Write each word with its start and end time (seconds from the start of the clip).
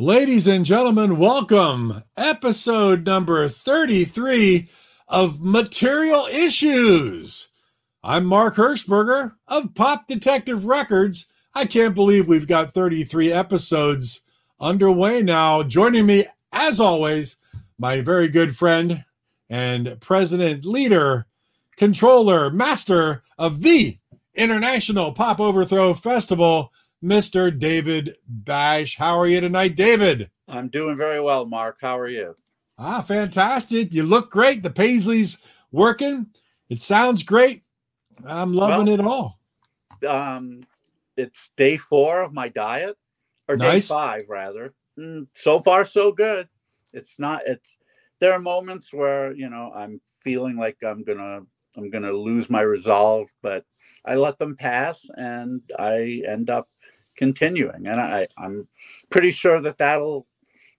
Ladies 0.00 0.46
and 0.46 0.64
gentlemen, 0.64 1.16
welcome. 1.16 2.04
Episode 2.16 3.04
number 3.04 3.48
33 3.48 4.70
of 5.08 5.42
Material 5.42 6.24
Issues. 6.26 7.48
I'm 8.04 8.24
Mark 8.24 8.54
Hershberger 8.54 9.34
of 9.48 9.74
Pop 9.74 10.06
Detective 10.06 10.66
Records. 10.66 11.26
I 11.52 11.64
can't 11.64 11.96
believe 11.96 12.28
we've 12.28 12.46
got 12.46 12.72
33 12.72 13.32
episodes 13.32 14.20
underway 14.60 15.20
now. 15.20 15.64
Joining 15.64 16.06
me, 16.06 16.26
as 16.52 16.78
always, 16.78 17.34
my 17.76 18.00
very 18.00 18.28
good 18.28 18.54
friend 18.54 19.04
and 19.50 20.00
president, 20.00 20.64
leader, 20.64 21.26
controller, 21.76 22.50
master 22.50 23.24
of 23.36 23.62
the 23.62 23.98
International 24.34 25.10
Pop 25.10 25.40
Overthrow 25.40 25.92
Festival, 25.94 26.72
Mr. 27.02 27.56
David 27.56 28.16
Bash. 28.26 28.96
How 28.96 29.18
are 29.18 29.26
you 29.26 29.40
tonight, 29.40 29.76
David? 29.76 30.30
I'm 30.48 30.68
doing 30.68 30.96
very 30.96 31.20
well, 31.20 31.46
Mark. 31.46 31.78
How 31.80 31.98
are 31.98 32.08
you? 32.08 32.34
Ah, 32.78 33.00
fantastic. 33.00 33.92
You 33.92 34.02
look 34.02 34.30
great. 34.30 34.62
The 34.62 34.70
Paisley's 34.70 35.38
working. 35.72 36.26
It 36.68 36.82
sounds 36.82 37.22
great. 37.22 37.62
I'm 38.24 38.52
loving 38.52 38.86
well, 38.86 38.94
it 38.94 39.00
all. 39.00 39.38
Um, 40.08 40.62
it's 41.16 41.50
day 41.56 41.76
four 41.76 42.22
of 42.22 42.32
my 42.32 42.48
diet, 42.48 42.96
or 43.48 43.56
nice. 43.56 43.84
day 43.84 43.94
five, 43.94 44.22
rather. 44.28 44.74
Mm, 44.98 45.26
so 45.34 45.60
far, 45.60 45.84
so 45.84 46.12
good. 46.12 46.48
It's 46.92 47.18
not, 47.18 47.42
it's, 47.46 47.78
there 48.20 48.32
are 48.32 48.40
moments 48.40 48.92
where, 48.92 49.32
you 49.32 49.48
know, 49.50 49.72
I'm 49.74 50.00
feeling 50.20 50.56
like 50.56 50.78
I'm 50.84 51.04
going 51.04 51.18
to, 51.18 51.46
I'm 51.76 51.90
going 51.90 52.02
to 52.02 52.16
lose 52.16 52.50
my 52.50 52.62
resolve, 52.62 53.28
but 53.42 53.64
I 54.04 54.14
let 54.14 54.38
them 54.38 54.56
pass 54.56 55.06
and 55.16 55.60
I 55.78 56.22
end 56.26 56.50
up 56.50 56.68
continuing. 57.18 57.86
And 57.86 58.00
I, 58.00 58.26
I'm 58.38 58.66
pretty 59.10 59.32
sure 59.32 59.60
that 59.60 59.76
that'll 59.76 60.26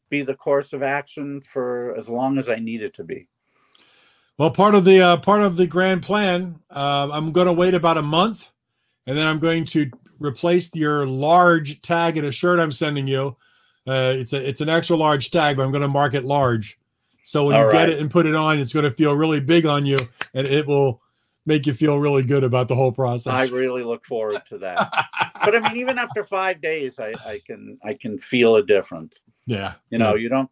be 0.10 0.24
the 0.24 0.34
course 0.34 0.74
of 0.74 0.82
action 0.82 1.42
for 1.42 1.96
as 1.96 2.10
long 2.10 2.40
as 2.40 2.50
I 2.50 2.56
need 2.56 2.82
it 2.82 2.96
to 2.96 3.04
be. 3.04 3.28
Well, 4.40 4.50
part 4.50 4.74
of 4.74 4.86
the 4.86 5.02
uh, 5.02 5.18
part 5.18 5.42
of 5.42 5.58
the 5.58 5.68
grand 5.68 6.02
plan, 6.02 6.58
uh, 6.72 7.10
I'm 7.12 7.34
going 7.34 7.48
to 7.48 7.54
wait 7.54 7.74
about 7.74 7.98
a 7.98 8.02
month, 8.02 8.50
and 9.06 9.18
then 9.18 9.28
I'm 9.28 9.40
going 9.40 9.66
to 9.66 9.92
replace 10.20 10.74
your 10.74 11.06
large 11.06 11.82
tag 11.82 12.18
in 12.18 12.24
a 12.24 12.32
shirt 12.32 12.60
I'm 12.60 12.72
sending 12.72 13.06
you. 13.06 13.36
Uh, 13.86 14.14
it's 14.16 14.32
a 14.32 14.48
it's 14.48 14.62
an 14.62 14.70
extra 14.70 14.96
large 14.96 15.30
tag, 15.30 15.58
but 15.58 15.64
I'm 15.64 15.72
going 15.72 15.82
to 15.82 15.90
mark 15.90 16.14
it 16.14 16.24
large. 16.24 16.80
So 17.24 17.46
when 17.46 17.56
All 17.56 17.62
you 17.62 17.68
right. 17.68 17.74
get 17.74 17.90
it 17.90 18.00
and 18.00 18.10
put 18.10 18.26
it 18.26 18.34
on, 18.34 18.60
it's 18.60 18.72
going 18.72 18.86
to 18.86 18.92
feel 18.92 19.14
really 19.14 19.42
big 19.42 19.66
on 19.66 19.86
you, 19.86 20.00
and 20.34 20.48
it 20.48 20.66
will 20.66 21.02
make 21.50 21.66
you 21.66 21.74
feel 21.74 22.00
really 22.00 22.24
good 22.24 22.46
about 22.46 22.70
the 22.70 22.76
whole 22.76 22.92
process. 22.92 23.34
I 23.34 23.54
really 23.54 23.84
look 23.84 24.06
forward 24.06 24.42
to 24.50 24.60
that. 24.60 24.90
but 25.44 25.56
I 25.56 25.60
mean, 25.60 25.82
even 25.82 25.98
after 25.98 26.24
five 26.24 26.62
days, 26.62 27.00
I, 27.00 27.14
I 27.26 27.42
can 27.46 27.78
I 27.84 27.96
can 27.96 28.18
feel 28.20 28.56
a 28.56 28.64
difference. 28.64 29.22
Yeah, 29.46 29.74
you 29.90 29.98
know, 29.98 30.16
you 30.16 30.30
don't. 30.30 30.50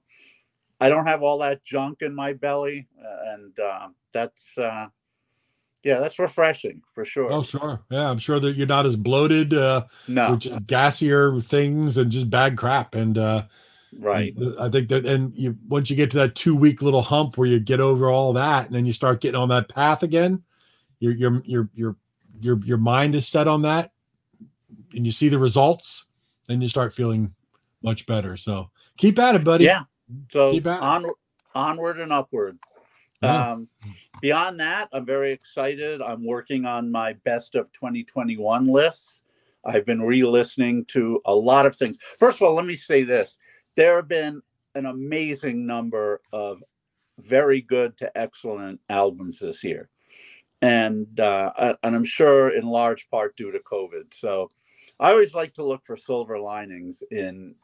I 0.80 0.90
don't 0.90 1.08
have 1.08 1.23
all 1.23 1.38
that 1.40 1.64
junk 1.64 2.02
in 2.02 2.14
my 2.14 2.34
belly, 2.34 2.88
uh, 3.00 3.34
and 3.34 3.59
uh, 3.59 3.88
that's 4.12 4.58
uh, 4.58 4.88
yeah, 5.84 6.00
that's 6.00 6.20
refreshing 6.20 6.81
for 6.94 7.06
sure. 7.06 7.31
Oh, 7.31 7.44
sure. 7.44 7.81
Yeah, 7.92 8.09
I'm 8.09 8.20
sure 8.20 8.40
that 8.40 8.56
you're 8.56 8.68
not 8.68 8.86
as 8.86 8.95
bloated. 8.95 9.53
Uh, 9.53 9.86
no, 10.08 10.31
with 10.31 10.42
just 10.42 10.66
gassier 10.66 11.44
things 11.44 11.98
and 11.98 12.12
just 12.12 12.30
bad 12.30 12.58
crap. 12.58 12.95
And 12.95 13.18
uh, 13.18 13.44
right, 14.00 14.36
I 14.59 14.70
think 14.70 14.90
that, 14.90 15.06
and 15.06 15.31
you 15.36 15.56
once 15.68 15.92
you 15.92 15.95
get 15.95 16.09
to 16.12 16.18
that 16.18 16.36
two 16.36 16.56
week 16.56 16.81
little 16.81 17.03
hump 17.03 17.38
where 17.38 17.48
you 17.48 17.59
get 17.59 17.80
over 17.80 18.09
all 18.09 18.34
that, 18.34 18.66
and 18.66 18.75
then 18.75 18.88
you 18.88 18.94
start 18.94 19.22
getting 19.22 19.40
on 19.40 19.50
that 19.50 19.70
path 19.70 20.02
again 20.02 20.44
your 21.00 21.14
your 21.14 21.42
your 21.45 21.70
your 21.73 21.95
your 22.40 22.59
your 22.66 22.78
mind 22.78 23.16
is 23.16 23.28
set 23.28 23.48
on 23.48 23.62
that 23.64 23.92
and 24.94 25.06
you 25.06 25.12
see 25.12 25.30
the 25.30 25.40
results 25.40 26.06
then 26.48 26.62
you 26.62 26.70
start 26.70 26.94
feeling 26.94 27.34
much 27.84 28.06
better. 28.06 28.36
So 28.38 28.70
keep 28.98 29.20
at 29.20 29.36
it 29.36 29.44
buddy. 29.44 29.66
Yeah. 29.66 29.84
So 30.31 30.52
keep 30.52 30.66
on, 30.66 31.06
onward 31.53 32.00
and 32.00 32.12
upward. 32.12 32.58
Yeah. 33.22 33.53
um, 33.53 33.68
beyond 34.22 34.59
that 34.59 34.90
i'm 34.94 35.03
very 35.03 35.31
excited. 35.31 36.03
I'm 36.03 36.23
working 36.23 36.66
on 36.66 36.91
my 36.91 37.13
best 37.25 37.56
of 37.56 37.72
2021 37.74 38.68
lists. 38.68 39.24
I've 39.66 39.88
been 39.88 40.02
re-listening 40.02 40.86
to 40.90 41.19
a 41.25 41.34
lot 41.34 41.66
of 41.66 41.75
things. 41.75 41.97
First 42.19 42.38
of 42.38 42.44
all 42.44 42.53
let 42.53 42.66
me 42.66 42.75
say 42.75 43.03
this. 43.03 43.38
There 43.75 43.96
have 43.96 44.07
been 44.07 44.41
an 44.75 44.86
amazing 44.86 45.66
number 45.66 46.22
of 46.31 46.63
very 47.19 47.62
good 47.62 47.97
to 47.97 48.16
excellent 48.16 48.80
albums 48.88 49.40
this 49.40 49.63
year 49.63 49.90
and 50.62 51.19
uh, 51.19 51.75
and 51.84 51.95
I'm 51.95 52.06
sure 52.06 52.50
in 52.50 52.66
large 52.66 53.09
part 53.09 53.35
due 53.35 53.51
to 53.51 53.59
COVID. 53.59 54.13
So 54.13 54.50
I 55.00 55.12
always 55.12 55.34
like 55.34 55.53
to 55.56 55.63
look 55.63 55.85
for 55.85 55.97
silver 55.97 56.40
linings 56.40 57.03
in 57.12 57.56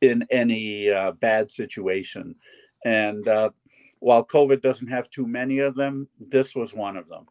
in 0.00 0.24
any 0.30 0.90
uh, 0.90 1.12
bad 1.12 1.50
situation, 1.50 2.36
and 2.84 3.26
uh, 3.26 3.50
while 3.98 4.24
COVID 4.24 4.62
doesn't 4.62 4.88
have 4.88 5.10
too 5.10 5.26
many 5.26 5.58
of 5.58 5.74
them, 5.74 6.08
this 6.20 6.54
was 6.54 6.72
one 6.72 6.96
of 6.96 7.08
them. 7.08 7.26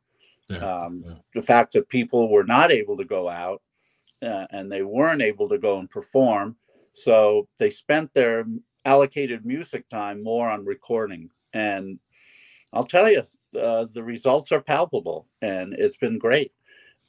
Yeah, 0.50 0.58
um, 0.58 1.04
yeah. 1.06 1.14
The 1.34 1.42
fact 1.42 1.74
that 1.74 1.90
people 1.90 2.30
were 2.30 2.44
not 2.44 2.72
able 2.72 2.98
to 2.98 3.06
go 3.06 3.30
out 3.30 3.62
uh, 4.22 4.48
and 4.52 4.72
they 4.72 4.82
weren't 4.82 5.22
able 5.22 5.48
to 5.50 5.58
go 5.58 5.80
and 5.80 5.90
perform, 5.90 6.58
so 6.94 7.48
they 7.58 7.70
spent 7.70 8.14
their 8.14 8.46
allocated 8.84 9.46
music 9.46 9.88
time 9.90 10.24
more 10.24 10.50
on 10.50 10.64
recording 10.64 11.30
and 11.54 12.00
I'll 12.74 12.86
tell 12.86 13.10
you, 13.10 13.24
uh, 13.56 13.86
the 13.94 14.04
results 14.04 14.52
are 14.52 14.62
palpable, 14.62 15.28
and 15.42 15.74
it's 15.74 15.98
been 15.98 16.18
great. 16.18 16.52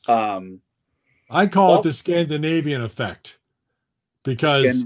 Um, 0.06 0.60
I 1.30 1.46
call 1.46 1.70
well, 1.70 1.80
it 1.80 1.84
the 1.84 1.92
Scandinavian 1.92 2.82
effect 2.82 3.38
because 4.24 4.84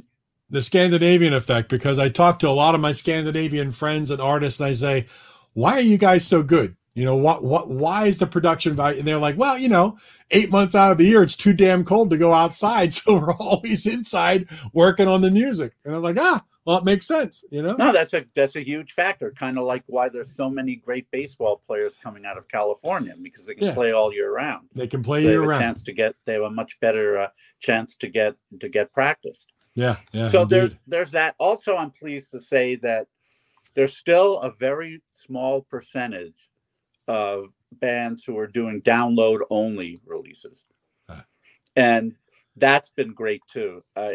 the 0.51 0.62
Scandinavian 0.62 1.35
effect 1.35 1.69
because 1.69 1.99
I 1.99 2.09
talk 2.09 2.39
to 2.41 2.49
a 2.49 2.51
lot 2.51 2.75
of 2.75 2.81
my 2.81 2.93
Scandinavian 2.93 3.71
friends 3.73 4.11
and 4.11 4.21
artists, 4.21 4.61
and 4.61 4.69
I 4.69 4.73
say, 4.73 5.07
"Why 5.55 5.73
are 5.73 5.81
you 5.81 5.99
guys 5.99 6.27
so 6.27 6.43
good? 6.43 6.77
You 6.95 7.05
know, 7.05 7.17
what 7.17 7.45
what 7.45 7.71
why 7.71 8.07
is 8.07 8.19
the 8.19 8.27
production 8.27 8.75
value?" 8.75 8.99
And 8.99 9.09
they're 9.09 9.19
like, 9.19 9.39
"Well, 9.39 9.57
you 9.57 9.69
know, 9.69 9.99
eight 10.31 10.51
months 10.51 10.75
out 10.75 10.93
of 10.93 10.99
the 10.99 11.07
year, 11.07 11.23
it's 11.23 11.37
too 11.37 11.53
damn 11.53 11.85
cold 11.85 12.11
to 12.11 12.19
go 12.19 12.33
outside, 12.33 12.93
so 12.95 13.19
we're 13.19 13.35
always 13.35 13.87
inside 13.87 14.49
working 14.73 15.09
on 15.09 15.21
the 15.21 15.31
music." 15.31 15.75
And 15.85 15.95
I'm 15.95 16.03
like, 16.03 16.19
"Ah." 16.19 16.45
Well, 16.65 16.78
it 16.78 16.84
makes 16.84 17.06
sense, 17.06 17.45
you 17.50 17.61
know. 17.61 17.75
No, 17.75 17.93
that's 17.93 18.15
a 18.15 18.25
that's 18.37 18.55
a 18.55 18.65
huge 18.65 18.93
factor. 18.93 19.33
Kind 19.33 19.59
of 19.59 19.65
like 19.65 19.83
why 19.87 20.09
there's 20.09 20.34
so 20.34 20.49
many 20.49 20.77
great 20.77 21.11
baseball 21.11 21.61
players 21.67 21.99
coming 22.00 22.25
out 22.25 22.39
of 22.39 22.47
California 22.47 23.15
because 23.21 23.47
they 23.47 23.55
can 23.55 23.69
yeah. 23.69 23.75
play 23.75 23.93
all 23.93 24.12
year 24.12 24.33
round. 24.33 24.69
They 24.75 24.87
can 24.87 25.03
play 25.03 25.23
so 25.23 25.28
year 25.28 25.43
round. 25.43 25.61
Chance 25.61 25.83
to 25.84 25.93
get 25.93 26.15
they 26.25 26.34
have 26.34 26.43
a 26.43 26.50
much 26.50 26.78
better 26.81 27.19
uh, 27.19 27.28
chance 27.61 27.97
to 27.97 28.09
get 28.09 28.37
to 28.61 28.69
get 28.69 28.93
practiced. 28.93 29.53
Yeah, 29.75 29.97
yeah. 30.12 30.31
So 30.31 30.45
there's 30.45 30.73
there's 30.87 31.11
that. 31.12 31.34
Also, 31.39 31.77
I'm 31.77 31.91
pleased 31.91 32.31
to 32.31 32.41
say 32.41 32.77
that 32.77 33.09
there's 33.75 33.97
still 33.97 34.39
a 34.41 34.50
very 34.53 35.03
small 35.15 35.62
percentage 35.62 36.49
of 37.09 37.47
bands 37.73 38.23
who 38.23 38.39
are 38.39 38.47
doing 38.47 38.83
download 38.83 39.41
only 39.50 40.00
releases, 40.06 40.67
huh. 41.11 41.23
and 41.75 42.15
that's 42.56 42.91
been 42.91 43.15
great 43.15 43.43
too. 43.50 43.83
Uh, 43.97 44.12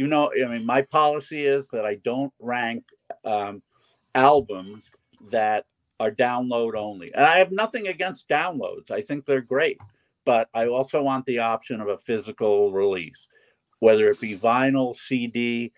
you 0.00 0.06
know, 0.06 0.32
I 0.32 0.48
mean, 0.48 0.64
my 0.64 0.80
policy 0.80 1.44
is 1.44 1.68
that 1.68 1.84
I 1.84 1.96
don't 1.96 2.32
rank 2.40 2.84
um, 3.22 3.60
albums 4.14 4.90
that 5.30 5.66
are 6.00 6.10
download 6.10 6.74
only. 6.74 7.12
And 7.12 7.22
I 7.22 7.36
have 7.36 7.52
nothing 7.52 7.86
against 7.86 8.26
downloads. 8.26 8.90
I 8.90 9.02
think 9.02 9.26
they're 9.26 9.42
great. 9.42 9.76
But 10.24 10.48
I 10.54 10.68
also 10.68 11.02
want 11.02 11.26
the 11.26 11.40
option 11.40 11.82
of 11.82 11.88
a 11.88 11.98
physical 11.98 12.72
release, 12.72 13.28
whether 13.80 14.08
it 14.08 14.18
be 14.18 14.38
vinyl, 14.38 14.96
CD, 14.96 15.70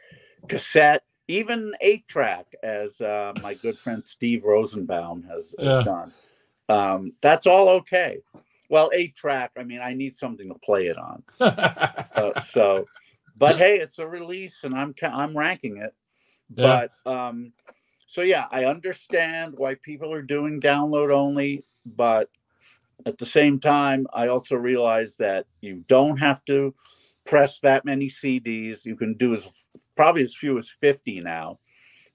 cassette, 0.49 1.03
even 1.27 1.75
eight 1.81 2.07
track, 2.07 2.47
as 2.63 3.01
uh, 3.01 3.33
my 3.43 3.55
good 3.55 3.77
friend 3.77 4.05
Steve 4.07 4.45
Rosenbaum 4.45 5.25
has, 5.25 5.53
has 5.59 5.67
yeah. 5.67 5.83
done. 5.83 6.13
Um, 6.69 7.13
that's 7.23 7.49
all 7.49 7.69
okay. 7.71 8.19
Well, 8.69 8.93
eight 8.95 9.17
track, 9.17 9.51
I 9.59 9.65
mean, 9.65 9.81
I 9.81 9.95
need 9.95 10.15
something 10.15 10.47
to 10.47 10.59
play 10.61 10.87
it 10.87 10.97
on. 10.97 11.25
uh, 11.41 12.41
so 12.41 12.87
but 13.37 13.57
hey, 13.57 13.79
it's 13.79 13.99
a 13.99 14.07
release, 14.07 14.65
and 14.65 14.75
I'm 14.75 14.95
I'm 15.03 15.37
ranking 15.37 15.79
it. 15.79 15.95
Yeah. 16.55 16.87
But 17.05 17.11
um, 17.11 17.53
so 18.07 18.23
yeah, 18.23 18.47
I 18.51 18.65
understand 18.65 19.55
why 19.57 19.77
people 19.77 20.13
are 20.13 20.23
doing 20.23 20.61
download 20.61 21.13
only, 21.13 21.65
but 21.85 22.29
at 23.07 23.19
the 23.19 23.27
same 23.27 23.59
time, 23.59 24.07
I 24.13 24.29
also 24.29 24.57
realize 24.57 25.17
that 25.17 25.47
you 25.61 25.85
don't 25.89 26.19
have 26.19 26.45
to 26.45 26.75
press 27.25 27.59
that 27.61 27.85
many 27.85 28.09
CDs. 28.09 28.85
You 28.85 28.97
can 28.97 29.15
do 29.15 29.35
as 29.35 29.51
probably 29.97 30.23
as 30.23 30.37
few 30.37 30.59
as 30.59 30.71
50 30.81 31.21
now. 31.21 31.59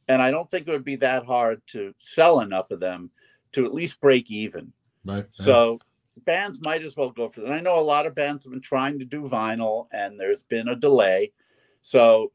And 0.08 0.22
I 0.22 0.32
don't 0.32 0.50
think 0.50 0.68
it 0.68 0.72
would 0.72 0.86
be 0.86 0.96
that 0.98 1.26
hard 1.26 1.62
to 1.72 1.94
sell 1.98 2.40
enough 2.40 2.72
of 2.72 2.80
them 2.80 3.12
to 3.54 3.66
at 3.66 3.74
least 3.74 4.00
break 4.00 4.32
even. 4.32 4.72
Right. 5.04 5.26
So 5.32 5.80
bands 6.26 6.60
might 6.62 6.84
as 6.84 6.96
well 6.98 7.10
go 7.12 7.28
for 7.30 7.42
that. 7.42 7.52
I 7.52 7.60
know 7.60 7.80
a 7.80 7.82
lot 7.82 8.06
of 8.06 8.16
bands 8.16 8.44
have 8.46 8.52
been 8.54 8.62
trying 8.62 9.00
to 9.00 9.06
do 9.06 9.24
vinyl 9.30 9.88
and 9.92 10.20
there's 10.20 10.44
been 10.44 10.68
a 10.70 10.76
delay. 10.76 11.32
So 11.82 12.32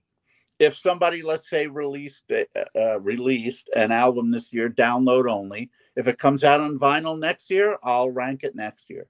if 0.58 0.76
somebody, 0.76 1.23
let's 1.23 1.50
say, 1.50 1.67
released 1.67 2.31
uh, 2.31 3.00
released 3.00 3.69
an 3.75 3.90
album 3.93 4.31
this 4.31 4.52
year, 4.52 4.70
download 4.70 5.31
only, 5.31 5.70
if 5.96 6.06
it 6.08 6.19
comes 6.19 6.44
out 6.44 6.61
on 6.61 6.79
vinyl 6.79 7.19
next 7.19 7.50
year, 7.50 7.76
I'll 7.82 8.11
rank 8.11 8.44
it 8.44 8.55
next 8.55 8.88
year. 8.88 9.08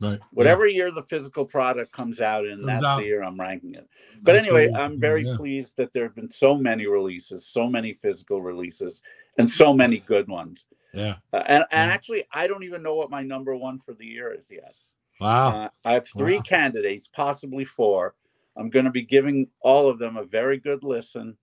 Right. 0.00 0.20
Whatever 0.32 0.66
year 0.66 0.90
the 0.90 1.04
physical 1.04 1.44
product 1.46 1.92
comes 1.92 2.20
out 2.20 2.44
in, 2.44 2.56
Comes 2.56 2.66
that's 2.66 2.84
out. 2.84 2.98
the 2.98 3.04
year 3.06 3.22
I'm 3.22 3.40
ranking 3.40 3.74
it. 3.74 3.88
But 4.22 4.32
That's 4.32 4.46
anyway, 4.46 4.68
what- 4.68 4.80
I'm 4.80 5.00
very 5.00 5.24
yeah. 5.24 5.36
pleased 5.36 5.76
that 5.78 5.92
there 5.92 6.02
have 6.02 6.14
been 6.16 6.30
so 6.30 6.56
many 6.56 6.86
releases, 6.86 7.46
so 7.46 7.68
many 7.68 7.94
physical 7.94 8.42
releases, 8.42 9.00
and 9.38 9.48
so 9.48 9.72
many 9.72 9.98
good 10.00 10.28
ones. 10.28 10.66
Yeah. 10.94 11.16
Uh, 11.32 11.42
and 11.46 11.64
and 11.70 11.88
Yeah. 11.88 11.94
actually, 11.94 12.24
I 12.32 12.46
don't 12.46 12.64
even 12.64 12.82
know 12.82 12.94
what 12.94 13.10
my 13.10 13.22
number 13.22 13.54
one 13.56 13.78
for 13.80 13.94
the 13.94 14.06
year 14.06 14.32
is 14.32 14.48
yet. 14.50 14.74
Wow. 15.20 15.64
Uh, 15.64 15.68
I 15.84 15.92
have 15.94 16.08
three 16.08 16.36
Wow. 16.36 16.42
candidates, 16.42 17.08
possibly 17.08 17.64
four. 17.64 18.14
I'm 18.56 18.70
going 18.70 18.84
to 18.84 18.90
be 18.90 19.02
giving 19.02 19.48
all 19.60 19.88
of 19.88 19.98
them 19.98 20.16
a 20.16 20.24
very 20.24 20.58
good 20.58 20.84
listen. 20.84 21.36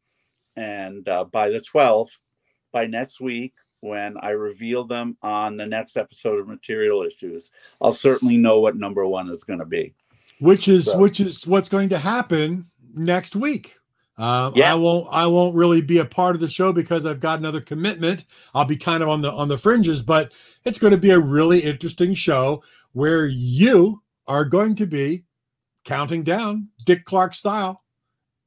And 0.55 1.07
uh, 1.07 1.25
by 1.25 1.49
the 1.49 1.59
12th, 1.61 2.11
by 2.71 2.85
next 2.87 3.19
week, 3.21 3.53
when 3.81 4.15
I 4.21 4.29
reveal 4.31 4.83
them 4.85 5.17
on 5.21 5.57
the 5.57 5.65
next 5.65 5.97
episode 5.97 6.39
of 6.39 6.47
Material 6.47 7.03
Issues, 7.03 7.51
I'll 7.81 7.93
certainly 7.93 8.37
know 8.37 8.59
what 8.59 8.75
number 8.75 9.05
one 9.07 9.29
is 9.29 9.43
going 9.43 9.59
to 9.59 9.65
be. 9.65 9.93
which 10.39 10.67
is 10.67 10.85
So- 10.85 10.97
which 10.97 11.19
is 11.19 11.45
what's 11.47 11.69
going 11.69 11.89
to 11.89 11.97
happen 11.97 12.65
next 12.95 13.35
week. 13.35 13.75
Um, 14.17 14.53
I 14.61 14.75
won't 14.75 15.07
I 15.11 15.25
won't 15.25 15.55
really 15.55 15.81
be 15.81 15.97
a 15.97 16.05
part 16.05 16.35
of 16.35 16.41
the 16.41 16.49
show 16.49 16.71
because 16.71 17.05
I've 17.05 17.19
got 17.19 17.39
another 17.39 17.61
commitment. 17.61 18.25
I'll 18.53 18.65
be 18.65 18.77
kind 18.77 19.01
of 19.01 19.09
on 19.09 19.21
the 19.21 19.31
on 19.31 19.47
the 19.47 19.57
fringes, 19.57 20.01
but 20.01 20.31
it's 20.65 20.77
going 20.77 20.91
to 20.91 20.97
be 20.97 21.11
a 21.11 21.19
really 21.19 21.59
interesting 21.59 22.13
show 22.13 22.63
where 22.91 23.25
you 23.25 24.01
are 24.27 24.45
going 24.45 24.75
to 24.75 24.85
be 24.85 25.23
counting 25.85 26.23
down 26.23 26.67
Dick 26.85 27.05
Clark 27.05 27.33
style 27.33 27.81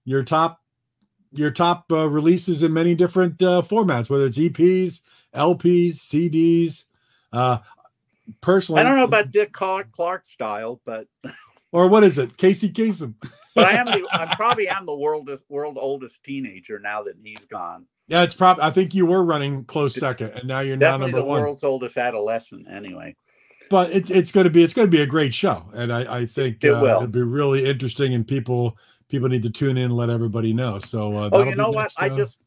your 0.05 0.23
top 0.23 0.61
your 1.33 1.51
top 1.51 1.87
uh, 1.91 2.09
releases 2.09 2.63
in 2.63 2.73
many 2.73 2.95
different 2.95 3.43
uh, 3.43 3.61
formats, 3.63 4.09
whether 4.09 4.27
it's 4.27 4.39
EPs, 4.39 5.01
LPs, 5.35 5.97
CDs. 5.97 6.85
Uh, 7.33 7.59
personally, 8.41 8.81
I 8.81 8.85
don't 8.85 8.97
know 8.97 9.05
about 9.05 9.33
Dick 9.33 9.53
Clark, 9.53 9.91
Clark 9.91 10.27
style, 10.27 10.81
but 10.85 11.09
or 11.75 11.89
what 11.89 12.05
is 12.05 12.19
it, 12.19 12.37
Casey 12.37 12.71
Kasem? 12.71 13.15
but 13.55 13.67
I 13.67 13.73
am 13.73 13.87
the 13.87 14.07
I 14.13 14.33
probably 14.37 14.69
am 14.69 14.87
the 14.87 14.95
world's 14.95 15.43
world 15.49 15.77
oldest 15.79 16.23
teenager 16.23 16.79
now 16.79 17.03
that 17.03 17.15
he's 17.23 17.45
gone. 17.45 17.87
Yeah, 18.07 18.23
it's 18.23 18.35
probably. 18.35 18.63
I 18.63 18.71
think 18.71 18.95
you 18.95 19.07
were 19.07 19.25
running 19.25 19.65
close 19.65 19.95
second, 19.95 20.31
and 20.31 20.47
now 20.47 20.61
you're 20.61 20.77
now 20.77 20.93
Definitely 20.93 21.13
number 21.13 21.19
the 21.19 21.25
one. 21.25 21.41
world's 21.43 21.65
oldest 21.65 21.97
adolescent, 21.97 22.67
anyway. 22.71 23.17
But 23.71 23.91
it, 23.91 24.11
it's 24.11 24.31
going 24.31 24.45
to 24.45 24.51
be 24.51 24.63
it's 24.63 24.75
going 24.75 24.87
to 24.87 24.91
be 24.97 25.03
a 25.03 25.07
great 25.07 25.35
show, 25.35 25.65
and 25.75 25.93
I, 25.93 26.21
I 26.21 26.27
think 26.27 26.63
It 26.63 26.69
uh, 26.71 26.81
will. 26.81 26.97
it'll 26.99 27.07
be 27.09 27.23
really 27.23 27.65
interesting, 27.65 28.15
and 28.15 28.27
people 28.27 28.77
people 29.09 29.29
need 29.29 29.43
to 29.43 29.51
tune 29.51 29.77
in, 29.77 29.85
and 29.85 29.97
let 29.97 30.11
everybody 30.11 30.53
know. 30.53 30.79
So, 30.79 31.17
uh, 31.17 31.31
Oh, 31.33 31.45
you 31.45 31.55
know 31.57 31.71
what? 31.71 31.83
next, 31.83 32.01
I 32.01 32.09
uh, 32.11 32.17
just 32.17 32.39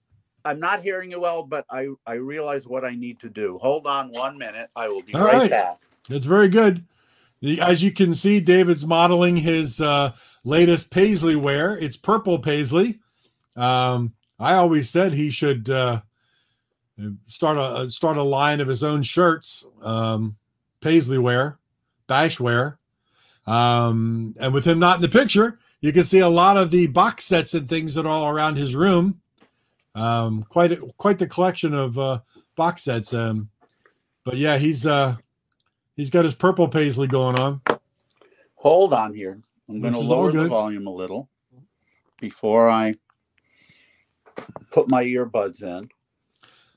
I'm 0.45 0.59
not 0.59 0.83
hearing 0.83 1.11
you 1.11 1.19
well, 1.19 1.43
but 1.43 1.65
I 1.69 1.89
I 2.05 2.13
realize 2.13 2.65
what 2.67 2.85
I 2.85 2.95
need 2.95 3.19
to 3.21 3.29
do. 3.29 3.57
Hold 3.61 3.87
on 3.87 4.09
one 4.11 4.37
minute. 4.37 4.69
I 4.75 4.87
will 4.87 5.01
be 5.01 5.13
right. 5.13 5.49
back. 5.49 5.79
That's 6.07 6.25
very 6.25 6.47
good. 6.47 6.85
As 7.61 7.83
you 7.83 7.91
can 7.91 8.15
see, 8.15 8.39
David's 8.39 8.85
modeling 8.85 9.35
his 9.35 9.79
uh, 9.79 10.13
latest 10.43 10.89
paisley 10.89 11.35
wear. 11.35 11.77
It's 11.77 11.97
purple 11.97 12.39
paisley. 12.39 12.99
Um, 13.55 14.13
I 14.39 14.53
always 14.53 14.89
said 14.89 15.11
he 15.11 15.29
should 15.29 15.69
uh, 15.69 16.01
start 17.27 17.57
a 17.57 17.89
start 17.91 18.17
a 18.17 18.23
line 18.23 18.59
of 18.59 18.67
his 18.67 18.83
own 18.83 19.03
shirts, 19.03 19.65
um, 19.81 20.35
paisley 20.81 21.17
wear, 21.17 21.59
bash 22.07 22.39
wear. 22.39 22.79
Um, 23.45 24.35
and 24.39 24.53
with 24.53 24.65
him 24.65 24.79
not 24.79 24.97
in 24.97 25.01
the 25.01 25.09
picture, 25.09 25.59
you 25.81 25.93
can 25.93 26.03
see 26.03 26.19
a 26.19 26.29
lot 26.29 26.57
of 26.57 26.71
the 26.71 26.87
box 26.87 27.25
sets 27.25 27.53
and 27.53 27.69
things 27.69 27.95
that 27.95 28.05
are 28.05 28.09
all 28.09 28.29
around 28.29 28.55
his 28.55 28.75
room. 28.75 29.21
Um, 29.95 30.43
quite 30.43 30.77
quite 30.97 31.19
the 31.19 31.27
collection 31.27 31.73
of 31.73 31.97
uh, 31.97 32.19
box 32.55 32.83
sets. 32.83 33.13
Um, 33.13 33.49
but 34.23 34.37
yeah, 34.37 34.57
he's 34.57 34.85
uh, 34.85 35.15
he's 35.97 36.09
got 36.09 36.23
his 36.23 36.35
purple 36.35 36.69
paisley 36.69 37.07
going 37.07 37.37
on. 37.37 37.61
Hold 38.55 38.93
on 38.93 39.13
here. 39.13 39.41
I'm 39.69 39.81
going 39.81 39.93
to 39.93 39.99
Which 39.99 40.05
is 40.05 40.11
all 40.11 40.21
lower 40.21 40.31
the 40.31 40.47
volume 40.47 40.87
a 40.87 40.91
little 40.91 41.27
before 42.21 42.69
I 42.69 42.93
put 44.71 44.87
my 44.87 45.03
earbuds 45.03 45.61
in. 45.61 45.89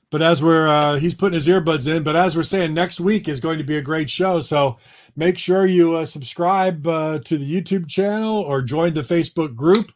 But 0.09 0.21
as 0.21 0.43
we're 0.43 0.67
uh, 0.67 0.97
he's 0.97 1.13
putting 1.13 1.35
his 1.35 1.47
earbuds 1.47 1.87
in. 1.87 2.03
But 2.03 2.17
as 2.17 2.35
we're 2.35 2.43
saying, 2.43 2.73
next 2.73 2.99
week 2.99 3.29
is 3.29 3.39
going 3.39 3.59
to 3.59 3.63
be 3.63 3.77
a 3.77 3.81
great 3.81 4.09
show. 4.09 4.41
So 4.41 4.77
make 5.15 5.37
sure 5.37 5.65
you 5.65 5.95
uh, 5.95 6.05
subscribe 6.05 6.85
uh, 6.85 7.19
to 7.19 7.37
the 7.37 7.61
YouTube 7.61 7.87
channel 7.87 8.41
or 8.41 8.61
join 8.61 8.93
the 8.93 9.01
Facebook 9.01 9.55
group, 9.55 9.93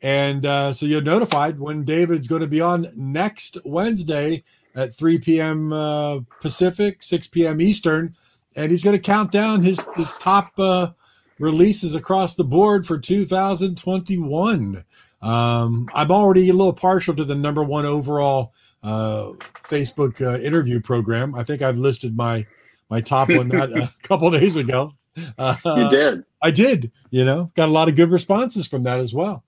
and 0.00 0.46
uh, 0.46 0.72
so 0.72 0.86
you're 0.86 1.02
notified 1.02 1.60
when 1.60 1.84
David's 1.84 2.26
going 2.26 2.40
to 2.40 2.46
be 2.46 2.62
on 2.62 2.88
next 2.96 3.58
Wednesday 3.66 4.42
at 4.74 4.94
3 4.94 5.18
p.m. 5.18 5.70
Uh, 5.70 6.20
Pacific, 6.40 7.02
6 7.02 7.26
p.m. 7.28 7.60
Eastern, 7.60 8.16
and 8.56 8.70
he's 8.70 8.82
going 8.82 8.96
to 8.96 9.02
count 9.02 9.32
down 9.32 9.62
his 9.62 9.80
his 9.96 10.12
top 10.14 10.52
uh, 10.58 10.90
releases 11.38 11.94
across 11.94 12.34
the 12.34 12.44
board 12.44 12.86
for 12.86 12.98
2021. 12.98 14.84
Um, 15.22 15.88
I'm 15.94 16.10
already 16.10 16.48
a 16.48 16.52
little 16.52 16.72
partial 16.72 17.14
to 17.14 17.24
the 17.24 17.34
number 17.34 17.62
one 17.62 17.86
overall 17.86 18.52
uh, 18.82 19.32
Facebook 19.64 20.20
uh, 20.20 20.38
interview 20.40 20.80
program. 20.80 21.34
I 21.34 21.44
think 21.44 21.62
I've 21.62 21.78
listed 21.78 22.16
my 22.16 22.46
my 22.90 23.00
top 23.00 23.28
one 23.30 23.48
that 23.48 23.72
a 23.76 23.90
couple 24.02 24.30
days 24.30 24.56
ago. 24.56 24.92
Uh, 25.38 25.56
You 25.64 25.90
did. 25.90 26.24
I 26.42 26.50
did. 26.50 26.90
You 27.10 27.24
know, 27.24 27.50
got 27.54 27.68
a 27.68 27.72
lot 27.72 27.88
of 27.88 27.96
good 27.96 28.10
responses 28.10 28.66
from 28.66 28.82
that 28.84 29.00
as 29.00 29.14
well. 29.14 29.44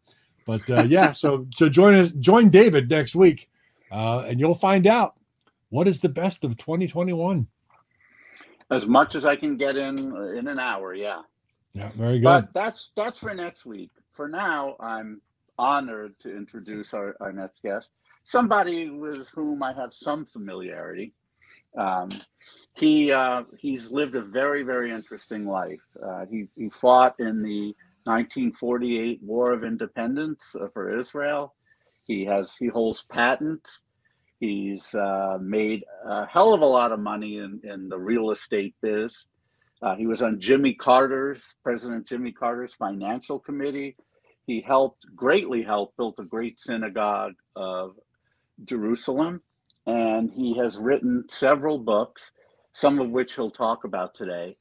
But 0.46 0.68
uh, 0.68 0.82
yeah, 0.82 1.12
so 1.12 1.46
so 1.54 1.68
join 1.68 1.94
us, 1.94 2.12
join 2.12 2.50
David 2.50 2.90
next 2.90 3.14
week, 3.14 3.48
uh, 3.90 4.24
and 4.28 4.38
you'll 4.38 4.54
find 4.54 4.86
out 4.86 5.16
what 5.70 5.88
is 5.88 6.00
the 6.00 6.08
best 6.08 6.44
of 6.44 6.56
2021. 6.56 7.46
As 8.74 8.86
much 8.86 9.14
as 9.14 9.24
I 9.24 9.36
can 9.36 9.56
get 9.56 9.76
in 9.76 10.12
uh, 10.12 10.38
in 10.38 10.48
an 10.48 10.58
hour, 10.58 10.94
yeah. 10.94 11.22
Yeah, 11.72 11.90
very 11.96 12.18
good. 12.18 12.24
But 12.24 12.54
that's 12.54 12.90
that's 12.96 13.18
for 13.18 13.34
next 13.34 13.66
week. 13.66 13.90
For 14.12 14.28
now, 14.28 14.76
I'm 14.78 15.20
honored 15.58 16.14
to 16.20 16.34
introduce 16.34 16.94
our, 16.94 17.16
our 17.20 17.32
next 17.32 17.62
guest, 17.62 17.90
somebody 18.24 18.90
with 18.90 19.28
whom 19.34 19.62
I 19.62 19.72
have 19.72 19.92
some 19.92 20.24
familiarity. 20.24 21.12
Um, 21.76 22.10
he 22.74 23.12
uh, 23.12 23.44
he's 23.58 23.90
lived 23.90 24.14
a 24.14 24.22
very 24.22 24.62
very 24.62 24.90
interesting 24.90 25.46
life. 25.46 25.82
Uh, 26.02 26.26
he 26.30 26.46
he 26.56 26.68
fought 26.68 27.16
in 27.18 27.42
the 27.42 27.74
1948 28.04 29.20
War 29.22 29.52
of 29.52 29.64
Independence 29.64 30.54
uh, 30.60 30.68
for 30.72 30.96
Israel. 30.96 31.54
He 32.06 32.24
has 32.26 32.54
he 32.56 32.68
holds 32.68 33.02
patents. 33.04 33.84
He's 34.40 34.94
uh, 34.94 35.38
made 35.40 35.84
a 36.04 36.26
hell 36.26 36.52
of 36.54 36.60
a 36.60 36.66
lot 36.66 36.92
of 36.92 37.00
money 37.00 37.38
in, 37.38 37.60
in 37.64 37.88
the 37.88 37.98
real 37.98 38.30
estate 38.30 38.74
biz. 38.82 39.26
Uh, 39.80 39.94
he 39.94 40.06
was 40.06 40.22
on 40.22 40.40
Jimmy 40.40 40.74
Carter's, 40.74 41.54
President 41.62 42.06
Jimmy 42.06 42.32
Carter's 42.32 42.74
financial 42.74 43.38
committee. 43.38 43.96
He 44.46 44.60
helped, 44.60 45.06
greatly 45.14 45.62
helped, 45.62 45.96
built 45.96 46.18
a 46.18 46.24
great 46.24 46.58
synagogue 46.58 47.34
of 47.56 47.96
Jerusalem. 48.64 49.40
And 49.86 50.30
he 50.30 50.56
has 50.56 50.78
written 50.78 51.24
several 51.28 51.78
books, 51.78 52.30
some 52.72 52.98
of 52.98 53.10
which 53.10 53.34
he'll 53.34 53.50
talk 53.50 53.84
about 53.84 54.14
today. 54.14 54.56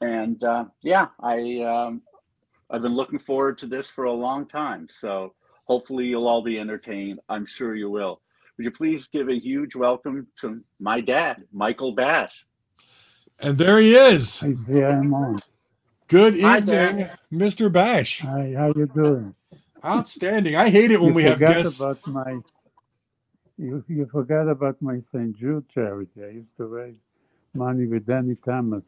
And 0.00 0.42
uh, 0.44 0.64
yeah, 0.82 1.08
I, 1.20 1.60
um, 1.62 2.02
I've 2.70 2.82
been 2.82 2.94
looking 2.94 3.18
forward 3.18 3.58
to 3.58 3.66
this 3.66 3.88
for 3.88 4.04
a 4.04 4.12
long 4.12 4.46
time. 4.46 4.86
So 4.88 5.34
hopefully 5.64 6.06
you'll 6.06 6.28
all 6.28 6.42
be 6.42 6.58
entertained. 6.58 7.20
I'm 7.28 7.44
sure 7.44 7.74
you 7.74 7.90
will. 7.90 8.20
Would 8.60 8.64
you 8.64 8.70
please 8.72 9.06
give 9.06 9.30
a 9.30 9.40
huge 9.40 9.74
welcome 9.74 10.26
to 10.42 10.60
my 10.78 11.00
dad, 11.00 11.44
Michael 11.50 11.92
Bash? 11.92 12.44
and 13.38 13.56
there 13.56 13.78
he 13.78 13.94
is. 13.96 14.40
Hi, 14.40 14.54
there 14.68 14.90
I'm 14.90 15.14
on. 15.14 15.38
Good 16.08 16.38
Hi, 16.42 16.58
evening, 16.58 16.98
Dad. 16.98 17.18
Mr. 17.32 17.72
Bash. 17.72 18.20
Hi, 18.20 18.52
how 18.54 18.74
you 18.76 18.86
doing? 18.94 19.34
Outstanding. 19.82 20.56
I 20.56 20.68
hate 20.68 20.90
it 20.90 21.00
when 21.00 21.08
you 21.08 21.14
we 21.14 21.22
have 21.22 21.38
forgot 21.38 21.54
guests. 21.54 21.80
about 21.80 22.06
my. 22.06 22.38
You, 23.56 23.82
you 23.88 24.06
forgot 24.12 24.46
about 24.46 24.76
my 24.82 25.00
St. 25.10 25.34
Jude 25.38 25.66
charity. 25.70 26.22
I 26.22 26.28
used 26.28 26.54
to 26.58 26.66
raise 26.66 27.00
money 27.54 27.86
with 27.86 28.04
Danny 28.04 28.36
Thomas, 28.44 28.84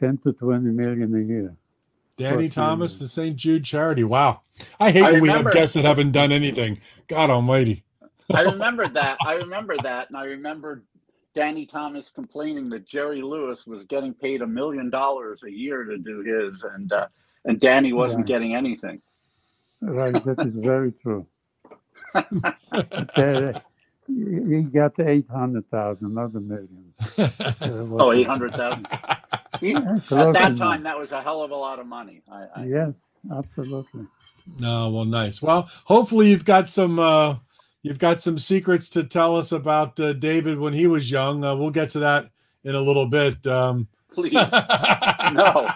ten 0.00 0.16
to 0.24 0.32
twenty 0.32 0.70
million 0.70 1.14
a 1.14 1.20
year. 1.20 1.54
Danny 2.16 2.48
Thomas, 2.48 2.98
the 2.98 3.08
St. 3.08 3.36
Jude 3.36 3.62
charity. 3.62 4.04
Wow. 4.04 4.40
I 4.80 4.90
hate 4.90 5.02
I 5.02 5.12
when 5.12 5.20
we 5.20 5.28
have 5.28 5.52
guests 5.52 5.74
that 5.74 5.84
haven't 5.84 6.12
done 6.12 6.32
anything. 6.32 6.80
God 7.08 7.28
almighty. 7.28 7.84
I 8.34 8.42
remember 8.42 8.88
that. 8.88 9.18
I 9.24 9.34
remember 9.34 9.76
that, 9.82 10.08
and 10.08 10.16
I 10.16 10.24
remember 10.24 10.84
Danny 11.34 11.66
Thomas 11.66 12.10
complaining 12.10 12.68
that 12.70 12.86
Jerry 12.86 13.22
Lewis 13.22 13.66
was 13.66 13.84
getting 13.84 14.14
paid 14.14 14.42
a 14.42 14.46
million 14.46 14.90
dollars 14.90 15.42
a 15.44 15.50
year 15.50 15.84
to 15.84 15.98
do 15.98 16.20
his, 16.20 16.64
and 16.64 16.90
uh, 16.92 17.06
and 17.44 17.60
Danny 17.60 17.92
wasn't 17.92 18.26
Yeah. 18.28 18.34
getting 18.36 18.54
anything. 18.54 19.00
Right, 19.80 20.14
that 20.24 20.40
is 20.40 20.54
very 20.56 20.92
true. 21.02 21.26
Uh, 23.16 23.52
he 24.08 24.62
got 24.62 24.96
the 24.96 25.08
eight 25.08 25.26
hundred 25.30 25.68
thousand, 25.70 26.14
not 26.14 26.34
a 26.34 26.40
million. 26.40 26.92
Oh, 27.98 28.12
eight 28.12 28.26
hundred 28.26 28.54
thousand. 28.54 28.86
Yeah, 29.60 29.96
At 30.10 30.32
that 30.34 30.56
time, 30.56 30.82
that 30.84 30.98
was 30.98 31.12
a 31.12 31.20
hell 31.22 31.42
of 31.42 31.50
a 31.50 31.56
lot 31.56 31.78
of 31.78 31.86
money. 31.86 32.22
I, 32.30 32.44
I, 32.54 32.64
Yes, 32.66 32.92
absolutely. 33.34 34.06
No, 34.60 34.90
well, 34.90 35.04
nice. 35.04 35.42
Well, 35.42 35.68
hopefully 35.84 36.30
you've 36.30 36.44
got 36.44 36.68
some 36.70 36.98
uh 36.98 37.36
you've 37.86 37.98
got 38.00 38.20
some 38.20 38.36
secrets 38.38 38.90
to 38.90 39.04
tell 39.04 39.36
us 39.36 39.52
about 39.52 39.98
uh, 40.00 40.12
David 40.12 40.58
when 40.58 40.72
he 40.72 40.88
was 40.88 41.08
young. 41.08 41.44
Uh, 41.44 41.54
we'll 41.54 41.70
get 41.70 41.88
to 41.90 42.00
that 42.00 42.28
in 42.64 42.74
a 42.74 42.80
little 42.80 43.06
bit. 43.06 43.46
Um, 43.46 43.86
please. 44.12 44.32
No. 45.32 45.68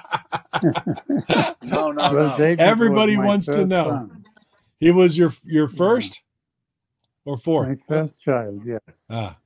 No, 1.62 1.90
no, 1.90 2.12
no. 2.12 2.34
Everybody 2.58 3.16
wants 3.16 3.46
to 3.46 3.66
know. 3.66 3.88
son, 3.90 4.24
He 4.78 4.92
was 4.92 5.18
your 5.18 5.32
your 5.44 5.66
first 5.66 6.22
or 7.24 7.34
My 7.36 7.40
fourth? 7.42 7.78
first 7.88 8.12
child, 8.24 8.62
yeah. 8.64 8.78
Ah, 9.08 9.36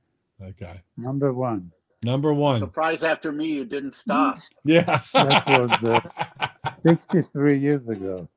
okay. 0.41 0.81
Number 0.95 1.33
one. 1.33 1.71
Number 2.03 2.33
one. 2.35 2.59
Surprise 2.59 3.01
after 3.01 3.31
me, 3.31 3.47
you 3.47 3.65
didn't 3.65 3.95
stop. 3.95 4.37
Yeah. 4.63 4.99
That 5.13 5.47
was 5.47 6.03
uh, 6.39 6.69
63 6.85 7.57
years 7.57 7.87
ago. 7.87 8.27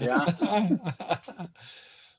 Yeah. 0.00 0.68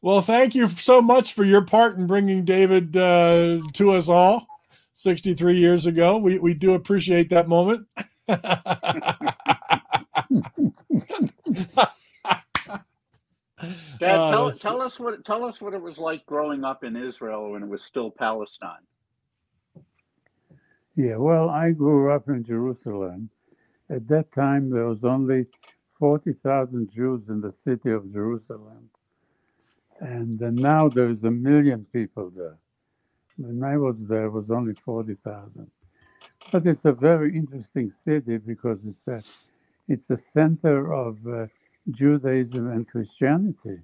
well, 0.06 0.22
thank 0.22 0.54
you 0.54 0.70
so 0.70 1.02
much 1.02 1.34
for 1.34 1.44
your 1.44 1.64
part 1.66 1.98
in 1.98 2.06
bringing 2.06 2.46
David 2.46 2.96
uh, 2.96 3.58
to 3.74 3.90
us 3.90 4.08
all 4.08 4.46
63 4.94 5.58
years 5.58 5.88
ago. 5.88 6.18
We, 6.20 6.38
we 6.38 6.54
do 6.54 6.76
appreciate 6.76 7.30
that 7.32 7.48
moment. 7.48 7.88
Dad, 8.28 8.38
Oh, 14.04 14.30
tell, 14.30 14.46
that's- 14.46 14.60
tell 14.60 14.80
us 14.80 15.00
what 15.00 15.26
tell 15.26 15.44
us 15.44 15.60
what 15.60 15.74
it 15.74 15.82
was 15.82 15.98
like 15.98 16.24
growing 16.28 16.64
up 16.64 16.84
in 16.84 16.96
Israel 16.96 17.54
when 17.54 17.64
it 17.64 17.68
was 17.70 17.84
still 17.84 18.12
Palestine. 18.12 18.86
Yeah, 20.96 21.16
well, 21.16 21.50
I 21.50 21.72
grew 21.72 22.12
up 22.12 22.30
in 22.30 22.44
Jerusalem. 22.44 23.32
At 23.90 24.08
that 24.10 24.32
time, 24.34 24.70
there 24.70 24.86
was 24.86 25.04
only 25.04 25.48
40,000 25.98 26.92
Jews 26.94 27.24
in 27.28 27.42
the 27.42 27.56
city 27.66 27.90
of 27.90 28.14
Jerusalem. 28.14 28.92
And 30.00 30.40
now 30.58 30.90
there's 30.90 31.24
a 31.24 31.32
million 31.32 31.86
people 31.94 32.32
there. 32.36 32.58
When 33.38 33.64
I 33.64 33.78
was 33.78 33.96
there, 34.02 34.26
it 34.26 34.32
was 34.32 34.50
only 34.52 34.76
40,000. 34.76 35.72
But 36.52 36.68
it's 36.68 36.86
a 36.86 36.94
very 36.94 37.36
interesting 37.38 37.94
city 38.06 38.38
because 38.38 38.80
it's 38.88 39.08
a, 39.08 39.24
it's 39.92 40.10
a 40.10 40.20
center 40.34 40.94
of 40.94 41.18
uh, 41.28 41.48
Judaism 41.92 42.72
and 42.72 42.88
Christianity. 42.88 43.80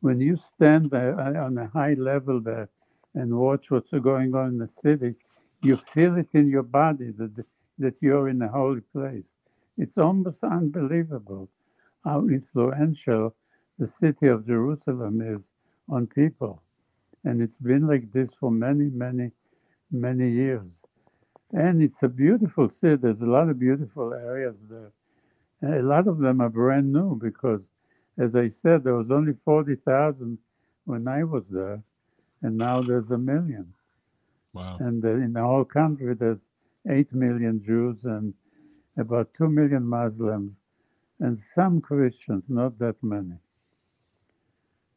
When 0.00 0.20
you 0.20 0.38
stand 0.56 0.90
there 0.90 1.18
uh, 1.20 1.44
on 1.46 1.58
a 1.58 1.68
high 1.68 1.94
level 1.94 2.40
there 2.40 2.68
and 3.14 3.36
watch 3.38 3.70
what's 3.70 3.90
going 3.90 4.34
on 4.34 4.48
in 4.50 4.58
the 4.58 4.70
city, 4.82 5.16
you 5.62 5.76
feel 5.76 6.16
it 6.18 6.28
in 6.34 6.48
your 6.48 6.62
body 6.62 7.12
that 7.18 7.44
that 7.78 7.94
you're 8.00 8.28
in 8.28 8.42
a 8.42 8.48
holy 8.48 8.82
place. 8.92 9.24
It's 9.78 9.98
almost 9.98 10.38
unbelievable 10.44 11.48
how 12.04 12.28
influential 12.28 13.34
the 13.80 13.90
city 14.00 14.28
of 14.28 14.46
Jerusalem 14.46 15.20
is 15.22 15.42
on 15.88 16.06
people, 16.06 16.62
and 17.24 17.42
it's 17.42 17.58
been 17.62 17.88
like 17.88 18.12
this 18.12 18.30
for 18.38 18.52
many, 18.52 18.90
many, 18.90 19.32
many 19.90 20.30
years. 20.30 20.70
And 21.52 21.82
it's 21.82 22.02
a 22.02 22.08
beautiful 22.08 22.70
city. 22.80 22.96
There's 22.96 23.22
a 23.22 23.26
lot 23.26 23.48
of 23.48 23.58
beautiful 23.58 24.14
areas 24.14 24.56
there. 24.68 24.92
And 25.62 25.74
a 25.74 25.82
lot 25.82 26.06
of 26.06 26.18
them 26.18 26.40
are 26.40 26.50
brand 26.50 26.92
new 26.92 27.16
because, 27.16 27.62
as 28.18 28.36
I 28.36 28.50
said, 28.50 28.84
there 28.84 28.94
was 28.94 29.10
only 29.10 29.34
forty 29.44 29.76
thousand 29.76 30.38
when 30.84 31.08
I 31.08 31.24
was 31.24 31.44
there, 31.50 31.82
and 32.42 32.56
now 32.56 32.82
there's 32.82 33.10
a 33.10 33.18
million 33.18 33.74
wow. 34.52 34.76
and 34.80 35.04
in 35.04 35.32
the 35.32 35.42
whole 35.42 35.64
country 35.64 36.14
there's 36.14 36.38
8 36.88 37.12
million 37.14 37.62
Jews 37.64 37.98
and 38.04 38.34
about 38.98 39.28
2 39.38 39.48
million 39.48 39.84
Muslims 39.84 40.52
and 41.20 41.38
some 41.54 41.80
Christians, 41.80 42.44
not 42.48 42.78
that 42.78 42.96
many. 43.02 43.36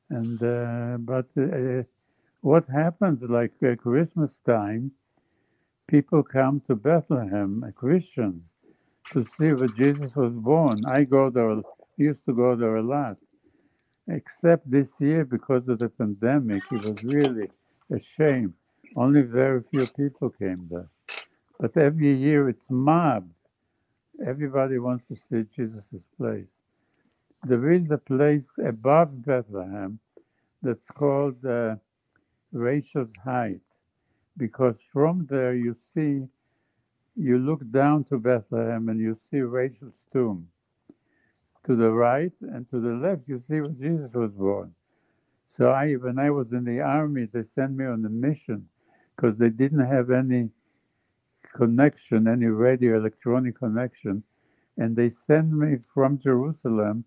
And 0.09 0.41
uh, 0.43 0.97
but 0.99 1.27
uh, 1.37 1.83
what 2.41 2.65
happens 2.69 3.21
like 3.29 3.53
uh, 3.65 3.75
Christmas 3.75 4.31
time, 4.47 4.91
people 5.87 6.23
come 6.23 6.61
to 6.67 6.75
Bethlehem, 6.75 7.63
uh, 7.67 7.71
Christians, 7.71 8.45
to 9.13 9.25
see 9.39 9.53
where 9.53 9.69
Jesus 9.69 10.15
was 10.15 10.33
born. 10.33 10.85
I 10.85 11.03
go 11.05 11.29
there, 11.29 11.61
used 11.97 12.25
to 12.27 12.33
go 12.33 12.55
there 12.55 12.77
a 12.77 12.83
lot. 12.83 13.17
Except 14.09 14.69
this 14.69 14.89
year, 14.99 15.25
because 15.25 15.67
of 15.69 15.79
the 15.79 15.89
pandemic, 15.89 16.63
it 16.71 16.85
was 16.85 17.03
really 17.03 17.49
a 17.91 17.99
shame. 18.17 18.53
Only 18.95 19.21
very 19.21 19.63
few 19.71 19.87
people 19.87 20.29
came 20.31 20.67
there. 20.71 20.89
But 21.59 21.77
every 21.77 22.13
year 22.13 22.49
it's 22.49 22.69
mobbed. 22.69 23.33
Everybody 24.25 24.79
wants 24.79 25.05
to 25.09 25.15
see 25.29 25.47
Jesus' 25.55 25.85
place. 26.17 26.52
There 27.45 27.71
is 27.71 27.91
a 27.91 27.97
place 27.97 28.45
above 28.65 29.25
Bethlehem 29.25 29.99
that's 30.61 30.87
called 30.93 31.45
uh, 31.45 31.75
Rachel's 32.53 33.11
Height, 33.21 33.59
because 34.37 34.75
from 34.93 35.27
there 35.29 35.53
you 35.53 35.75
see, 35.93 36.25
you 37.17 37.37
look 37.39 37.59
down 37.71 38.05
to 38.05 38.17
Bethlehem 38.17 38.87
and 38.87 38.99
you 38.99 39.17
see 39.29 39.41
Rachel's 39.41 39.93
tomb. 40.13 40.47
To 41.65 41.75
the 41.75 41.91
right 41.91 42.31
and 42.41 42.69
to 42.71 42.79
the 42.79 42.93
left, 42.93 43.23
you 43.27 43.43
see 43.49 43.59
where 43.59 43.71
Jesus 43.71 44.13
was 44.13 44.31
born. 44.31 44.73
So 45.57 45.69
I, 45.69 45.93
when 45.93 46.19
I 46.19 46.29
was 46.29 46.47
in 46.53 46.63
the 46.63 46.79
army, 46.79 47.27
they 47.31 47.43
sent 47.55 47.75
me 47.75 47.85
on 47.85 48.05
a 48.05 48.09
mission 48.09 48.67
because 49.15 49.37
they 49.37 49.49
didn't 49.49 49.85
have 49.85 50.11
any 50.11 50.49
connection, 51.55 52.27
any 52.27 52.45
radio 52.45 52.97
electronic 52.97 53.59
connection, 53.59 54.23
and 54.77 54.95
they 54.95 55.11
sent 55.27 55.51
me 55.51 55.77
from 55.93 56.19
Jerusalem 56.19 57.03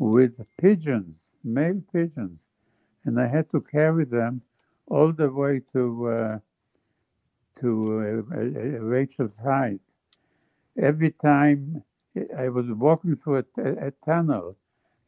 with 0.00 0.32
pigeons, 0.60 1.14
male 1.44 1.82
pigeons, 1.92 2.40
and 3.04 3.20
I 3.20 3.28
had 3.28 3.50
to 3.52 3.60
carry 3.60 4.06
them 4.06 4.42
all 4.88 5.12
the 5.12 5.30
way 5.30 5.62
to 5.74 6.08
uh, 6.08 6.38
to 7.60 8.24
uh, 8.32 8.36
uh, 8.36 8.40
Rachel's 8.80 9.38
Height. 9.44 9.80
Every 10.80 11.12
time 11.12 11.84
I 12.38 12.48
was 12.48 12.66
walking 12.70 13.16
through 13.16 13.44
a, 13.58 13.92
tunnel, 14.06 14.56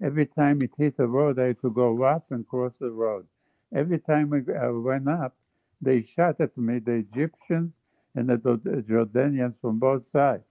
every 0.03 0.27
time 0.27 0.63
it 0.63 0.73
hit 0.77 0.97
a 0.99 1.07
road, 1.07 1.39
I 1.39 1.49
had 1.49 1.63
to 1.63 1.71
go 1.71 2.03
up 2.03 2.27
and 2.31 2.47
cross 2.47 2.73
the 2.79 2.91
road. 2.91 3.27
Every 3.75 3.99
time 3.99 4.33
I 4.35 4.69
went 4.71 5.09
up, 5.09 5.37
they 5.81 6.05
shot 6.05 6.41
at 6.41 6.57
me, 6.59 6.81
the 6.81 6.93
Egyptians 6.93 7.73
and 8.15 8.29
the 8.29 8.37
Jordanians 8.39 9.55
from 9.63 9.79
both 9.79 10.11
sides. 10.13 10.45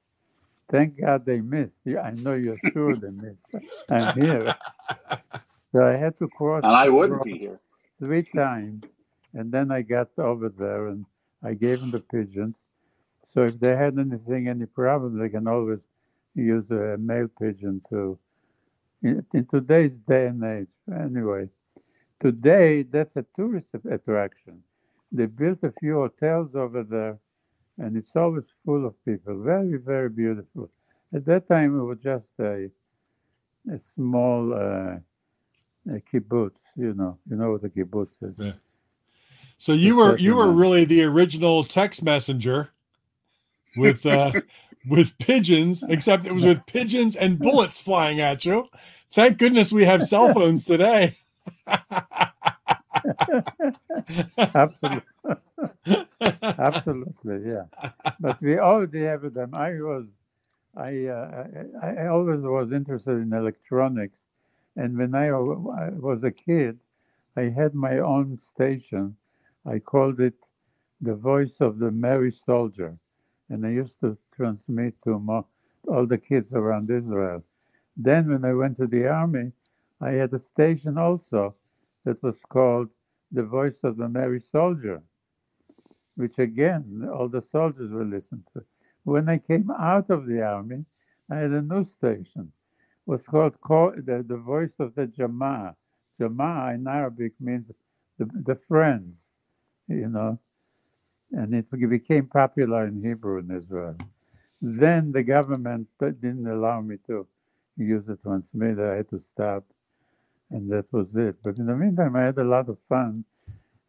Thank 0.72 1.02
God 1.02 1.26
they 1.26 1.42
missed. 1.42 1.80
I 1.88 2.12
know 2.12 2.36
you're 2.36 2.62
sure 2.74 2.96
they 2.98 3.12
missed. 3.12 3.46
I'm 3.90 4.12
here. 4.22 4.56
So 5.74 5.86
I 5.86 5.94
had 5.98 6.18
to 6.20 6.30
cross 6.30 6.66
And 6.66 6.76
I 6.76 6.90
wouldn't 6.90 7.24
be 7.24 7.38
here. 7.38 7.60
three 8.00 8.24
times, 8.24 8.84
and 9.34 9.52
then 9.52 9.72
I 9.72 9.84
got 9.84 10.10
over 10.18 10.50
there 10.50 10.88
and 10.88 11.06
I 11.44 11.54
gave 11.56 11.82
them 11.82 11.92
the 11.92 12.00
pigeons. 12.02 12.56
So 13.34 13.44
if 13.46 13.60
they 13.60 13.76
had 13.76 14.00
anything, 14.00 14.50
any 14.50 14.68
problem, 14.68 15.20
they 15.20 15.30
can 15.30 15.48
always 15.48 15.80
use 16.36 16.70
a 16.72 16.98
male 17.00 17.30
pigeon 17.42 17.82
to. 17.90 18.20
In, 19.04 19.26
in 19.34 19.48
today's 19.48 19.98
day 20.00 20.28
and 20.28 20.44
age, 20.44 20.68
anyway, 20.94 21.50
today 22.22 22.84
that's 22.84 23.16
a 23.18 23.26
tourist 23.36 23.68
attraction. 23.92 24.64
They 25.12 25.28
built 25.28 25.60
a 25.64 25.74
few 25.80 25.96
hotels 25.96 26.56
over 26.56 26.84
there, 26.84 27.20
and 27.82 27.98
it's 27.98 28.16
always 28.16 28.46
full 28.66 28.86
of 28.86 28.94
people. 29.06 29.44
Very, 29.44 29.78
very 29.78 30.10
beautiful. 30.10 30.70
At 31.14 31.26
that 31.26 31.48
time, 31.48 31.80
it 31.80 31.84
was 31.84 32.00
just 32.04 32.26
a 32.40 32.70
a 33.72 33.80
small 33.96 34.54
uh, 34.54 34.98
a 35.96 36.02
kibbutz. 36.14 36.60
You 36.78 36.94
know, 36.94 37.18
you 37.30 37.36
know 37.38 37.52
what 37.52 37.64
a 37.64 37.70
kibbutz 37.70 38.12
is. 38.22 38.36
Yeah. 38.38 38.54
So 39.58 39.74
you 39.74 39.98
It's 39.98 39.98
were 39.98 40.18
you 40.18 40.36
were 40.36 40.52
really 40.52 40.86
the 40.86 41.04
original 41.04 41.64
text 41.64 42.04
messenger 42.04 42.70
with 43.78 44.06
uh 44.06 44.34
with 44.90 45.18
pigeons, 45.20 45.84
except 45.88 46.26
it 46.26 46.34
was 46.34 46.46
with 46.46 46.66
pigeons 46.66 47.16
and 47.16 47.40
bullets 47.40 47.80
flying 47.80 48.22
at 48.22 48.46
you. 48.46 48.68
Thank 49.14 49.38
goodness 49.38 49.72
we 49.72 49.86
have 49.86 50.04
cell 50.04 50.34
phones 50.34 50.66
today. 50.66 51.18
Absolutely, 54.56 55.04
absolutely, 56.60 57.52
yeah. 57.52 57.66
But 58.20 58.42
we 58.42 58.60
already 58.60 59.04
have 59.04 59.34
them. 59.34 59.54
I 59.56 59.72
was, 59.82 60.06
I, 60.76 61.08
uh, 61.08 61.46
I, 61.84 61.88
I 62.04 62.08
always 62.08 62.42
was 62.42 62.72
interested 62.74 63.18
in 63.22 63.34
electronics, 63.34 64.20
and 64.78 64.98
when 64.98 65.16
I, 65.16 65.28
I 65.30 65.90
was 65.92 66.24
a 66.24 66.32
kid, 66.32 66.80
I 67.38 67.44
had 67.44 67.76
my 67.76 68.00
own 68.00 68.40
station. 68.54 69.16
I 69.66 69.80
called 69.80 70.20
it 70.22 70.36
the 71.02 71.16
Voice 71.16 71.56
of 71.62 71.80
the 71.80 71.92
Merry 71.92 72.34
Soldier, 72.46 72.98
and 73.50 73.66
I 73.66 73.72
used 73.72 74.00
to 74.02 74.18
transmit 74.36 74.96
to 75.04 75.20
mo- 75.20 75.48
all 75.88 76.06
the 76.08 76.18
kids 76.18 76.54
around 76.54 76.90
Israel. 76.92 77.44
Then, 77.98 78.30
when 78.30 78.46
I 78.46 78.54
went 78.54 78.78
to 78.78 78.88
the 78.88 79.08
army, 79.08 79.52
I 80.02 80.12
had 80.12 80.34
a 80.34 80.40
station 80.40 80.98
also 80.98 81.56
that 82.06 82.22
was 82.24 82.36
called 82.50 82.90
the 83.32 83.44
voice 83.44 83.78
of 83.84 83.98
the 83.98 84.10
merry 84.10 84.42
soldier, 84.52 85.02
which 86.16 86.38
again 86.40 87.08
all 87.14 87.30
the 87.30 87.44
soldiers 87.52 87.92
will 87.92 88.06
listen 88.06 88.44
to. 88.54 88.64
When 89.04 89.30
I 89.30 89.40
came 89.40 89.72
out 89.72 90.10
of 90.10 90.28
the 90.28 90.42
army, 90.42 90.86
I 91.30 91.38
had 91.38 91.52
a 91.52 91.62
new 91.62 91.86
station. 91.86 92.52
It 93.08 93.12
was 93.12 93.22
called 93.28 94.06
the, 94.06 94.24
the 94.28 94.38
voice 94.38 94.74
of 94.80 94.96
the 94.96 95.08
Jama'ah. 95.08 95.76
Jama'ah 96.20 96.76
in 96.76 96.88
Arabic 96.88 97.34
means 97.40 97.66
the, 98.20 98.26
the 98.26 98.60
friends, 98.68 99.16
you 99.88 100.08
know, 100.10 100.40
and 101.32 101.56
it 101.56 101.66
became 101.90 102.28
popular 102.28 102.86
in 102.86 103.04
Hebrew 103.04 103.40
in 103.40 103.52
Israel. 103.52 103.96
Then 104.62 105.12
the 105.12 105.24
government 105.24 105.88
didn't 106.00 106.48
allow 106.48 106.82
me 106.82 106.98
to 107.08 107.28
use 107.78 108.06
the 108.06 108.18
transmitter. 108.18 108.94
I 108.94 108.98
had 108.98 109.10
to 109.10 109.22
stop, 109.34 109.66
and 110.52 110.70
that 110.72 110.86
was 110.92 111.08
it. 111.16 111.38
But 111.44 111.58
in 111.58 111.66
the 111.66 111.76
meantime, 111.76 112.16
I 112.16 112.24
had 112.24 112.38
a 112.38 112.44
lot 112.44 112.70
of 112.70 112.78
fun, 112.90 113.24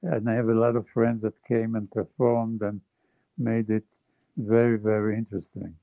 and 0.03 0.29
I 0.29 0.35
have 0.35 0.49
a 0.49 0.55
lot 0.55 0.77
of 0.77 0.89
friends 0.89 1.23
that 1.23 1.35
came 1.47 1.75
and 1.75 1.91
performed 1.91 2.63
and 2.63 2.81
made 3.39 3.71
it 3.71 3.85
very, 4.37 4.79
very 4.79 5.17
interesting. 5.17 5.75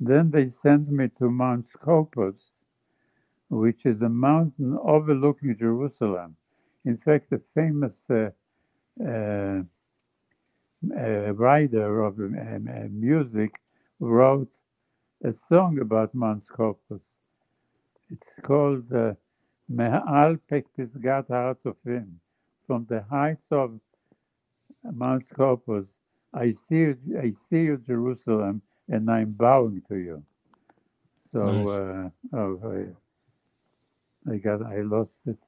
Then 0.00 0.30
they 0.30 0.48
sent 0.48 0.90
me 0.90 1.08
to 1.18 1.30
Mount 1.30 1.66
Scopus, 1.70 2.36
which 3.50 3.86
is 3.86 4.00
a 4.02 4.08
mountain 4.08 4.78
overlooking 4.82 5.56
Jerusalem. 5.58 6.36
In 6.84 6.96
fact, 6.98 7.32
a 7.32 7.40
famous 7.54 7.96
uh, 8.10 8.30
uh, 9.04 9.62
uh, 10.96 11.32
writer 11.32 12.02
of 12.04 12.18
uh, 12.20 12.88
music 12.90 13.60
wrote 14.00 14.50
a 15.24 15.34
song 15.48 15.78
about 15.80 16.14
Mount 16.14 16.44
Scopus. 16.46 17.02
It's 18.10 18.28
called 18.42 18.92
uh, 18.92 19.14
Me'al 19.68 20.36
Pisgat 20.50 21.28
Haratzofim. 21.28 22.08
From 22.66 22.86
the 22.88 23.02
heights 23.10 23.46
of 23.50 23.78
Mount 24.84 25.24
Scopus, 25.32 25.86
I 26.34 26.54
see, 26.68 26.92
I 27.18 27.32
see 27.48 27.62
you, 27.62 27.78
Jerusalem, 27.86 28.60
and 28.88 29.10
I'm 29.10 29.32
bowing 29.32 29.82
to 29.88 29.96
you. 29.96 30.22
So, 31.32 31.40
Nice. 31.40 31.68
uh, 31.68 32.36
oh, 32.36 32.94
I, 34.28 34.32
I 34.32 34.36
got, 34.36 34.62
I 34.66 34.80
lost 34.82 35.18
it. 35.26 35.38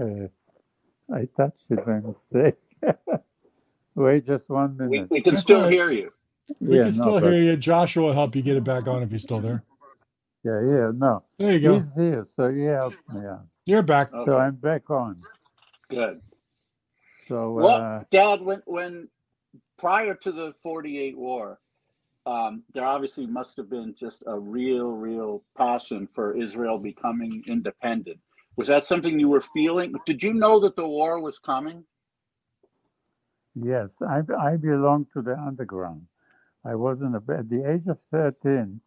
Uh, 0.00 0.28
I 1.14 1.28
touched 1.36 1.64
it 1.70 1.84
by 1.84 2.00
mistake. 2.00 2.56
Wait 3.94 4.26
just 4.26 4.48
one 4.48 4.76
minute. 4.76 5.10
we 5.10 5.20
can 5.20 5.36
still 5.36 5.68
hear 5.68 5.90
you. 5.90 6.12
We 6.60 6.78
yeah, 6.78 6.84
can 6.84 6.96
no, 6.96 7.02
still 7.02 7.20
but- 7.20 7.32
hear 7.32 7.42
you. 7.42 7.56
Joshua 7.56 8.06
will 8.06 8.12
help 8.14 8.34
you 8.34 8.42
get 8.42 8.56
it 8.56 8.64
back 8.64 8.86
on 8.86 9.02
if 9.02 9.10
you're 9.10 9.18
still 9.18 9.40
there. 9.40 9.62
Yeah, 10.42 10.60
yeah, 10.66 10.90
no. 10.94 11.22
There 11.38 11.52
you 11.52 11.60
go. 11.60 11.78
He's 11.78 11.94
here, 11.94 12.26
so 12.34 12.50
he 12.50 12.64
helped 12.64 12.96
me 13.12 13.24
out. 13.26 13.46
You're 13.66 13.82
back. 13.82 14.12
Okay, 14.14 14.24
So 14.24 14.38
I'm 14.38 14.56
back 14.56 14.90
on. 14.90 15.26
good. 15.90 16.20
So, 17.28 17.58
Well, 17.58 17.76
uh, 17.76 18.04
Dad, 18.10 18.42
when 18.42 18.62
when 18.66 19.08
prior 19.78 20.14
to 20.14 20.32
the 20.32 20.54
'48 20.62 21.18
war, 21.18 21.60
um, 22.26 22.64
there 22.72 22.86
obviously 22.86 23.26
must 23.26 23.56
have 23.58 23.70
been 23.70 23.94
just 23.98 24.22
a 24.26 24.38
real, 24.38 24.90
real 24.92 25.44
passion 25.56 26.08
for 26.14 26.36
Israel 26.36 26.78
becoming 26.78 27.42
independent. 27.46 28.20
Was 28.56 28.68
that 28.68 28.84
something 28.86 29.18
you 29.20 29.28
were 29.28 29.40
feeling? 29.42 29.94
Did 30.06 30.22
you 30.22 30.34
know 30.34 30.60
that 30.60 30.76
the 30.76 30.86
war 30.86 31.20
was 31.20 31.38
coming? 31.38 31.84
yes, 33.54 33.90
I, 34.02 34.22
I 34.38 34.56
belong 34.56 35.06
to 35.14 35.22
the 35.22 35.38
underground. 35.38 36.06
I 36.64 36.74
wasn't 36.76 37.16
at 37.16 37.26
the 37.50 37.70
age 37.70 37.86
of 37.88 37.98
13. 38.12 38.80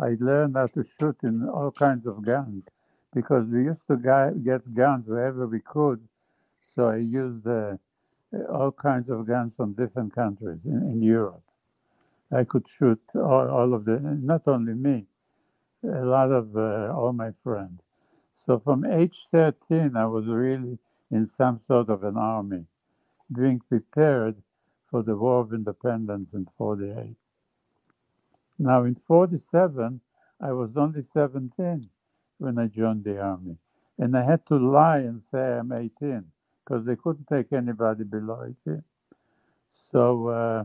I 0.00 0.16
learned 0.20 0.56
how 0.56 0.68
to 0.68 0.84
shoot 0.98 1.16
in 1.24 1.48
all 1.48 1.72
kinds 1.72 2.06
of 2.06 2.24
guns 2.24 2.64
because 3.16 3.46
we 3.48 3.64
used 3.64 3.86
to 3.88 3.96
get 3.96 4.74
guns 4.74 5.06
wherever 5.06 5.46
we 5.46 5.60
could. 5.60 6.00
So 6.74 6.90
I 6.90 6.96
used 6.96 7.46
uh, 7.46 7.78
all 8.50 8.72
kinds 8.72 9.08
of 9.08 9.26
guns 9.26 9.54
from 9.56 9.72
different 9.72 10.14
countries 10.14 10.58
in, 10.66 10.82
in 10.92 11.02
Europe. 11.02 11.42
I 12.30 12.44
could 12.44 12.68
shoot 12.68 13.00
all, 13.14 13.48
all 13.48 13.72
of 13.72 13.86
the, 13.86 13.98
not 14.00 14.42
only 14.46 14.74
me, 14.74 15.06
a 15.82 16.04
lot 16.04 16.30
of 16.30 16.54
uh, 16.58 16.92
all 16.94 17.14
my 17.14 17.30
friends. 17.42 17.80
So 18.44 18.58
from 18.58 18.84
age 18.84 19.28
13, 19.32 19.96
I 19.96 20.04
was 20.04 20.26
really 20.26 20.78
in 21.10 21.26
some 21.26 21.60
sort 21.66 21.88
of 21.88 22.04
an 22.04 22.18
army, 22.18 22.66
being 23.34 23.60
prepared 23.66 24.36
for 24.90 25.02
the 25.02 25.16
War 25.16 25.40
of 25.40 25.54
Independence 25.54 26.34
in 26.34 26.46
48. 26.58 27.16
Now, 28.58 28.84
in 28.84 28.94
47, 29.06 30.00
I 30.38 30.52
was 30.52 30.76
only 30.76 31.02
17 31.02 31.88
when 32.38 32.58
I 32.58 32.66
joined 32.68 33.04
the 33.04 33.20
army. 33.20 33.56
And 33.98 34.16
I 34.16 34.24
had 34.24 34.46
to 34.48 34.56
lie 34.56 34.98
and 35.00 35.22
say 35.32 35.38
I'm 35.58 35.72
18 35.72 36.24
because 36.64 36.86
they 36.86 36.96
couldn't 36.96 37.26
take 37.28 37.52
anybody 37.52 38.04
below 38.04 38.44
18. 38.66 38.82
So 39.92 40.28
uh, 40.28 40.64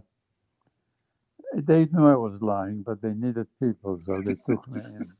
they 1.55 1.85
knew 1.87 2.07
I 2.07 2.15
was 2.15 2.41
lying, 2.41 2.83
but 2.83 3.01
they 3.01 3.13
needed 3.13 3.47
people, 3.61 4.01
so 4.05 4.21
they 4.21 4.35
took 4.47 4.67
me 4.69 4.81
in. 4.81 5.13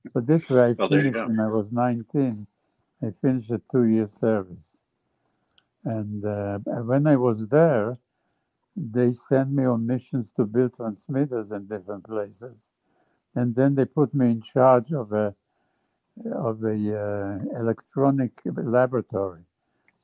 but 0.14 0.26
this 0.26 0.50
way, 0.50 0.70
I 0.70 0.74
Well, 0.78 0.88
finished 0.88 1.20
when 1.24 1.40
I 1.40 1.48
was 1.48 1.66
19. 1.72 2.46
I 3.02 3.12
finished 3.22 3.50
a 3.50 3.60
two 3.72 3.84
year 3.84 4.08
service. 4.20 4.66
And 5.84 6.24
uh, 6.24 6.58
when 6.84 7.06
I 7.06 7.16
was 7.16 7.46
there, 7.50 7.98
they 8.76 9.14
sent 9.28 9.52
me 9.52 9.64
on 9.66 9.86
missions 9.86 10.28
to 10.36 10.46
build 10.46 10.76
transmitters 10.76 11.50
in 11.52 11.66
different 11.68 12.04
places. 12.06 12.56
And 13.36 13.54
then 13.56 13.76
they 13.76 13.86
put 13.86 14.14
me 14.14 14.30
in 14.32 14.42
charge 14.42 14.92
of 14.92 15.12
a 15.12 15.34
of 16.32 16.62
a 16.64 16.74
uh, 16.74 17.58
electronic 17.60 18.32
laboratory. 18.44 19.42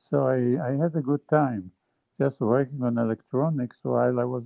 So 0.09 0.27
I, 0.27 0.69
I 0.69 0.71
had 0.77 0.95
a 0.95 1.01
good 1.01 1.27
time 1.29 1.71
just 2.19 2.39
working 2.39 2.83
on 2.83 2.97
electronics 2.97 3.77
while 3.83 4.19
I 4.19 4.23
was 4.23 4.43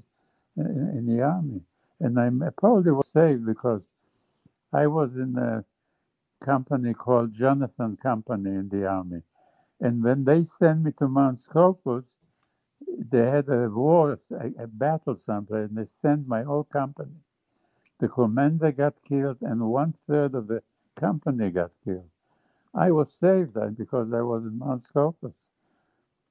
in, 0.58 0.66
in 0.98 1.06
the 1.06 1.22
army. 1.24 1.62
And 2.00 2.20
I 2.20 2.30
probably 2.58 2.92
was 2.92 3.08
saved 3.14 3.46
because 3.46 3.82
I 4.74 4.88
was 4.88 5.16
in 5.16 5.38
a 5.38 5.66
company 6.46 6.94
called 6.94 7.34
Jonathan 7.34 7.98
Company 7.98 8.52
in 8.52 8.70
the 8.70 8.88
army. 8.88 9.22
And 9.82 10.04
when 10.04 10.24
they 10.24 10.44
sent 10.60 10.84
me 10.84 10.92
to 11.00 11.08
Mount 11.08 11.42
Scopus, 11.42 12.06
they 13.12 13.26
had 13.30 13.50
a 13.50 13.70
war, 13.70 14.20
a, 14.32 14.64
a 14.64 14.68
battle 14.68 15.18
someplace, 15.26 15.70
and 15.70 15.78
they 15.78 15.88
sent 16.02 16.28
my 16.28 16.44
whole 16.44 16.64
company. 16.66 17.16
The 18.00 18.08
commander 18.08 18.72
got 18.72 18.96
killed, 19.08 19.38
and 19.42 19.62
one 19.62 19.96
third 20.08 20.36
of 20.36 20.48
the 20.48 20.62
company 20.98 21.52
got 21.52 21.72
killed. 21.86 22.10
I 22.76 22.92
was 22.92 23.12
saved 23.22 23.56
then 23.56 23.76
because 23.76 24.14
I 24.14 24.22
was 24.22 24.44
in 24.44 24.60
Mount 24.60 24.84
Scopus. 24.86 25.36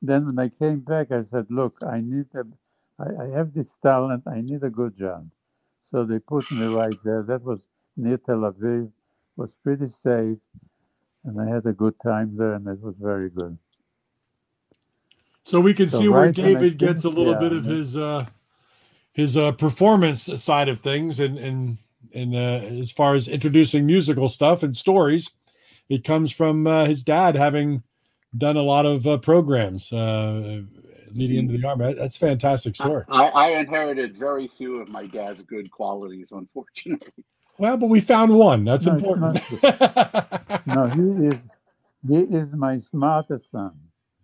Then 0.03 0.27
when 0.27 0.39
I 0.39 0.49
came 0.51 0.81
back, 0.81 1.13
I 1.13 1.25
said, 1.25 1.47
"Look, 1.51 1.79
I 1.87 2.01
need 2.01 2.27
a, 2.35 2.45
I, 2.99 3.25
I 3.25 3.29
have 3.37 3.55
this 3.55 3.75
talent. 3.83 4.25
I 4.27 4.41
need 4.43 4.65
a 4.65 4.71
good 4.71 4.97
job." 4.99 5.29
So 5.91 6.05
they 6.05 6.19
put 6.21 6.51
me 6.53 6.65
right 6.67 6.99
there. 7.05 7.23
That 7.25 7.43
was 7.45 7.61
near 7.97 8.19
Tel 8.19 8.39
Aviv. 8.53 8.93
Was 9.37 9.51
pretty 9.65 9.89
safe, 9.91 10.39
and 11.25 11.41
I 11.41 11.49
had 11.49 11.67
a 11.67 11.73
good 11.75 11.95
time 12.05 12.37
there, 12.37 12.55
and 12.55 12.67
it 12.69 12.81
was 12.81 12.97
very 13.01 13.31
good. 13.31 13.59
So 15.45 15.61
we 15.61 15.75
can 15.75 15.91
So 15.91 16.01
see 16.01 16.09
where 16.09 16.27
right 16.27 16.37
when 16.39 16.57
I 16.57 16.65
David 16.65 16.79
gets 16.79 17.05
a 17.05 17.11
little 17.11 17.35
the 17.35 17.37
bit 17.37 17.53
of 17.53 17.67
his 17.67 17.97
uh 17.97 18.27
his 19.13 19.37
uh 19.37 19.53
performance 19.53 20.23
side 20.43 20.69
of 20.69 20.81
things 20.81 21.21
and 21.21 21.39
and 21.39 21.79
and 22.15 22.35
uh, 22.35 22.61
as 22.81 22.91
far 22.91 23.15
as 23.15 23.29
introducing 23.29 23.87
musical 23.87 24.29
stuff 24.29 24.63
and 24.63 24.77
stories 24.77 25.31
it 25.89 26.05
comes 26.05 26.33
from 26.33 26.67
uh, 26.67 26.85
his 26.85 27.03
dad 27.03 27.37
having 27.37 27.83
done 28.37 28.57
a 28.57 28.63
lot 28.63 28.87
of 28.87 29.07
uh, 29.07 29.17
programs 29.19 29.93
uh 29.93 30.63
leading 31.13 31.39
into 31.39 31.57
the 31.57 31.67
army 31.67 31.95
that's 31.95 32.17
a 32.17 32.21
fantastic 32.21 32.75
story 32.77 33.05
I, 33.09 33.29
I 33.29 33.49
inherited 33.51 34.17
very 34.17 34.49
few 34.49 34.83
of 34.83 34.89
my 34.89 35.07
dad's 35.07 35.43
good 35.43 35.71
qualities, 35.71 36.33
unfortunately. 36.33 37.25
well 37.59 37.77
but 37.77 37.87
we 37.87 38.01
found 38.01 38.37
one 38.37 38.65
that's 38.65 38.87
No, 38.87 38.97
important 38.97 39.41
No, 40.67 40.87
he 40.97 41.27
is 41.27 41.41
he 42.07 42.19
is 42.19 42.53
my 42.53 42.81
smartest 42.81 43.51
son 43.51 43.73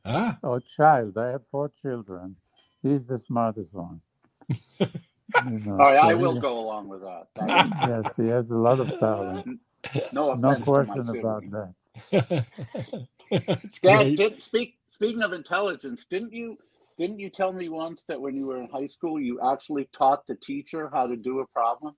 ah 0.05 0.39
or 0.43 0.61
child. 0.61 1.17
I 1.17 1.31
have 1.31 1.43
four 1.51 1.71
children. 1.81 2.37
He's 2.83 3.05
the 3.07 3.19
smartest 3.19 3.73
one. 3.73 4.01
You 5.39 5.61
know, 5.61 5.87
All 5.87 5.93
right, 5.93 5.99
I 5.99 6.15
will 6.15 6.35
he- 6.35 6.41
go 6.41 6.61
along 6.61 6.89
with 6.89 7.03
that. 7.03 7.29
That 7.37 7.57
Yes, 7.83 8.07
he 8.17 8.27
has 8.29 8.51
a 8.51 8.57
lot 8.57 8.81
of 8.81 8.99
talent. 8.99 9.47
no 10.13 10.33
No 10.33 10.57
offense 10.57 10.73
to 10.73 10.85
my 10.85 10.97
question 10.97 11.09
about 11.11 11.45
that. 11.53 11.75
it's 13.31 13.81
Dad, 13.81 14.15
did, 14.17 14.43
speak, 14.43 14.77
speaking 14.91 15.23
of 15.23 15.33
intelligence, 15.33 16.07
didn't 16.11 16.33
you 16.33 16.59
didn't 16.99 17.21
you 17.21 17.31
tell 17.31 17.53
me 17.53 17.69
once 17.71 18.05
that 18.09 18.21
when 18.21 18.37
you 18.37 18.47
were 18.47 18.61
in 18.63 18.69
high 18.71 18.87
school 18.87 19.21
you 19.21 19.41
actually 19.43 19.87
taught 19.93 20.27
the 20.27 20.35
teacher 20.37 20.91
how 20.93 21.07
to 21.07 21.17
do 21.17 21.41
a 21.41 21.47
problem? 21.49 21.95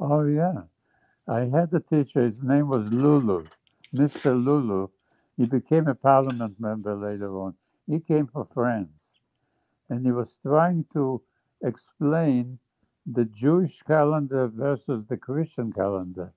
Oh 0.00 0.26
yeah, 0.26 0.62
I 1.28 1.40
had 1.42 1.72
a 1.74 1.80
teacher. 1.80 2.22
His 2.24 2.42
name 2.42 2.68
was 2.68 2.86
Lulu, 2.92 3.48
Mr. 3.94 4.34
Lulu. 4.44 4.88
He 5.38 5.46
became 5.46 5.88
a 5.88 5.94
parliament 5.96 6.60
member 6.60 6.94
later 6.96 7.36
on. 7.40 7.54
He 7.88 8.00
came 8.00 8.28
for 8.28 8.46
France, 8.54 9.14
and 9.90 10.06
he 10.06 10.12
was 10.12 10.36
trying 10.42 10.86
to 10.94 11.22
explain 11.62 12.58
the 13.06 13.24
Jewish 13.24 13.82
calendar 13.82 14.48
versus 14.48 15.04
the 15.06 15.16
Christian 15.16 15.72
calendar. 15.72 16.32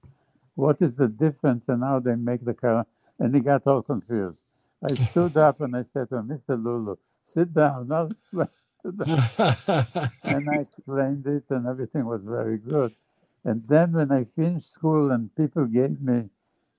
What 0.56 0.82
is 0.82 0.96
the 0.96 1.08
difference 1.08 1.68
and 1.70 1.84
how 1.84 2.00
they 2.00 2.16
make 2.16 2.46
the 2.46 2.54
calendar? 2.54 2.90
And 3.20 3.34
he 3.36 3.42
got 3.42 3.68
all 3.68 3.82
confused. 3.82 4.44
I 4.84 4.96
stood 4.96 5.38
up 5.38 5.62
and 5.62 5.76
I 5.76 5.84
said 5.84 6.10
to 6.10 6.18
him, 6.18 6.28
Mr. 6.30 6.62
Lulu, 6.62 6.98
sit 7.26 7.54
down. 7.54 7.92
I'll 7.92 8.12
explain 8.12 8.50
and 10.24 10.50
I 10.50 10.60
explained 10.62 11.26
it, 11.28 11.46
and 11.50 11.68
everything 11.68 12.06
was 12.06 12.22
very 12.24 12.58
good. 12.58 12.94
And 13.44 13.68
then 13.68 13.94
when 13.94 14.12
I 14.12 14.26
finished 14.26 14.72
school, 14.72 15.12
and 15.12 15.34
people 15.36 15.66
gave 15.66 16.02
me, 16.02 16.30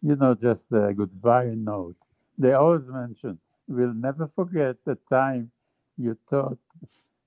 you 0.03 0.16
know, 0.16 0.35
just 0.35 0.66
a 0.72 0.92
goodbye 0.94 1.55
note, 1.55 1.96
they 2.38 2.53
always 2.53 2.87
mentioned, 2.87 3.38
"We'll 3.68 3.94
never 3.94 4.29
forget 4.29 4.76
the 4.85 4.96
time 5.11 5.50
you 5.96 6.16
taught 6.29 6.59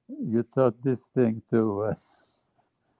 you 0.10 0.44
taught 0.56 0.82
this 0.84 1.02
thing 1.16 1.42
to 1.52 1.84
uh, 1.84 1.96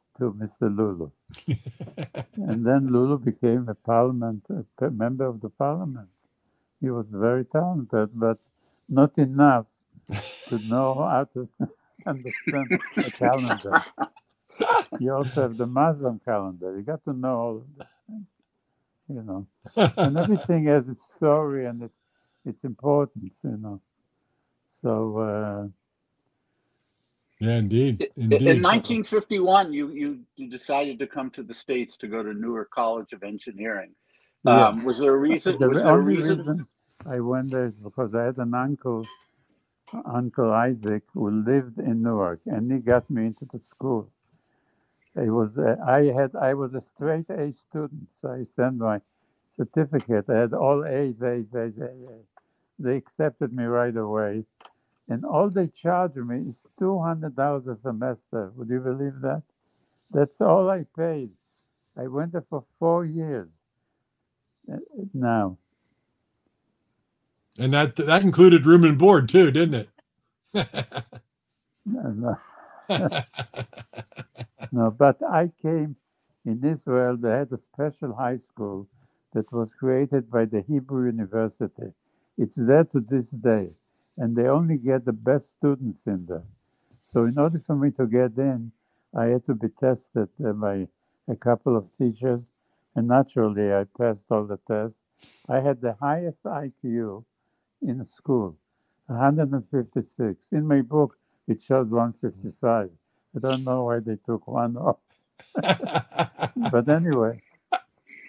to 0.18 0.34
Mr. 0.34 0.76
Lulu. 0.76 1.12
and 2.36 2.66
then 2.66 2.88
Lulu 2.92 3.18
became 3.20 3.70
a 3.70 3.76
parliament 3.76 4.46
a 4.50 4.92
member 4.92 5.26
of 5.26 5.42
the 5.42 5.50
parliament. 5.50 6.10
He 6.82 6.90
was 6.90 7.08
very 7.12 7.46
talented, 7.46 8.12
but 8.14 8.40
not 8.90 9.18
enough 9.18 9.66
to 10.50 10.60
know 10.70 10.96
how 10.96 11.26
to 11.34 11.50
understand 12.06 12.70
the 12.96 13.12
calendar. 13.12 13.82
You 15.00 15.14
also 15.14 15.44
have 15.44 15.58
the 15.58 15.68
Muslim 15.68 16.20
calendar. 16.26 16.76
You 16.78 16.84
got 16.84 17.04
to 17.06 17.14
know 17.14 17.38
all 17.38 17.58
of 17.58 17.78
this, 17.78 17.88
you 19.10 19.24
know, 19.24 19.48
and 19.98 20.18
everything 20.18 20.66
has 20.66 20.90
its 20.90 21.04
story 21.18 21.66
and 21.66 21.84
its 21.84 21.96
its 22.46 22.64
importance, 22.64 23.34
you 23.44 23.58
know. 23.58 23.82
So. 24.82 25.18
Uh, 25.18 25.68
yeah, 27.44 27.58
indeed. 27.58 28.08
indeed. 28.16 28.42
In 28.42 28.62
1951, 28.62 29.74
you, 29.74 29.90
you 29.92 30.20
you 30.38 30.50
decided 30.50 30.98
to 31.00 31.08
come 31.08 31.30
to 31.32 31.44
the 31.44 31.54
states 31.54 31.98
to 31.98 32.08
go 32.08 32.24
to 32.24 32.34
Newark 32.34 32.72
College 32.72 33.12
of 33.12 33.22
Engineering. 33.24 33.92
Yeah. 34.46 34.68
Um, 34.68 34.86
was 34.86 35.00
there 35.00 35.14
a 35.14 35.18
reason? 35.18 35.60
The 35.60 35.68
was 35.68 35.84
there 35.84 35.94
a 35.94 36.00
reason? 36.00 36.38
reason 36.40 36.68
I 37.06 37.20
went 37.20 37.52
there 37.52 37.74
because 37.84 38.16
I 38.16 38.24
had 38.24 38.38
an 38.38 38.54
uncle, 38.54 39.06
Uncle 40.06 40.54
Isaac, 40.54 41.04
who 41.14 41.44
lived 41.44 41.80
in 41.80 42.02
Newark, 42.02 42.40
and 42.46 42.72
he 42.72 42.80
got 42.80 43.10
me 43.10 43.26
into 43.26 43.46
the 43.52 43.60
school. 43.72 44.10
It 45.16 45.30
was 45.30 45.58
uh, 45.58 45.76
I 45.86 46.14
had 46.18 46.36
I 46.36 46.54
was 46.54 46.74
a 46.74 46.82
straight 46.82 47.30
A 47.30 47.54
student, 47.68 48.08
so 48.22 48.32
I 48.32 48.46
sent 48.56 48.78
my 48.78 49.02
certificate. 49.58 50.30
I 50.30 50.38
had 50.38 50.54
all 50.54 50.86
A's, 50.86 51.22
A's, 51.22 51.54
A's, 51.54 51.78
A's. 51.78 52.10
A's. 52.10 52.28
They 52.80 52.96
accepted 52.96 53.52
me 53.54 53.66
right 53.66 53.96
away 53.96 54.46
and 55.10 55.26
all 55.26 55.50
they 55.50 55.68
charge 55.68 56.16
me 56.16 56.50
is 56.50 56.56
two 56.80 57.00
hundred 57.00 57.36
dollars 57.36 57.68
a 57.68 57.78
semester. 57.82 58.52
Would 58.56 58.70
you 58.70 58.80
believe 58.80 59.22
that? 59.22 59.44
That's 60.12 60.42
all 60.42 60.70
I 60.70 60.86
paid. 60.98 61.32
I 61.98 62.08
went 62.08 62.34
there 62.34 62.46
for 62.50 62.64
four 62.80 63.06
years. 63.06 63.50
Now. 65.14 65.58
And 67.60 67.74
that 67.74 67.96
that 67.98 68.24
included 68.24 68.66
room 68.66 68.84
and 68.84 68.98
board 68.98 69.30
too, 69.30 69.52
didn't 69.52 69.76
it? 69.76 69.90
no, 71.86 72.10
no. 72.12 72.38
no, 74.72 74.92
but 74.92 75.22
I 75.24 75.52
came 75.62 75.96
in 76.46 76.64
Israel. 76.64 77.18
They 77.18 77.32
had 77.32 77.52
a 77.52 77.58
special 77.58 78.14
high 78.14 78.40
school 78.40 78.88
that 79.34 79.52
was 79.52 79.74
created 79.74 80.32
by 80.32 80.46
the 80.46 80.62
Hebrew 80.62 81.06
University. 81.08 81.94
It's 82.38 82.56
there 82.56 82.86
to 82.86 83.00
this 83.00 83.30
day 83.30 83.70
and 84.18 84.36
they 84.36 84.48
only 84.48 84.78
get 84.78 85.06
the 85.06 85.14
best 85.14 85.52
students 85.52 86.08
in 86.08 86.26
there. 86.28 86.44
So 87.04 87.26
in 87.26 87.38
order 87.40 87.62
for 87.66 87.76
me 87.76 87.92
to 87.92 88.08
get 88.08 88.38
in, 88.38 88.72
I 89.16 89.26
had 89.26 89.46
to 89.48 89.56
be 89.56 89.70
tested 89.70 90.30
uh, 90.46 90.54
by 90.54 90.88
a 91.28 91.36
couple 91.36 91.78
of 91.78 91.88
teachers, 91.98 92.52
and 92.96 93.08
naturally 93.08 93.74
I 93.74 93.86
passed 93.98 94.26
all 94.32 94.46
the 94.46 94.60
tests. 94.68 95.00
I 95.50 95.60
had 95.60 95.82
the 95.82 95.94
highest 96.02 96.44
IQ 96.44 97.24
in 97.82 98.06
school, 98.18 98.58
156. 99.08 100.48
In 100.52 100.68
my 100.68 100.82
book, 100.82 101.18
it 101.48 101.62
shows 101.62 101.88
155. 101.90 102.90
I 103.36 103.40
don't 103.40 103.64
know 103.64 103.86
why 103.86 104.00
they 104.00 104.18
took 104.26 104.48
one 104.48 104.78
off. 104.78 104.98
but 105.56 106.90
anyway, 106.90 107.42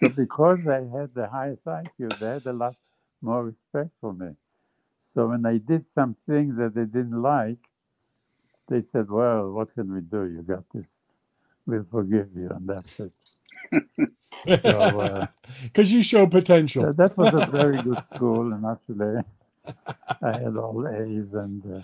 so 0.01 0.09
because 0.09 0.66
I 0.66 0.81
had 0.85 1.14
the 1.14 1.29
highest 1.29 1.64
IQ, 1.64 2.18
they 2.18 2.27
had 2.29 2.47
a 2.47 2.53
lot 2.53 2.77
more 3.23 3.44
respect 3.44 3.90
for 4.01 4.12
me. 4.12 4.31
So 5.14 5.29
when 5.29 5.46
I 5.46 5.59
did 5.59 5.88
something 5.88 6.57
that 6.57 6.74
they 6.74 6.85
didn't 6.87 7.22
like, 7.22 7.59
they 8.68 8.81
said, 8.83 9.11
"Well, 9.11 9.53
what 9.53 9.74
can 9.74 9.92
we 9.94 10.00
do? 10.03 10.24
You 10.27 10.42
got 10.42 10.64
this. 10.74 10.88
We'll 11.66 11.85
forgive 11.90 12.31
you." 12.37 12.50
And 12.50 12.68
that's 12.68 13.00
it. 13.00 13.12
Because 14.44 14.62
so, 14.62 15.00
uh, 15.00 15.27
you 15.77 16.03
show 16.03 16.27
potential. 16.27 16.92
that 16.94 17.16
was 17.16 17.33
a 17.35 17.40
very 17.50 17.79
good 17.83 18.03
school, 18.14 18.53
and 18.53 18.64
actually, 18.66 19.22
I 20.22 20.33
had 20.38 20.57
all 20.57 20.87
A's. 20.88 21.35
And 21.35 21.62
uh, 21.66 21.83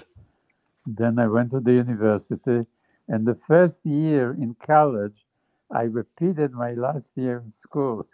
then 0.86 1.18
I 1.18 1.26
went 1.28 1.50
to 1.52 1.60
the 1.60 1.72
university, 1.74 2.66
and 3.08 3.26
the 3.26 3.36
first 3.46 3.84
year 3.84 4.32
in 4.32 4.54
college, 4.54 5.24
I 5.70 5.82
repeated 5.82 6.52
my 6.52 6.72
last 6.74 7.08
year 7.16 7.38
in 7.44 7.52
school. 7.62 8.06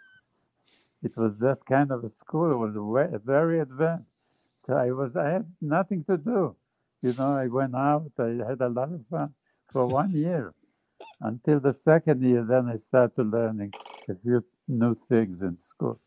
It 1.03 1.17
was 1.17 1.37
that 1.39 1.65
kind 1.65 1.91
of 1.91 2.03
a 2.03 2.11
school. 2.11 2.51
It 2.51 2.77
was 2.77 3.21
very 3.25 3.59
advanced. 3.59 4.06
I 4.69 4.91
was, 4.91 5.15
I 5.15 5.29
had 5.29 5.45
nothing 5.61 6.03
to 6.05 6.17
do. 6.17 6.55
You 7.01 7.13
know, 7.17 7.35
I 7.35 7.47
went 7.47 7.75
out, 7.75 8.11
I 8.19 8.35
had 8.47 8.61
a 8.61 8.69
lot 8.69 8.91
of 8.91 9.01
fun 9.09 9.33
for 9.71 9.85
one 9.85 10.11
year 10.27 10.53
until 11.21 11.59
the 11.59 11.73
second 11.73 12.21
year. 12.23 12.43
Then 12.43 12.69
I 12.69 12.77
started 12.77 13.31
learning 13.31 13.73
a 14.09 14.15
few 14.15 14.43
new 14.67 14.95
things 15.09 15.41
in 15.41 15.57
school. 15.67 15.99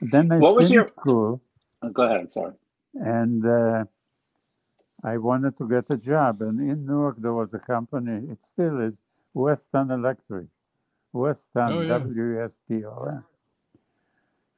Then 0.00 0.32
I 0.32 0.38
what 0.38 0.56
was 0.56 0.70
your 0.70 0.88
school? 0.88 1.40
Oh, 1.82 1.88
go 1.90 2.02
ahead. 2.02 2.20
I'm 2.20 2.32
sorry. 2.32 2.54
And 2.94 3.46
uh, 3.46 3.84
I 5.04 5.18
wanted 5.18 5.56
to 5.58 5.68
get 5.68 5.86
a 5.90 5.96
job. 5.96 6.42
And 6.42 6.60
in 6.60 6.86
Newark, 6.86 7.16
there 7.18 7.32
was 7.32 7.52
a 7.54 7.58
company. 7.58 8.30
It 8.30 8.38
still 8.52 8.80
is 8.80 8.98
Western 9.34 9.90
Electric. 9.90 10.46
Weston, 11.12 11.68
oh, 11.68 11.80
yeah. 11.82 11.88
W 11.88 12.42
S 12.42 12.52
T 12.68 12.84
O 12.84 13.04
N. 13.04 13.24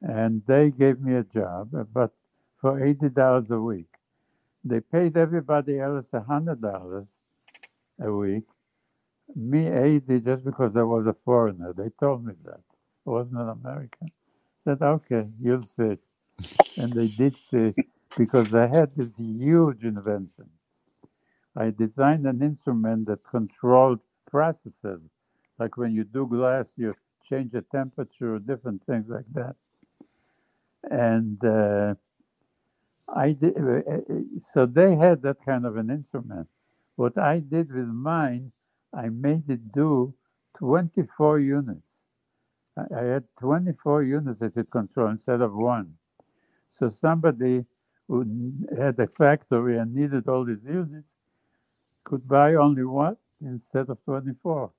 And 0.01 0.41
they 0.45 0.71
gave 0.71 1.01
me 1.01 1.15
a 1.15 1.23
job, 1.23 1.69
but 1.93 2.11
for 2.61 2.79
$80 2.81 3.13
a 3.51 3.59
week. 3.61 3.87
They 4.65 4.81
paid 4.81 5.17
everybody 5.17 5.79
else 5.79 6.07
$100 6.13 7.07
a 8.01 8.11
week. 8.13 8.43
Me 9.35 9.67
80 9.69 10.21
just 10.21 10.45
because 10.45 10.75
I 10.77 10.83
was 10.83 11.07
a 11.07 11.15
foreigner. 11.25 11.73
They 11.73 11.89
told 11.99 12.25
me 12.25 12.33
that. 12.45 12.61
I 13.07 13.11
wasn't 13.11 13.41
an 13.41 13.49
American. 13.49 14.11
I 14.67 14.71
said, 14.71 14.81
okay, 14.83 15.27
you'll 15.41 15.63
see. 15.65 15.97
and 16.77 16.95
they 16.95 17.07
did 17.07 17.35
see 17.37 17.75
because 18.17 18.53
I 18.53 18.67
had 18.67 18.95
this 18.95 19.15
huge 19.17 19.83
invention. 19.83 20.49
I 21.57 21.71
designed 21.71 22.27
an 22.27 22.41
instrument 22.43 23.07
that 23.07 23.23
controlled 23.29 24.01
processes. 24.29 25.01
Like 25.59 25.77
when 25.77 25.93
you 25.93 26.05
do 26.05 26.27
glass, 26.27 26.65
you 26.77 26.95
change 27.29 27.51
the 27.53 27.63
temperature, 27.63 28.39
different 28.39 28.83
things 28.85 29.05
like 29.09 29.25
that. 29.33 29.55
And 30.91 31.43
uh, 31.45 31.95
I 33.07 33.33
did, 33.33 33.57
uh, 33.57 33.81
uh, 33.91 34.01
so 34.41 34.65
they 34.65 34.95
had 34.95 35.21
that 35.23 35.37
kind 35.45 35.65
of 35.65 35.77
an 35.77 35.89
instrument. 35.89 36.47
What 36.95 37.17
I 37.17 37.39
did 37.39 37.71
with 37.73 37.87
mine, 37.87 38.51
I 38.93 39.09
made 39.09 39.49
it 39.49 39.71
do 39.73 40.13
24 40.57 41.39
units. 41.39 42.01
I 42.77 43.03
had 43.03 43.23
24 43.39 44.03
units 44.03 44.39
that 44.39 44.57
it 44.57 44.69
control 44.71 45.09
instead 45.09 45.41
of 45.41 45.53
one. 45.53 45.95
So 46.69 46.89
somebody 46.89 47.65
who 48.07 48.53
had 48.77 48.99
a 48.99 49.07
factory 49.07 49.77
and 49.77 49.93
needed 49.95 50.27
all 50.27 50.43
these 50.45 50.65
units 50.65 51.15
could 52.03 52.27
buy 52.27 52.55
only 52.55 52.83
one 52.83 53.17
instead 53.41 53.89
of 53.89 54.03
24. 54.05 54.71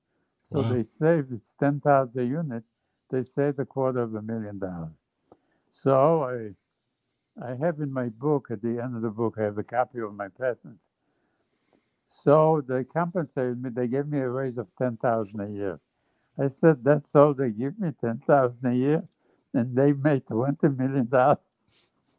So 0.42 0.60
wow. 0.60 0.72
they 0.72 0.82
saved, 0.84 1.32
it's 1.32 1.54
10,000 1.58 2.20
a 2.20 2.24
unit, 2.24 2.64
they 3.10 3.22
saved 3.22 3.58
a 3.58 3.66
quarter 3.66 4.00
of 4.02 4.14
a 4.14 4.22
million 4.22 4.58
dollars. 4.58 4.92
So 5.72 6.24
I 6.24 6.52
I 7.42 7.54
have 7.54 7.80
in 7.80 7.92
my 7.92 8.08
book, 8.08 8.48
at 8.50 8.62
the 8.62 8.80
end 8.82 8.96
of 8.96 9.02
the 9.02 9.10
book, 9.10 9.36
I 9.38 9.42
have 9.42 9.58
a 9.58 9.64
copy 9.64 10.00
of 10.00 10.14
my 10.14 10.28
patent. 10.28 10.78
So 12.08 12.62
they 12.66 12.84
compensated 12.84 13.62
me. 13.62 13.70
They 13.70 13.88
gave 13.88 14.06
me 14.06 14.18
a 14.18 14.28
raise 14.28 14.58
of 14.58 14.68
ten 14.78 14.96
thousand 14.96 15.40
a 15.40 15.48
year. 15.48 15.80
I 16.38 16.48
said, 16.48 16.84
"That's 16.84 17.14
all 17.14 17.34
they 17.34 17.50
give 17.50 17.78
me, 17.78 17.92
ten 18.00 18.18
thousand 18.26 18.64
a 18.64 18.74
year," 18.74 19.02
and 19.54 19.76
they 19.76 19.92
made 19.92 20.26
twenty 20.26 20.68
million 20.68 21.08
dollars 21.08 21.38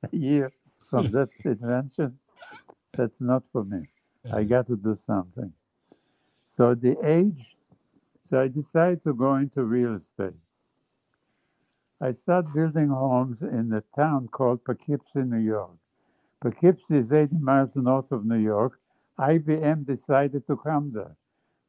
a 0.03 0.15
year 0.15 0.51
from 0.89 1.12
that 1.13 1.30
invention. 1.43 2.19
That's 2.93 3.21
not 3.21 3.43
for 3.51 3.63
me. 3.63 3.88
I 4.25 4.41
mm-hmm. 4.41 4.49
got 4.49 4.67
to 4.67 4.75
do 4.75 4.95
something. 5.06 5.53
So 6.45 6.75
the 6.75 6.97
age. 7.06 7.56
So 8.23 8.41
I 8.41 8.49
decided 8.49 9.03
to 9.06 9.13
go 9.13 9.36
into 9.38 9.63
real 9.63 9.95
estate. 9.95 10.34
I 12.00 12.12
started 12.12 12.54
building 12.54 12.90
homes 12.90 13.42
in 13.42 13.74
a 13.74 13.82
town 13.96 14.28
called 14.28 14.64
Poughkeepsie, 14.64 15.24
New 15.24 15.40
York. 15.40 15.72
Poughkeepsie 16.42 16.98
is 16.98 17.12
80 17.12 17.38
miles 17.38 17.76
north 17.76 18.12
of 18.12 18.26
New 18.26 18.38
York. 18.38 18.80
IBM 19.18 19.86
decided 19.86 20.46
to 20.46 20.58
come 20.58 20.92
there. 20.94 21.16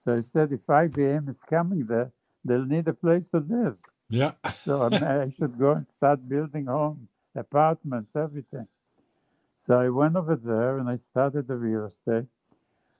So 0.01 0.17
I 0.17 0.21
said, 0.21 0.53
if 0.53 0.67
IBM 0.67 1.29
is 1.29 1.41
coming 1.49 1.87
there, 1.87 2.12
they'll 2.45 2.64
need 2.64 2.88
a 2.88 2.93
place 2.93 3.29
to 3.31 3.38
live. 3.38 3.77
Yeah. 4.11 4.33
so 4.64 4.88
I, 4.93 5.33
should 5.37 5.59
go 5.59 5.73
and 5.73 5.87
start 5.88 6.29
building 6.29 6.67
homes, 6.67 7.09
apartments, 7.35 8.14
everything. 8.14 8.67
So 9.57 9.79
I 9.79 9.88
went 9.88 10.17
over 10.17 10.37
there 10.37 10.79
and 10.79 10.88
I 10.88 10.97
started 10.97 11.49
the 11.49 11.57
real 11.57 11.87
estate. 11.87 12.29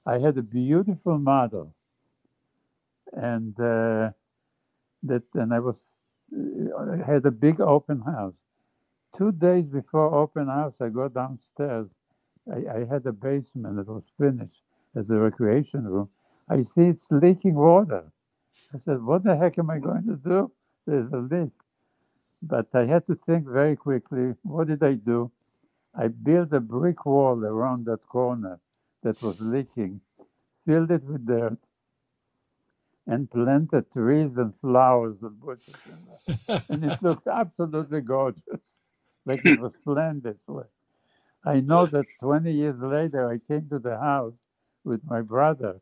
I 0.07 0.19
had 0.19 0.39
a 0.39 0.43
beautiful 0.43 1.19
model, 1.19 1.75
and 3.13 3.59
uh, 3.61 4.11
that, 5.03 5.23
and 5.35 5.53
I 5.53 5.59
was 5.61 5.93
had 7.07 7.27
a 7.27 7.31
big 7.31 7.61
open 7.61 8.01
house. 8.01 8.35
Two 9.17 9.33
days 9.33 9.67
before 9.67 10.15
open 10.15 10.49
house, 10.49 10.75
I 10.81 10.91
go 10.91 11.09
downstairs. 11.09 11.97
I, 12.53 12.81
I 12.81 12.85
had 12.85 13.07
a 13.07 13.13
basement 13.13 13.77
that 13.77 13.89
was 13.89 14.05
finished 14.19 14.63
as 14.97 15.11
a 15.11 15.17
recreation 15.17 15.85
room. 15.85 16.11
I 16.49 16.63
see 16.63 16.87
it's 16.89 17.07
leaking 17.11 17.55
water. 17.55 18.05
I 18.75 18.79
said, 18.79 19.03
What 19.03 19.25
the 19.25 19.37
heck 19.37 19.59
am 19.59 19.71
I 19.71 19.79
going 19.79 20.05
to 20.07 20.17
do? 20.17 20.53
There's 20.87 21.13
a 21.13 21.19
leak. 21.19 21.53
But 22.43 22.69
I 22.75 22.87
had 22.87 23.07
to 23.09 23.17
think 23.17 23.47
very 23.49 23.77
quickly. 23.77 24.35
What 24.45 24.69
did 24.69 24.83
I 24.83 24.95
do? 24.95 25.31
I 25.95 26.09
built 26.09 26.53
a 26.53 26.61
brick 26.61 27.07
wall 27.07 27.45
around 27.45 27.87
that 27.87 28.07
corner 28.09 28.61
that 29.03 29.23
was 29.23 29.41
leaking, 29.41 30.01
filled 30.67 30.91
it 30.93 31.05
with 31.05 31.27
dirt, 31.27 31.59
and 33.09 33.31
planted 33.31 33.91
trees 33.93 34.39
and 34.39 34.55
flowers 34.61 35.17
and 35.23 35.41
bushes. 35.41 35.77
And 36.69 36.85
uh, 36.85 36.89
it 36.93 37.03
looked 37.03 37.27
absolutely 37.29 38.03
gorgeous, 38.03 38.77
like 39.27 39.45
it 39.47 39.59
was 39.59 39.73
planned 39.85 40.25
this 40.25 40.39
way. 40.49 40.67
I 41.45 41.61
know 41.61 41.87
that 41.87 42.07
20 42.21 42.53
years 42.53 42.79
later, 42.81 43.29
I 43.29 43.39
came 43.39 43.69
to 43.71 43.81
the 43.81 43.99
house 43.99 44.35
with 44.85 45.03
my 45.05 45.23
brother, 45.23 45.81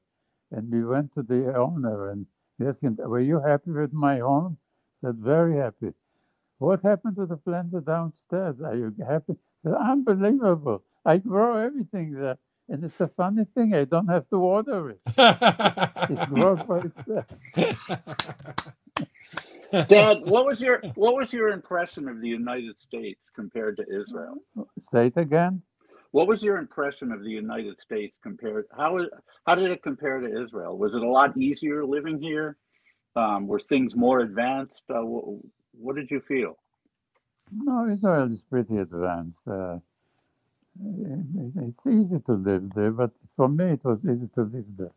and 0.53 0.73
we 0.73 0.85
went 0.85 1.15
to 1.15 1.23
the 1.25 1.55
owner 1.57 2.11
and 2.11 2.27
asked 2.61 2.83
him, 2.83 2.97
"Were 2.99 3.21
you 3.21 3.41
happy 3.41 3.73
with 3.73 3.93
my 3.93 4.19
home?" 4.21 4.59
He 4.95 5.07
said, 5.07 5.17
"Very 5.19 5.57
happy." 5.57 5.95
What 6.59 6.83
happened 6.83 7.17
to 7.17 7.27
the 7.27 7.37
planter 7.39 7.83
downstairs? 7.83 8.61
Are 8.63 8.77
you 8.77 8.95
happy? 9.07 9.35
He 9.35 9.69
said, 9.71 9.75
Unbelievable! 9.75 10.85
I 11.05 11.19
grow 11.19 11.57
everything 11.59 12.13
there, 12.15 12.39
and 12.69 12.85
it's 12.85 13.01
a 13.01 13.09
funny 13.09 13.45
thing. 13.55 13.75
I 13.75 13.85
don't 13.85 14.09
have 14.09 14.29
to 14.31 14.39
water 14.39 14.91
it. 14.91 15.01
It 16.11 16.29
grows 16.31 16.63
by 16.65 16.81
itself. 16.81 17.27
Dad, 19.89 20.23
what 20.25 20.47
was 20.47 20.61
your 20.63 20.81
what 20.95 21.17
was 21.17 21.33
your 21.33 21.49
impression 21.49 22.09
of 22.09 22.21
the 22.21 22.29
United 22.29 22.79
States 22.79 23.31
compared 23.31 23.77
to 23.79 23.85
Israel? 24.01 24.37
Say 24.91 25.09
it 25.09 25.17
again. 25.17 25.63
What 26.13 26.29
was 26.29 26.43
your 26.43 26.57
impression 26.59 27.13
of 27.13 27.23
the 27.23 27.31
United 27.31 27.79
States 27.79 28.19
compared? 28.23 28.67
How 28.77 28.99
is- 28.99 29.11
how 29.47 29.55
did 29.57 29.71
it 29.71 29.83
compare 29.83 30.21
to 30.21 30.43
Israel? 30.43 30.79
Was 30.79 30.95
it 30.95 31.03
a 31.03 31.09
lot 31.09 31.37
easier 31.37 31.85
living 31.85 32.21
here? 32.21 32.57
Um, 33.17 33.47
were 33.47 33.61
things 33.61 33.97
more 33.97 34.21
advanced? 34.21 34.85
Uh, 34.91 35.05
what, 35.05 35.25
what 35.73 35.97
did 35.97 36.11
you 36.11 36.21
feel? 36.21 36.57
No, 37.53 37.87
Israel 37.89 38.33
is 38.33 38.43
pretty 38.43 38.79
advanced. 38.79 39.43
Uh, 39.49 39.79
it- 39.79 39.83
it's 40.81 41.87
easy 41.87 42.21
to 42.21 42.33
live 42.33 42.73
there, 42.75 42.93
but 42.93 43.11
for 43.37 43.49
me, 43.49 43.73
it 43.73 43.85
was 43.85 44.01
easy 44.05 44.29
to 44.35 44.43
live 44.43 44.67
there. 44.77 44.93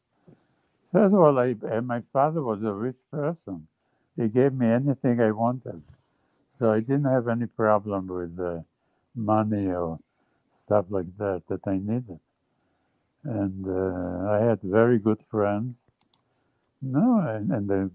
First 0.92 1.14
of 1.14 1.20
all, 1.20 1.40
I, 1.40 1.56
uh, 1.72 1.82
my 1.82 2.02
father 2.14 2.42
was 2.42 2.64
a 2.64 2.74
rich 2.74 2.98
person. 3.12 3.68
He 4.16 4.28
gave 4.28 4.54
me 4.54 4.68
anything 4.68 5.22
I 5.22 5.32
wanted, 5.32 5.82
so 6.58 6.72
I 6.72 6.80
didn't 6.82 7.06
have 7.06 7.28
any 7.28 7.46
problem 7.48 8.08
with 8.08 8.40
uh, 8.40 8.62
money 9.16 9.68
or 9.68 10.00
stuff 10.64 10.86
like 10.90 11.16
that 11.18 11.44
that 11.50 11.68
I 11.68 11.78
needed. 11.78 12.20
And 13.24 13.68
uh, 13.68 14.32
I 14.32 14.40
had 14.40 14.62
very 14.62 15.00
good 15.00 15.20
friends. 15.30 15.78
No, 16.82 17.20
and, 17.20 17.52
and 17.52 17.70
the 17.70 17.92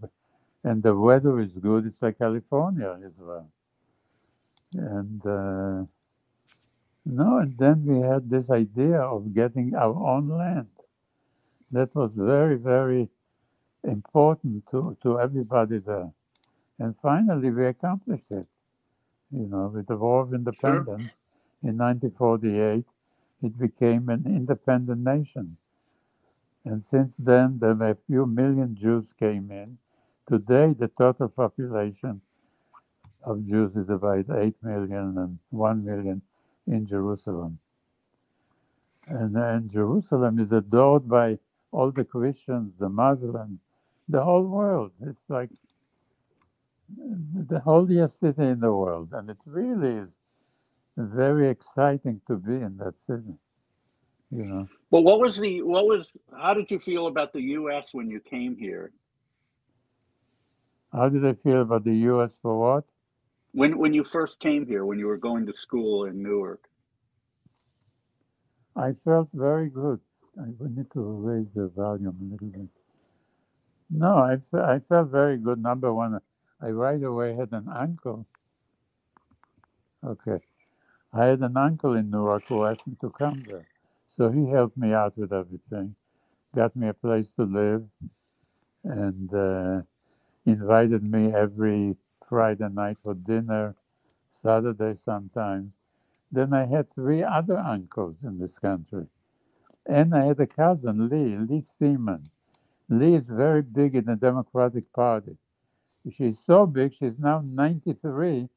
and 0.65 0.83
the 0.83 0.95
weather 0.95 1.41
is 1.41 1.53
good. 1.53 1.87
It's 1.87 2.01
like 2.03 2.19
California 2.19 2.99
as 3.05 3.19
well. 3.19 3.49
And 4.75 5.27
uh, 5.27 5.85
no, 7.05 7.39
and 7.39 7.57
then 7.59 7.85
we 7.87 8.01
had 8.01 8.31
this 8.31 8.51
idea 8.51 9.01
of 9.01 9.35
getting 9.35 9.75
our 9.75 9.95
own 9.95 10.29
land. 10.29 10.69
That 11.73 11.95
was 11.95 12.13
very, 12.15 12.57
very 12.57 13.09
important 13.85 14.65
to, 14.71 14.97
to 15.03 15.21
everybody 15.21 15.79
there. 15.79 16.11
And 16.79 16.95
finally, 17.03 17.51
we 17.51 17.67
accomplished 17.67 18.31
it. 18.31 18.47
You 19.31 19.47
know, 19.47 19.69
with 19.69 19.87
the 19.87 19.97
War 19.97 20.23
of 20.23 20.35
Independence 20.35 21.13
in 21.63 21.77
1948, 21.79 22.85
it 23.43 23.59
became 23.59 24.09
an 24.09 24.25
independent 24.27 25.03
nation. 25.03 25.57
And 26.65 26.85
since 26.85 27.17
then, 27.19 27.59
there 27.59 27.75
were 27.75 27.91
a 27.91 27.99
few 28.07 28.27
million 28.27 28.75
Jews 28.75 29.13
came 29.19 29.51
in. 29.51 29.79
Today, 30.29 30.75
the 30.79 30.89
total 30.89 31.29
population 31.29 32.23
of 33.25 33.47
Jews 33.47 33.77
is 33.77 33.91
about 33.91 34.27
8 34.31 34.55
million 34.63 35.19
and 35.19 35.39
1 35.51 35.85
million 35.85 36.23
in 36.67 36.87
Jerusalem. 36.87 37.59
And, 39.09 39.37
and 39.37 39.71
Jerusalem 39.73 40.39
is 40.39 40.53
adored 40.53 41.09
by 41.09 41.39
all 41.73 41.91
the 41.91 42.05
Christians, 42.05 42.75
the 42.79 42.89
Muslims, 42.89 43.61
the 44.09 44.23
whole 44.23 44.45
world. 44.45 44.93
It's 45.03 45.29
like 45.29 45.51
the 46.89 47.61
holiest 47.61 48.21
city 48.21 48.45
in 48.45 48.61
the 48.61 48.73
world. 48.73 49.11
And 49.13 49.31
it 49.31 49.39
really 49.47 49.97
is 50.03 50.17
very 50.97 51.49
exciting 51.49 52.21
to 52.29 52.37
be 52.37 52.55
in 52.55 52.77
that 52.79 52.95
city. 53.07 53.35
You 54.31 54.45
know, 54.45 54.69
Well, 54.91 55.05
what 55.05 55.21
was 55.21 55.39
the 55.39 55.63
what 55.63 55.87
was? 55.87 56.13
How 56.37 56.55
did 56.55 56.71
you 56.71 56.79
feel 56.81 57.07
about 57.07 57.33
the 57.33 57.43
U.S. 57.61 57.91
when 57.95 58.11
you 58.11 58.21
came 58.21 58.57
here? 58.57 58.93
how 60.93 61.09
did 61.09 61.27
I 61.27 61.35
feel 61.35 61.63
about 61.63 61.85
the 61.85 61.95
US 62.13 62.33
for 62.43 62.59
what? 62.61 62.85
When 63.55 63.79
when 63.79 63.95
you 63.95 64.03
first 64.05 64.41
came 64.41 64.67
here, 64.67 64.85
when 64.85 64.99
you 64.99 65.07
were 65.07 65.17
going 65.17 65.47
to 65.47 65.53
school 65.55 66.07
in 66.07 66.23
Newark? 66.23 66.69
I 68.77 68.93
felt 69.05 69.29
very 69.33 69.71
good. 69.71 70.01
I 70.37 70.47
need 70.69 70.91
to 70.93 71.01
raise 71.01 71.47
the 71.55 71.69
volume 71.69 72.19
a 72.21 72.33
little 72.33 72.49
bit. 72.49 72.69
No, 73.91 74.17
I, 74.17 74.39
I 74.59 74.81
felt 74.81 75.11
very 75.11 75.37
good. 75.39 75.63
Number 75.63 75.95
one, 75.95 76.21
I 76.61 76.71
right 76.71 77.03
away 77.03 77.37
had 77.37 77.53
an 77.53 77.69
uncle. 77.69 78.27
Okay. 80.05 80.41
I 81.13 81.27
had 81.27 81.41
an 81.41 81.57
uncle 81.57 81.95
in 81.95 82.11
Newark 82.11 82.45
who 82.49 82.65
asked 82.65 82.89
me 82.89 82.97
to 83.03 83.11
come 83.11 83.45
there. 83.47 83.67
So 84.09 84.31
he 84.31 84.49
helped 84.49 84.77
me 84.77 84.93
out 84.93 85.17
with 85.17 85.33
everything, 85.33 85.95
got 86.55 86.75
me 86.77 86.89
a 86.89 86.95
place 86.95 87.31
to 87.37 87.45
live, 87.45 87.85
and 88.85 89.33
uh, 89.35 89.83
invited 90.47 91.05
me 91.05 91.33
every 91.33 91.97
Friday 92.35 92.69
night 92.71 92.99
for 93.05 93.15
dinner, 93.15 93.77
Saturday 94.33 94.95
sometimes. 94.95 95.73
Then 96.33 96.53
I 96.55 96.67
had 96.67 96.93
three 96.93 97.23
other 97.23 97.59
uncles 97.59 98.17
in 98.25 98.39
this 98.39 98.59
country. 98.59 99.07
And 99.87 100.15
I 100.15 100.25
had 100.27 100.41
a 100.41 100.47
cousin, 100.47 101.09
Lee, 101.11 101.37
Lee 101.37 101.61
Seaman. 101.63 102.31
Lee 102.91 103.15
is 103.15 103.27
very 103.27 103.63
big 103.63 103.97
in 103.97 104.07
the 104.07 104.17
Democratic 104.17 104.93
Party. 104.93 105.39
She's 106.13 106.39
so 106.41 106.67
big, 106.67 106.95
she's 106.95 107.19
now 107.19 107.41
93, 107.45 108.49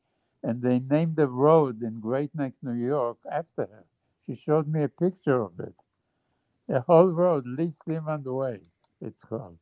and 0.43 0.61
they 0.61 0.79
named 0.79 1.19
a 1.19 1.27
road 1.27 1.83
in 1.83 1.99
Great 2.01 2.35
Neck, 2.35 2.53
New 2.63 2.73
York, 2.73 3.17
after 3.31 3.63
her. 3.67 3.85
She 4.25 4.35
showed 4.35 4.67
me 4.67 4.83
a 4.83 4.89
picture 4.89 5.41
of 5.41 5.59
it. 5.59 5.75
A 6.69 6.81
whole 6.81 7.09
road, 7.09 7.45
Lee 7.47 7.73
Seaman 7.85 8.23
Way, 8.23 8.61
it's 9.01 9.21
called. 9.23 9.59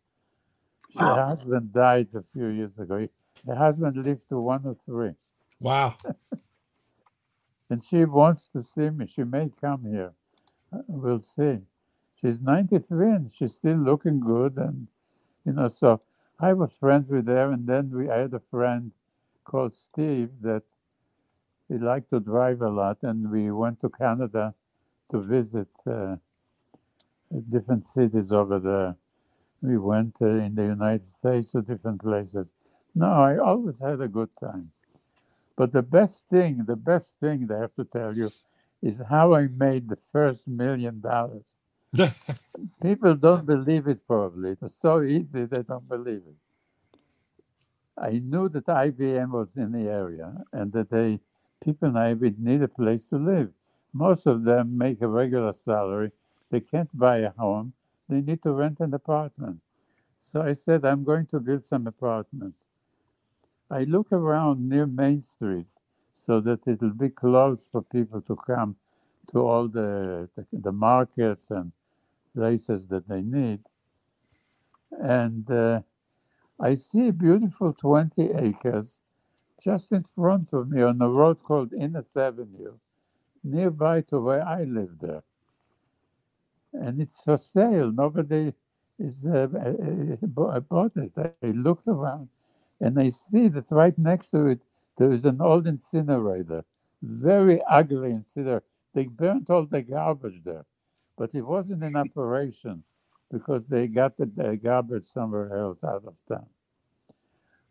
Her 0.99 1.15
Wow. 1.15 1.23
husband 1.25 1.73
died 1.73 2.10
a 2.15 2.23
few 2.34 2.47
years 2.47 2.80
ago. 2.80 3.08
Her 3.47 3.55
husband 3.55 3.97
lived 3.97 4.27
to 4.29 4.39
103 4.39 5.12
wow. 5.60 5.95
and 7.69 7.84
she 7.84 8.05
wants 8.05 8.47
to 8.53 8.63
see 8.63 8.89
me. 8.89 9.08
She 9.08 9.23
may 9.23 9.51
come 9.62 9.86
here. 9.86 10.13
Uh, 10.73 10.79
We'll 10.88 11.21
see. 11.21 11.60
She's 12.21 12.41
93 12.41 13.12
and 13.12 13.31
she's 13.34 13.53
still 13.53 13.77
looking 13.77 14.19
good. 14.19 14.58
And, 14.58 14.88
you 15.45 15.53
know, 15.53 15.67
so 15.67 16.01
I 16.39 16.53
was 16.53 16.73
friends 16.79 17.10
with 17.10 17.27
her. 17.27 17.51
And 17.51 17.67
then 17.67 17.91
we 17.91 18.10
I 18.10 18.19
had 18.19 18.34
a 18.34 18.41
friend 18.51 18.91
called 19.43 19.75
Steve 19.75 20.29
that 20.41 20.63
he 21.67 21.77
liked 21.77 22.10
to 22.12 22.19
drive 22.19 22.62
a 22.62 22.69
lot. 22.69 22.97
And 23.03 23.29
we 23.31 23.51
went 23.51 23.81
to 23.81 23.89
Canada 23.89 24.53
to 25.12 25.21
visit 25.21 25.67
uh, 25.88 26.15
different 27.49 27.86
cities 27.86 28.31
over 28.31 28.60
there. 28.60 28.95
We 29.62 29.77
went 29.77 30.15
uh, 30.21 30.27
in 30.27 30.55
the 30.55 30.63
United 30.63 31.05
States 31.05 31.51
to 31.51 31.62
different 31.62 32.01
places. 32.01 32.51
No, 32.95 33.08
I 33.08 33.38
always 33.39 33.79
had 33.79 34.01
a 34.01 34.10
good 34.10 34.31
time. 34.39 34.71
But 35.58 35.73
the 35.73 35.84
best 35.84 36.29
thing, 36.29 36.65
the 36.65 36.75
best 36.77 37.13
thing 37.21 37.49
I 37.51 37.60
have 37.60 37.75
to 37.75 37.86
tell 37.86 38.15
you 38.17 38.34
is 38.81 39.01
how 39.10 39.36
I 39.36 39.47
made 39.47 39.89
the 39.89 39.99
first 40.13 40.47
million 40.47 41.01
dollars. 41.01 41.45
People 42.81 43.15
don't 43.15 43.45
believe 43.45 43.88
it 43.88 44.05
probably. 44.08 44.51
It 44.51 44.62
was 44.62 44.75
so 44.75 45.01
easy 45.03 45.45
they 45.45 45.63
don't 45.63 45.88
believe 45.89 46.23
it. 46.27 46.36
I 47.97 48.19
knew 48.19 48.49
that 48.49 48.67
IBM 48.67 49.31
was 49.31 49.49
in 49.58 49.71
the 49.71 49.89
area 49.89 50.36
and 50.53 50.71
that 50.73 50.91
they 50.91 51.19
people 51.63 51.89
in 51.89 51.95
IBM 51.95 52.39
need 52.39 52.63
a 52.63 52.69
place 52.69 53.08
to 53.08 53.17
live. 53.17 53.51
Most 53.93 54.27
of 54.27 54.43
them 54.43 54.77
make 54.77 55.01
a 55.01 55.08
regular 55.10 55.53
salary. 55.53 56.12
They 56.51 56.62
can't 56.62 56.95
buy 56.97 57.19
a 57.19 57.31
home. 57.31 57.73
They 58.10 58.21
need 58.21 58.43
to 58.43 58.51
rent 58.53 58.81
an 58.81 58.93
apartment. 58.93 59.62
So 60.21 60.41
I 60.41 60.53
said, 60.53 60.86
I'm 60.86 61.03
going 61.05 61.27
to 61.27 61.39
build 61.41 61.65
some 61.65 61.88
apartments. 61.88 62.60
I 63.69 63.84
look 63.86 64.12
around 64.13 64.69
near 64.69 64.86
Main 64.88 65.23
Street 65.23 65.67
so 66.15 66.39
that 66.41 66.67
it'll 66.67 66.91
be 66.91 67.10
close 67.10 67.65
for 67.71 67.82
people 67.84 68.21
to 68.23 68.36
come 68.36 68.75
to 69.32 69.39
all 69.41 69.67
the, 69.67 70.30
the, 70.36 70.45
the 70.54 70.71
markets 70.71 71.51
and 71.51 71.71
places 72.36 72.88
that 72.89 73.08
they 73.08 73.21
need. 73.21 73.62
And 74.91 75.49
uh, 75.51 75.82
I 76.60 76.75
see 76.75 77.10
a 77.10 77.13
beautiful 77.13 77.73
20 77.73 78.32
acres 78.34 78.99
just 79.63 79.91
in 79.91 80.06
front 80.15 80.54
of 80.54 80.69
me 80.69 80.82
on 80.84 81.01
a 81.01 81.10
road 81.10 81.43
called 81.43 81.73
Innis 81.73 82.15
Avenue, 82.15 82.75
nearby 83.43 84.01
to 84.04 84.19
where 84.19 84.47
I 84.47 84.63
live 84.63 84.99
there. 85.01 85.23
And 86.73 87.01
it's 87.01 87.21
for 87.23 87.38
sale. 87.38 87.91
Nobody 87.91 88.54
is 88.99 89.25
uh, 89.25 89.47
I 90.54 90.60
bought 90.60 90.97
it. 90.97 91.13
I 91.17 91.47
looked 91.47 91.88
around 91.88 92.30
and 92.81 92.99
I 92.99 93.09
see 93.09 93.47
that 93.49 93.71
right 93.71 93.97
next 93.97 94.31
to 94.31 94.47
it 94.47 94.61
there 94.97 95.13
is 95.13 95.25
an 95.25 95.41
old 95.41 95.67
incinerator, 95.67 96.65
very 97.03 97.61
ugly 97.63 98.11
incinerator. 98.11 98.63
They 98.93 99.05
burnt 99.05 99.49
all 99.49 99.65
the 99.65 99.81
garbage 99.83 100.41
there, 100.45 100.65
but 101.17 101.35
it 101.35 101.41
wasn't 101.43 101.83
in 101.83 101.95
operation 101.95 102.83
because 103.31 103.63
they 103.67 103.88
got 103.88 104.17
the, 104.17 104.27
the 104.35 104.57
garbage 104.57 105.07
somewhere 105.07 105.55
else 105.57 105.83
out 105.83 106.05
of 106.05 106.15
town. 106.29 106.47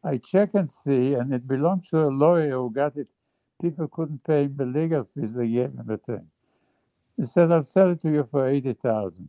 I 0.05 0.19
check 0.19 0.51
and 0.55 0.71
see, 0.71 1.15
and 1.15 1.33
it 1.35 1.47
belongs 1.47 1.89
to 1.91 2.05
a 2.05 2.09
lawyer 2.09 2.53
who 2.53 2.71
got 2.73 2.97
it. 2.97 3.09
People 3.63 3.89
couldn't 3.89 4.25
pay 4.25 4.45
him 4.45 4.57
the 4.57 4.67
legal 4.67 5.05
fees. 5.15 5.35
They 5.35 5.49
gave 5.49 5.71
him 5.73 5.85
the 5.87 5.99
thing. 5.99 6.27
He 7.17 7.27
said, 7.27 7.53
"I'll 7.53 7.65
sell 7.65 7.93
it 7.93 8.03
to 8.03 8.11
you 8.13 8.29
for 8.31 8.49
eighty 8.49 8.75
thousand. 8.75 9.29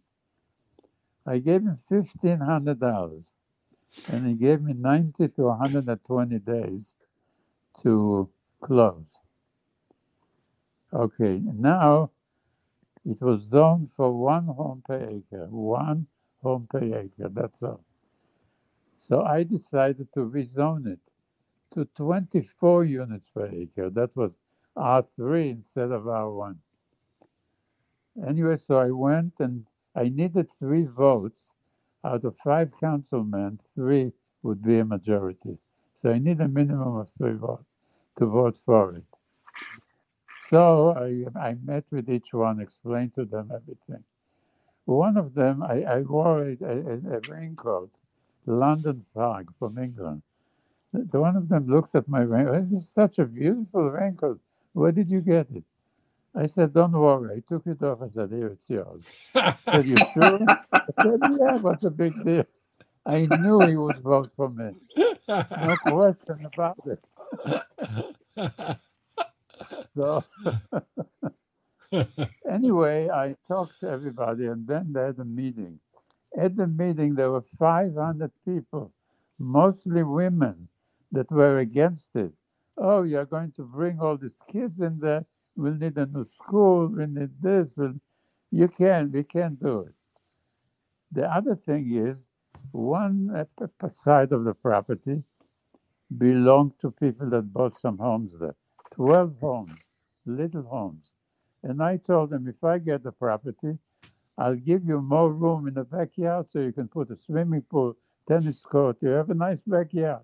I 1.26 1.40
gave 1.40 1.64
him 1.64 1.80
fifteen 1.90 2.40
hundred 2.40 2.80
dollars, 2.80 3.32
and 4.10 4.28
he 4.28 4.34
gave 4.34 4.62
me 4.62 4.74
ninety 4.74 5.28
to 5.30 5.44
one 5.44 5.60
hundred 5.60 5.88
and 5.88 6.04
twenty 6.06 6.40
days 6.40 6.94
to 7.84 8.30
close. 8.62 9.06
Okay, 10.94 11.42
now 11.44 12.12
it 13.06 13.22
was 13.22 13.42
zoned 13.42 13.90
for 13.96 14.12
one 14.12 14.46
home 14.46 14.84
per 14.86 15.02
acre, 15.10 15.48
one 15.50 16.08
home 16.42 16.68
per 16.70 16.84
acre. 16.84 17.30
That's 17.30 17.64
all. 17.64 17.84
So 18.98 19.24
I 19.24 19.44
decided 19.44 20.08
to 20.14 20.22
rezone 20.22 20.88
it 20.88 21.00
to 21.74 21.86
24 21.98 22.86
units 22.86 23.30
per 23.34 23.48
acre. 23.48 23.90
That 23.90 24.16
was 24.16 24.38
R3 24.78 25.52
instead 25.52 25.92
of 25.92 26.04
R1. 26.04 26.56
Anyway, 28.28 28.58
so 28.58 28.78
I 28.78 28.92
went 28.92 29.34
and 29.40 29.66
I 29.96 30.10
needed 30.10 30.50
three 30.60 30.86
votes. 30.86 31.52
Out 32.06 32.26
of 32.26 32.38
five 32.46 32.72
councilmen, 32.80 33.60
three 33.76 34.14
would 34.44 34.64
be 34.64 34.80
a 34.80 34.86
majority. 34.86 35.60
So 35.96 36.12
I 36.12 36.20
need 36.20 36.42
a 36.42 36.50
minimum 36.50 36.98
of 36.98 37.10
three 37.20 37.34
votes 37.34 37.66
to 38.20 38.28
vote 38.28 38.60
for 38.66 38.96
it. 38.98 39.06
So 40.50 40.92
I, 40.92 41.26
I 41.40 41.56
met 41.64 41.86
with 41.92 42.10
each 42.10 42.34
one, 42.34 42.62
explained 42.62 43.16
to 43.16 43.26
them 43.26 43.52
everything. 43.54 44.04
One 44.86 45.18
of 45.18 45.36
them, 45.36 45.64
I, 45.64 45.84
I 45.84 46.02
wore 46.02 46.44
a, 46.50 46.58
a, 46.62 47.18
a 47.18 47.22
raincoat 47.30 47.92
London 48.48 49.06
fog 49.14 49.54
from 49.60 49.78
England. 49.80 50.24
The 50.94 51.22
one 51.22 51.38
of 51.38 51.50
them 51.50 51.68
looks 51.68 51.96
at 51.96 52.08
my 52.10 52.22
raincoat. 52.22 52.56
Oh, 52.56 52.68
this 52.72 52.84
is 52.84 52.90
such 52.90 53.20
a 53.20 53.26
beautiful 53.26 53.92
raincoat. 53.92 54.40
Where 54.74 54.94
did 54.94 55.10
you 55.12 55.22
get 55.22 55.48
it? 55.52 55.64
I 56.36 56.48
said, 56.48 56.74
Don't 56.74 56.94
worry. 56.94 57.38
I 57.38 57.42
took 57.50 57.68
it 57.68 57.84
off. 57.84 58.02
I 58.02 58.10
said, 58.10 58.32
Here, 58.32 58.48
it's 58.48 58.70
yours. 58.70 59.06
I 59.36 59.56
said, 59.72 59.88
You 59.88 60.02
sure? 60.14 60.42
I 60.90 60.94
said, 61.02 61.22
Yeah, 61.26 61.58
what's 61.58 61.86
a 61.86 61.92
big 61.92 62.24
deal? 62.26 62.46
I 63.06 63.28
knew 63.28 63.66
he 63.66 63.78
would 63.78 64.00
vote 64.00 64.32
for 64.38 64.50
me. 64.50 64.72
No 65.56 65.78
question 65.78 66.46
about 66.46 66.80
it. 66.88 67.04
So, 69.96 70.24
anyway, 72.52 73.10
I 73.10 73.36
talked 73.48 73.80
to 73.82 73.90
everybody, 73.90 74.48
and 74.48 74.68
then 74.68 74.94
they 74.94 75.02
had 75.02 75.20
a 75.20 75.26
meeting. 75.26 75.80
At 76.38 76.56
the 76.58 76.68
meeting, 76.68 77.16
there 77.16 77.32
were 77.32 77.46
500 77.60 78.32
people, 78.46 78.92
mostly 79.40 80.04
women, 80.04 80.70
that 81.12 81.32
were 81.32 81.60
against 81.60 82.16
it. 82.16 82.34
Oh, 82.78 83.04
you're 83.04 83.26
going 83.26 83.54
to 83.54 83.64
bring 83.64 84.00
all 84.00 84.18
these 84.18 84.42
kids 84.52 84.82
in 84.82 85.00
there. 85.00 85.26
We'll 85.56 85.76
need 85.76 85.98
a 85.98 86.06
new 86.06 86.26
school. 86.26 86.88
We 86.88 87.06
need 87.06 87.32
this. 87.42 87.72
We'll... 87.76 87.96
You 88.52 88.68
can. 88.68 89.12
We 89.12 89.24
can't 89.24 89.62
do 89.62 89.82
it. 89.82 89.94
The 91.12 91.34
other 91.34 91.56
thing 91.56 91.96
is, 91.96 92.26
one 92.72 93.30
uh, 93.36 93.68
side 93.94 94.32
of 94.32 94.44
the 94.44 94.54
property 94.54 95.24
belonged 96.18 96.74
to 96.82 96.92
people 96.92 97.30
that 97.30 97.54
bought 97.54 97.80
some 97.80 97.98
homes 97.98 98.34
there. 98.40 98.56
12 98.92 99.36
homes, 99.40 99.80
little 100.26 100.64
homes. 100.64 101.12
And 101.64 101.82
I 101.82 101.98
told 101.98 102.30
them, 102.30 102.48
if 102.48 102.64
I 102.64 102.78
get 102.78 103.04
the 103.04 103.12
property, 103.12 103.78
I'll 104.38 104.56
give 104.56 104.86
you 104.86 105.02
more 105.02 105.32
room 105.32 105.68
in 105.68 105.74
the 105.74 105.84
backyard 105.84 106.48
so 106.52 106.60
you 106.60 106.74
can 106.74 106.88
put 106.88 107.10
a 107.10 107.18
swimming 107.18 107.64
pool, 107.64 107.96
tennis 108.28 108.60
court. 108.60 108.98
You 109.02 109.10
have 109.10 109.30
a 109.30 109.34
nice 109.34 109.62
backyard, 109.66 110.24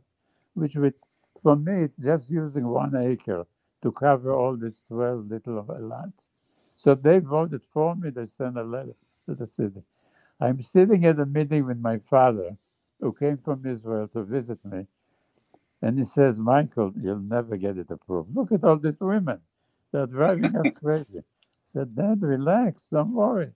which 0.53 0.75
would, 0.75 0.93
for 1.41 1.55
me, 1.55 1.83
it's 1.83 1.97
just 1.97 2.29
using 2.29 2.67
one 2.67 2.95
acre 2.95 3.45
to 3.83 3.91
cover 3.91 4.33
all 4.33 4.57
these 4.57 4.81
12 4.89 5.27
little 5.29 5.65
lots. 5.79 6.27
So 6.75 6.95
they 6.95 7.19
voted 7.19 7.61
for 7.73 7.95
me. 7.95 8.09
They 8.11 8.27
sent 8.27 8.57
a 8.57 8.63
letter 8.63 8.95
to 9.27 9.35
the 9.35 9.47
city. 9.47 9.83
I'm 10.41 10.63
sitting 10.63 11.05
at 11.05 11.19
a 11.19 11.25
meeting 11.25 11.65
with 11.65 11.79
my 11.79 11.99
father, 11.99 12.57
who 13.01 13.13
came 13.13 13.37
from 13.37 13.65
Israel 13.65 14.07
to 14.09 14.23
visit 14.23 14.59
me. 14.65 14.87
And 15.81 15.99
he 15.99 16.05
says, 16.05 16.39
Michael, 16.39 16.93
you'll 17.01 17.19
never 17.19 17.57
get 17.57 17.77
it 17.77 17.91
approved. 17.91 18.35
Look 18.35 18.51
at 18.53 18.63
all 18.65 18.77
these 18.77 18.99
women. 19.01 19.39
They're 19.93 20.07
driving 20.07 20.55
us 20.57 20.69
crazy. 20.83 21.19
I 21.19 21.23
said, 21.73 21.95
Dad, 21.95 22.21
relax, 22.23 22.83
don't 22.91 23.13
worry. 23.13 23.51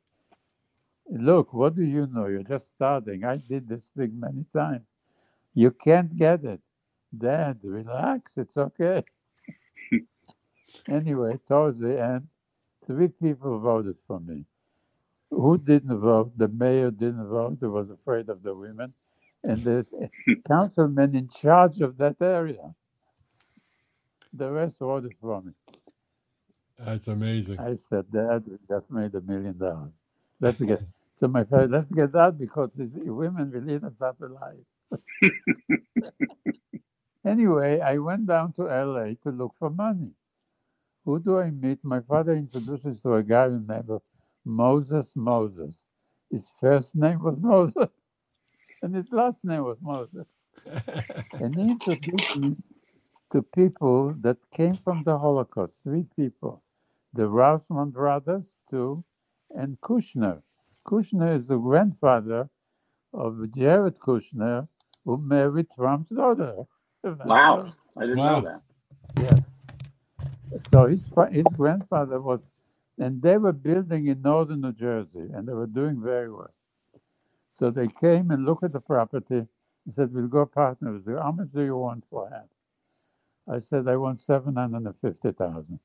Look, 1.09 1.53
what 1.53 1.75
do 1.75 1.83
you 1.83 2.07
know? 2.07 2.27
You're 2.27 2.43
just 2.43 2.65
starting. 2.75 3.25
I 3.25 3.38
did 3.38 3.69
this 3.69 3.83
thing 3.97 4.19
many 4.19 4.45
times. 4.55 4.85
You 5.55 5.71
can't 5.71 6.15
get 6.17 6.45
it. 6.45 6.61
Dad, 7.17 7.59
relax. 7.63 8.31
It's 8.38 8.57
okay. 8.57 9.03
anyway, 10.88 11.39
towards 11.47 11.80
the 11.80 12.01
end, 12.01 12.28
three 12.86 13.08
people 13.08 13.60
voted 13.60 13.97
for 14.08 14.19
me. 14.19 14.45
Who 15.32 15.58
didn't 15.58 15.99
vote? 15.99 16.32
The 16.38 16.47
mayor 16.47 16.91
didn't 16.91 17.28
vote. 17.28 17.58
He 17.60 17.65
was 17.67 17.89
afraid 17.89 18.30
of 18.30 18.43
the 18.43 18.54
women. 18.54 18.93
And 19.43 19.63
the 19.63 19.86
councilman 20.47 21.15
in 21.15 21.30
charge 21.30 21.82
of 21.82 21.97
that 21.97 22.17
area. 22.21 22.73
The 24.34 24.51
rest 24.51 24.80
voted 24.80 25.13
for 25.21 25.41
me. 25.41 25.51
That's 26.80 27.08
amazing. 27.08 27.60
I 27.60 27.75
said, 27.75 28.06
Dad, 28.12 28.43
we 28.47 28.58
just 28.67 28.91
made 28.91 29.15
a 29.15 29.21
million 29.21 29.58
dollars. 29.58 29.91
Let's 30.39 30.60
get 30.62 30.82
so 31.15 31.30
my 31.30 31.45
friend, 31.45 31.71
let's 31.71 31.89
get 31.91 32.12
that 32.12 32.38
because 32.38 32.73
these 32.75 32.91
women 32.93 33.51
will 33.51 33.69
eat 33.69 33.84
us 33.84 34.01
up 34.01 34.17
alive. 34.21 34.65
anyway, 37.25 37.80
I 37.80 37.97
went 37.99 38.28
down 38.28 38.51
to 38.54 38.63
LA 38.63 39.13
to 39.23 39.32
look 39.32 39.54
for 39.58 39.69
money. 39.69 40.12
Who 41.06 41.20
do 41.20 41.39
I 41.39 41.52
meet? 41.52 41.84
My 41.84 42.02
father 42.02 42.34
introduces 42.34 42.86
me 42.86 42.96
to 43.04 43.15
a 43.15 43.24
guy 43.24 43.48
named 43.50 44.02
Moses 44.46 45.13
Moses. 45.15 45.84
His 46.32 46.46
first 46.60 46.96
name 46.96 47.24
was 47.24 47.38
Moses, 47.39 47.89
and 48.82 48.96
his 48.96 49.12
last 49.12 49.46
name 49.46 49.63
was 49.63 49.78
Moses. 49.82 50.28
and 51.39 51.58
he 51.58 51.63
introduced 51.63 52.36
me 52.36 52.56
to 53.32 53.41
people 53.41 54.15
that 54.22 54.38
came 54.52 54.78
from 54.84 55.04
the 55.04 55.18
Holocaust, 55.18 55.74
three 55.84 56.06
people 56.15 56.63
the 57.13 57.24
Rousman 57.24 57.91
brothers, 57.94 58.52
two, 58.70 59.04
and 59.52 59.80
Kushner. 59.82 60.41
Kushner 60.86 61.38
is 61.38 61.48
the 61.48 61.58
grandfather 61.58 62.50
of 63.13 63.52
Jared 63.56 64.00
Kushner, 64.00 64.68
who 65.06 65.18
married 65.18 65.68
Trump's 65.76 66.10
daughter. 66.10 66.56
Wow, 67.24 67.72
I 67.98 68.02
didn't 68.02 68.18
wow. 68.18 68.41
know 68.41 68.41
that. 68.41 68.62
Yeah. 69.22 69.55
So 70.72 70.88
his 70.88 71.04
his 71.32 71.46
grandfather 71.56 72.22
was, 72.22 72.41
and 73.00 73.22
they 73.22 73.38
were 73.38 73.54
building 73.54 74.08
in 74.08 74.22
northern 74.22 74.62
New 74.62 74.74
Jersey, 74.74 75.30
and 75.34 75.48
they 75.48 75.54
were 75.54 75.68
doing 75.68 76.02
very 76.02 76.32
well. 76.32 76.54
So 77.54 77.72
they 77.72 77.88
came 77.89 78.32
and 78.32 78.46
looked 78.46 78.63
at 78.63 78.74
the 78.74 78.82
property 78.82 79.38
and 79.86 79.94
said, 79.96 80.13
"We'll 80.13 80.28
go 80.28 80.46
partner 80.46 80.94
with 80.94 81.08
you. 81.08 81.18
How 81.18 81.32
much 81.34 81.52
do 81.54 81.63
you 81.63 81.78
want 81.78 82.06
for 82.10 82.30
half?" 82.30 82.50
I 83.48 83.60
said, 83.62 83.88
"I 83.88 83.98
want 83.98 84.22
seven 84.22 84.56
hundred 84.56 84.86
and 84.86 84.96
fifty 85.02 85.32
thousand. 85.34 85.80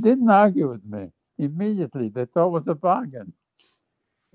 Didn't 0.00 0.30
argue 0.30 0.70
with 0.70 0.84
me 0.84 1.12
immediately. 1.38 2.08
They 2.10 2.26
thought 2.26 2.48
it 2.48 2.52
was 2.60 2.68
a 2.68 2.74
bargain. 2.76 3.32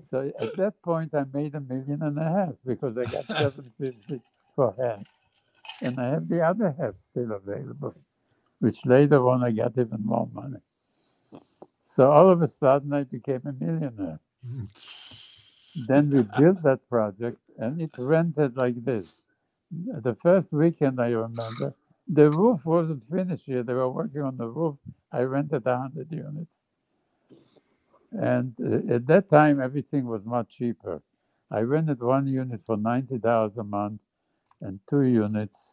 So 0.06 0.32
at 0.40 0.56
that 0.56 0.80
point, 0.82 1.14
I 1.14 1.24
made 1.32 1.54
a 1.56 1.60
million 1.60 2.02
and 2.02 2.18
a 2.18 2.24
half 2.24 2.54
because 2.66 2.96
I 2.98 3.06
got 3.06 3.26
750 3.38 4.20
for 4.56 4.74
half. 4.78 5.00
And 5.82 6.00
I 6.00 6.06
have 6.10 6.28
the 6.28 6.42
other 6.42 6.74
half 6.78 6.94
still 7.10 7.32
available, 7.32 7.94
which 8.64 8.86
later 8.86 9.28
on 9.28 9.44
I 9.44 9.52
got 9.52 9.78
even 9.78 10.02
more 10.04 10.28
money. 10.34 10.60
So 11.82 12.10
all 12.10 12.30
of 12.30 12.42
a 12.42 12.48
sudden, 12.48 12.92
I 12.94 13.04
became 13.04 13.42
a 13.46 13.52
millionaire. 13.52 14.20
then 15.88 16.10
we 16.10 16.22
built 16.22 16.62
that 16.64 16.88
project 16.90 17.38
and 17.58 17.80
it 17.82 17.92
rented 17.98 18.56
like 18.56 18.84
this. 18.84 19.08
The 19.70 20.16
first 20.22 20.52
weekend, 20.52 21.00
I 21.00 21.10
remember, 21.10 21.74
the 22.08 22.30
roof 22.30 22.64
wasn't 22.66 23.04
finished 23.10 23.48
yet. 23.48 23.66
They 23.66 23.74
were 23.74 23.90
working 23.90 24.22
on 24.22 24.36
the 24.38 24.48
roof. 24.48 24.76
I 25.12 25.22
rented 25.22 25.64
100 25.66 26.12
units. 26.12 26.56
And 28.12 28.54
uh, 28.60 28.94
at 28.94 29.06
that 29.08 29.28
time, 29.30 29.60
everything 29.60 30.06
was 30.06 30.24
much 30.26 30.50
cheaper. 30.58 31.02
I 31.50 31.60
rented 31.62 32.02
one 32.02 32.26
unit 32.28 32.62
for 32.66 32.76
ninety 32.76 33.18
dollars 33.18 33.56
a 33.58 33.64
month, 33.64 34.00
and 34.62 34.80
two 34.90 35.02
units, 35.02 35.70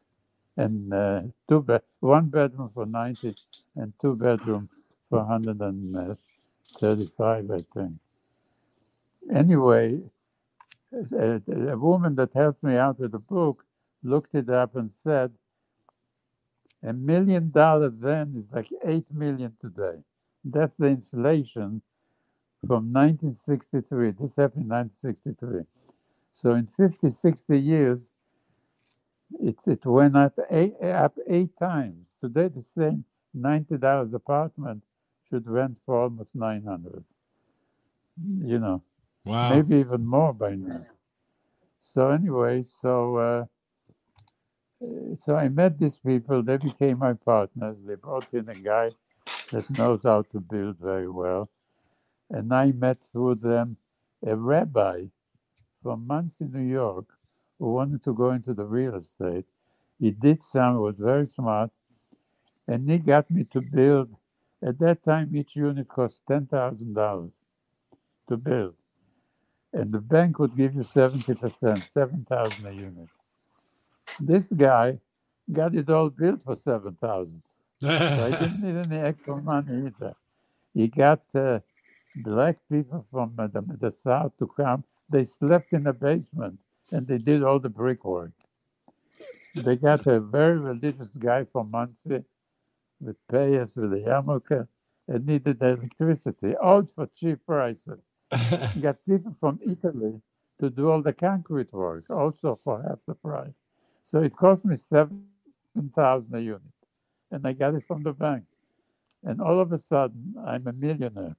and 0.58 0.93
uh, 0.93 1.22
two 1.49 1.62
bed, 1.62 1.84
one 2.02 2.28
bedroom 2.30 2.72
for 2.74 2.86
ninety, 2.86 3.36
and 3.76 3.93
two 4.02 4.16
bedroom 4.16 4.70
for 5.10 5.26
hundred 5.26 5.62
and 5.62 6.18
thirty-five, 6.80 7.52
I 7.52 7.60
think. 7.76 7.93
Anyway, 9.34 10.02
a, 10.93 11.41
a 11.72 11.78
woman 11.78 12.16
that 12.16 12.32
helped 12.36 12.64
me 12.64 12.76
out 12.78 12.99
with 12.99 13.12
the 13.14 13.20
book 13.20 13.66
looked 14.04 14.36
it 14.36 14.49
up 14.49 14.76
and 14.78 14.91
said 15.04 15.32
a 16.84 16.93
million 16.93 17.52
dollars 17.52 17.93
then 17.99 18.34
is 18.38 18.49
like 18.54 18.70
eight 18.86 19.06
million 19.14 19.54
today. 19.62 19.97
That's 20.45 20.76
the 20.80 20.88
inflation 20.88 21.82
from 22.68 22.91
1963. 22.93 24.12
This 24.12 24.36
happened 24.38 24.66
in 24.66 24.70
1963. 24.70 25.64
So 26.34 26.54
in 26.56 26.68
50, 26.78 27.10
60 27.12 27.60
years, 27.60 28.12
it's, 29.39 29.67
it 29.67 29.86
went 29.86 30.15
up 30.17 30.38
eight, 30.51 30.75
up 30.82 31.17
eight 31.27 31.57
times. 31.57 32.07
Today, 32.21 32.49
the 32.49 32.63
same 32.63 33.05
$90 33.38 33.79
apartment 34.13 34.84
should 35.29 35.47
rent 35.47 35.77
for 35.86 36.03
almost 36.03 36.29
900 36.36 37.03
You 38.43 38.59
know, 38.59 38.84
Wow. 39.25 39.63
maybe 39.63 39.77
even 39.77 40.05
more 40.05 40.34
by 40.34 40.55
now. 40.55 40.86
So 41.82 42.09
anyway, 42.11 42.65
so 42.82 43.17
uh, 43.17 43.45
uh, 44.84 45.15
so 45.25 45.36
I 45.36 45.49
met 45.49 45.79
these 45.79 45.97
people. 45.97 46.43
They 46.43 46.57
became 46.57 46.99
my 46.99 47.13
partners. 47.13 47.84
They 47.86 47.95
brought 47.95 48.27
in 48.34 48.49
a 48.49 48.55
guy 48.55 48.91
that 49.51 49.69
knows 49.69 50.01
how 50.03 50.23
to 50.23 50.39
build 50.39 50.77
very 50.79 51.09
well, 51.09 51.49
and 52.29 52.53
I 52.53 52.71
met 52.73 52.99
through 53.11 53.36
them 53.36 53.77
a 54.25 54.36
rabbi 54.36 55.05
from 55.84 56.07
Monsey, 56.07 56.45
New 56.45 56.61
York, 56.67 57.05
who 57.62 57.74
wanted 57.74 58.03
to 58.05 58.16
go 58.16 58.32
into 58.34 58.55
the 58.55 58.66
real 58.66 58.97
estate. 58.97 59.45
He 60.01 60.12
did 60.12 60.43
some, 60.45 60.80
was 60.80 60.97
very 60.99 61.28
smart, 61.28 61.72
and 62.68 62.89
he 62.89 62.99
got 62.99 63.32
me 63.32 63.45
to 63.53 63.62
build. 63.62 64.09
At 64.64 64.80
that 64.80 65.03
time, 65.03 65.36
each 65.36 65.55
unit 65.55 65.89
cost 65.89 66.24
ten 66.28 66.47
thousand 66.47 66.95
dollars 66.95 67.36
to 68.30 68.38
build, 68.38 68.76
and 69.74 69.91
the 69.93 69.99
bank 69.99 70.39
would 70.39 70.57
give 70.57 70.76
you 70.76 70.84
seventy 70.86 71.36
percent, 71.36 71.89
seven 71.89 72.26
thousand 72.30 72.68
a 72.68 72.74
unit. 72.74 73.09
This 74.20 74.45
guy 74.57 74.99
got 75.53 75.76
it 75.76 75.89
all 75.89 76.09
built 76.09 76.43
for 76.43 76.57
seven 76.57 76.97
thousand. 77.01 77.43
So 78.16 78.24
I 78.26 78.32
didn't 78.34 78.62
need 78.62 78.76
any 78.78 78.97
extra 78.99 79.38
money 79.38 79.88
either. 79.88 80.16
He 80.74 80.88
got 80.89 81.22
uh, 81.36 81.59
black 82.16 82.57
people 82.72 83.05
from 83.12 83.34
uh, 83.39 83.47
the, 83.47 83.64
the 83.82 83.91
south 83.91 84.34
to 84.39 84.47
come. 84.47 84.84
They 85.09 85.26
slept 85.26 85.74
in 85.74 85.84
the 85.84 85.93
basement 85.93 86.59
and 86.91 87.07
they 87.07 87.17
did 87.17 87.43
all 87.43 87.59
the 87.59 87.69
brickwork. 87.69 88.31
They 89.55 89.75
got 89.77 90.07
a 90.07 90.19
very 90.19 90.59
religious 90.59 91.15
guy 91.17 91.45
from 91.45 91.71
Monsey 91.71 92.23
with 92.99 93.17
payers 93.27 93.75
with 93.75 93.93
a 93.93 93.99
yarmulke 93.99 94.67
and 95.07 95.25
needed 95.25 95.61
electricity, 95.61 96.55
all 96.55 96.83
for 96.95 97.07
cheap 97.15 97.45
prices. 97.45 97.99
got 98.81 98.97
people 99.05 99.35
from 99.39 99.59
Italy 99.65 100.21
to 100.59 100.69
do 100.69 100.89
all 100.89 101.01
the 101.01 101.13
concrete 101.13 101.71
work, 101.73 102.09
also 102.09 102.59
for 102.63 102.81
half 102.83 102.99
the 103.07 103.15
price. 103.15 103.53
So 104.03 104.21
it 104.21 104.35
cost 104.35 104.65
me 104.65 104.77
seven 104.77 105.23
thousand 105.25 105.65
a 105.65 105.81
unit, 105.81 106.03
and 106.71 106.91
I 106.93 107.07
got 107.07 107.15
it 107.15 107.33
from 107.39 107.43
the 107.43 107.53
bank. 107.53 107.97
And 108.87 109.05
all 109.05 109.25
of 109.25 109.35
a 109.35 109.37
sudden, 109.39 110.07
I'm 110.11 110.35
a 110.35 110.47
millionaire. 110.47 111.35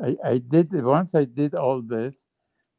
I, 0.00 0.16
I 0.24 0.38
did 0.38 0.72
once. 0.84 1.14
I 1.14 1.24
did 1.24 1.54
all 1.54 1.82
this. 1.82 2.24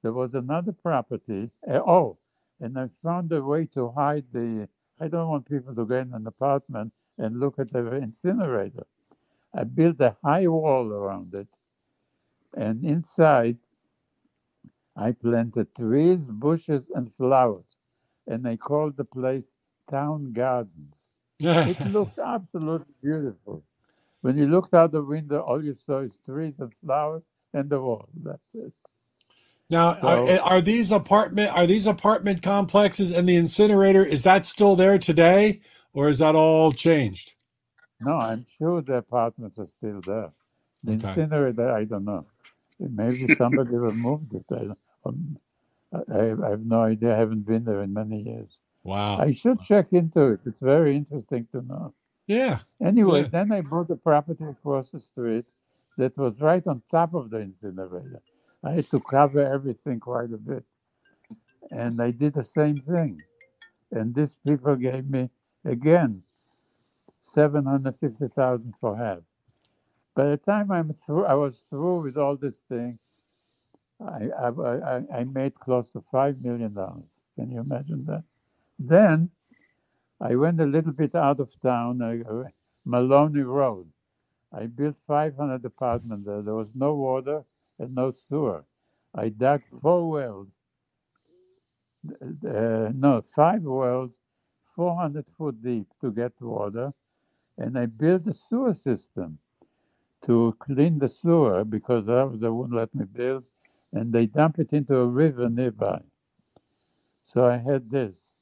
There 0.03 0.13
was 0.13 0.33
another 0.35 0.73
property. 0.73 1.51
uh, 1.69 1.81
oh, 1.85 2.17
and 2.61 2.77
I 2.79 2.89
found 3.03 3.31
a 3.33 3.43
way 3.43 3.67
to 3.75 3.89
hide 3.91 4.25
the. 4.33 4.69
I 4.99 5.07
don't 5.09 5.29
want 5.29 5.49
people 5.49 5.75
to 5.75 5.85
get 5.85 6.07
in 6.07 6.13
an 6.13 6.27
apartment 6.27 6.93
and 7.17 7.39
look 7.39 7.59
at 7.59 7.71
the 7.73 7.95
incinerator. 7.95 8.85
I 9.53 9.63
built 9.65 10.01
a 10.01 10.15
high 10.23 10.47
wall 10.47 10.87
around 10.91 11.33
it, 11.35 11.47
and 12.55 12.83
inside, 12.85 13.57
I 14.97 15.13
planted 15.13 15.75
trees, 15.75 16.21
bushes, 16.27 16.89
and 16.95 17.13
flowers, 17.15 17.65
and 18.27 18.47
I 18.47 18.57
called 18.57 18.97
the 18.97 19.05
place 19.05 19.51
Town 19.89 20.33
Gardens. 20.33 20.97
It 21.65 21.79
looked 21.85 22.19
absolutely 22.19 22.93
beautiful. 23.01 23.63
When 24.21 24.37
you 24.37 24.47
looked 24.47 24.73
out 24.75 24.91
the 24.93 25.03
window, 25.03 25.41
all 25.41 25.63
you 25.63 25.75
saw 25.87 25.99
is 26.01 26.13
trees 26.25 26.59
and 26.59 26.73
flowers 26.85 27.23
and 27.53 27.69
the 27.69 27.81
wall. 27.81 28.09
That's 28.23 28.41
it. 28.55 28.73
Now, 29.72 29.89
are, 30.01 30.28
So- 30.28 30.38
are 30.43 30.61
these 30.61 30.91
apartment 30.91 31.51
are 31.57 31.65
these 31.65 31.86
apartment 31.86 32.43
complexes 32.43 33.11
and 33.11 33.28
the 33.28 33.36
incinerator 33.38 34.03
is 34.05 34.24
that 34.24 34.45
still 34.45 34.76
there 34.76 34.97
today, 34.99 35.61
or 35.93 36.09
is 36.09 36.19
that 36.19 36.36
all 36.36 36.72
changed? 36.72 37.34
No, 37.99 38.17
I'm 38.17 38.45
sure 38.57 38.82
the 38.82 38.95
apartments 38.95 39.57
are 39.59 39.67
still 39.67 40.01
there. 40.01 40.32
The 40.84 40.93
Okay. 40.93 41.07
incinerator, 41.09 41.72
I 41.72 41.84
don't 41.86 42.05
know. 42.05 42.26
Maybe 42.80 43.34
somebody 43.36 43.76
removed 43.91 44.34
it. 44.34 44.45
I, 44.51 44.69
um, 45.05 45.38
I, 45.93 46.32
I 46.45 46.49
have 46.49 46.65
no 46.65 46.82
idea. 46.82 47.13
I 47.13 47.17
haven't 47.19 47.45
been 47.45 47.63
there 47.63 47.84
in 47.84 47.93
many 47.93 48.22
years. 48.24 48.49
Wow. 48.84 49.17
I 49.19 49.32
should 49.34 49.61
check 49.61 49.93
into 49.93 50.22
it. 50.34 50.39
It's 50.45 50.59
very 50.59 50.95
interesting 50.95 51.47
to 51.51 51.61
know. 51.61 51.93
yeah. 52.26 52.59
Anyway, 52.84 53.22
Yeah. 53.22 53.28
then 53.28 53.51
I 53.51 53.61
bought 53.61 53.91
a 53.91 53.95
property 53.95 54.45
across 54.45 54.89
the 54.91 54.99
street 54.99 55.45
that 55.97 56.17
was 56.17 56.34
right 56.41 56.65
on 56.65 56.82
top 56.89 57.13
of 57.13 57.30
the 57.30 57.38
incinerator. 57.38 58.22
I 58.64 58.72
had 58.72 58.89
to 58.91 58.99
cover 58.99 59.45
everything 59.45 59.99
quite 59.99 60.32
a 60.32 60.38
bit. 60.38 60.64
And 61.72 62.01
I 62.01 62.12
did 62.12 62.34
the 62.34 62.43
same 62.43 62.82
thing. 62.82 63.22
And 63.91 64.14
these 64.14 64.36
people 64.45 64.76
gave 64.76 65.09
me, 65.09 65.30
again, 65.66 66.24
750000 67.24 68.74
for 68.80 68.95
half. 68.95 69.20
By 70.16 70.26
the 70.26 70.38
time 70.38 70.72
I'm 70.72 70.95
through, 71.05 71.26
I 71.26 71.34
was 71.34 71.55
through 71.70 72.01
with 72.01 72.18
all 72.18 72.36
this 72.36 72.59
thing, 72.70 72.99
I, 74.01 74.30
I, 74.30 75.01
I, 75.14 75.24
made 75.26 75.53
close 75.59 75.86
to 75.91 76.03
$5 76.12 76.41
million. 76.41 76.74
Can 77.36 77.51
you 77.51 77.59
imagine 77.59 78.03
that? 78.05 78.24
Then 78.80 79.30
I 80.20 80.36
went 80.36 80.59
a 80.59 80.66
little 80.66 80.91
bit 80.91 81.14
out 81.14 81.39
of 81.39 81.49
town, 81.62 82.01
uh, 82.01 82.49
Maloney 82.84 83.41
Road. 83.41 83.88
I 84.51 84.66
built 84.66 84.95
500 85.07 85.64
apartments 85.64 86.26
there. 86.26 86.41
There 86.41 86.55
was 86.55 86.70
no 86.74 86.95
water 86.95 87.43
and 87.82 87.95
no 87.95 88.13
sewer. 88.29 88.65
I 89.15 89.29
dug 89.29 89.63
four 89.82 90.09
wells, 90.11 90.49
uh, 92.47 92.91
no, 92.95 93.23
five 93.36 93.63
wells, 93.63 94.19
400 94.75 95.25
foot 95.38 95.63
deep 95.63 95.88
to 96.01 96.11
get 96.11 96.34
water. 96.41 96.93
And 97.57 97.77
I 97.79 97.88
built 97.88 98.27
a 98.27 98.34
sewer 98.34 98.73
system 98.75 99.39
to 100.25 100.55
clean 100.59 100.99
the 100.99 101.09
sewer 101.09 101.65
because 101.65 102.07
they 102.07 102.49
wouldn't 102.49 102.75
let 102.77 102.93
me 102.95 103.05
build. 103.05 103.45
And 103.93 104.13
they 104.13 104.27
dump 104.27 104.59
it 104.59 104.73
into 104.73 104.95
a 104.97 105.07
river 105.07 105.49
nearby. 105.49 106.01
So 107.25 107.45
I 107.45 107.57
had 107.57 107.89
this. 107.91 108.34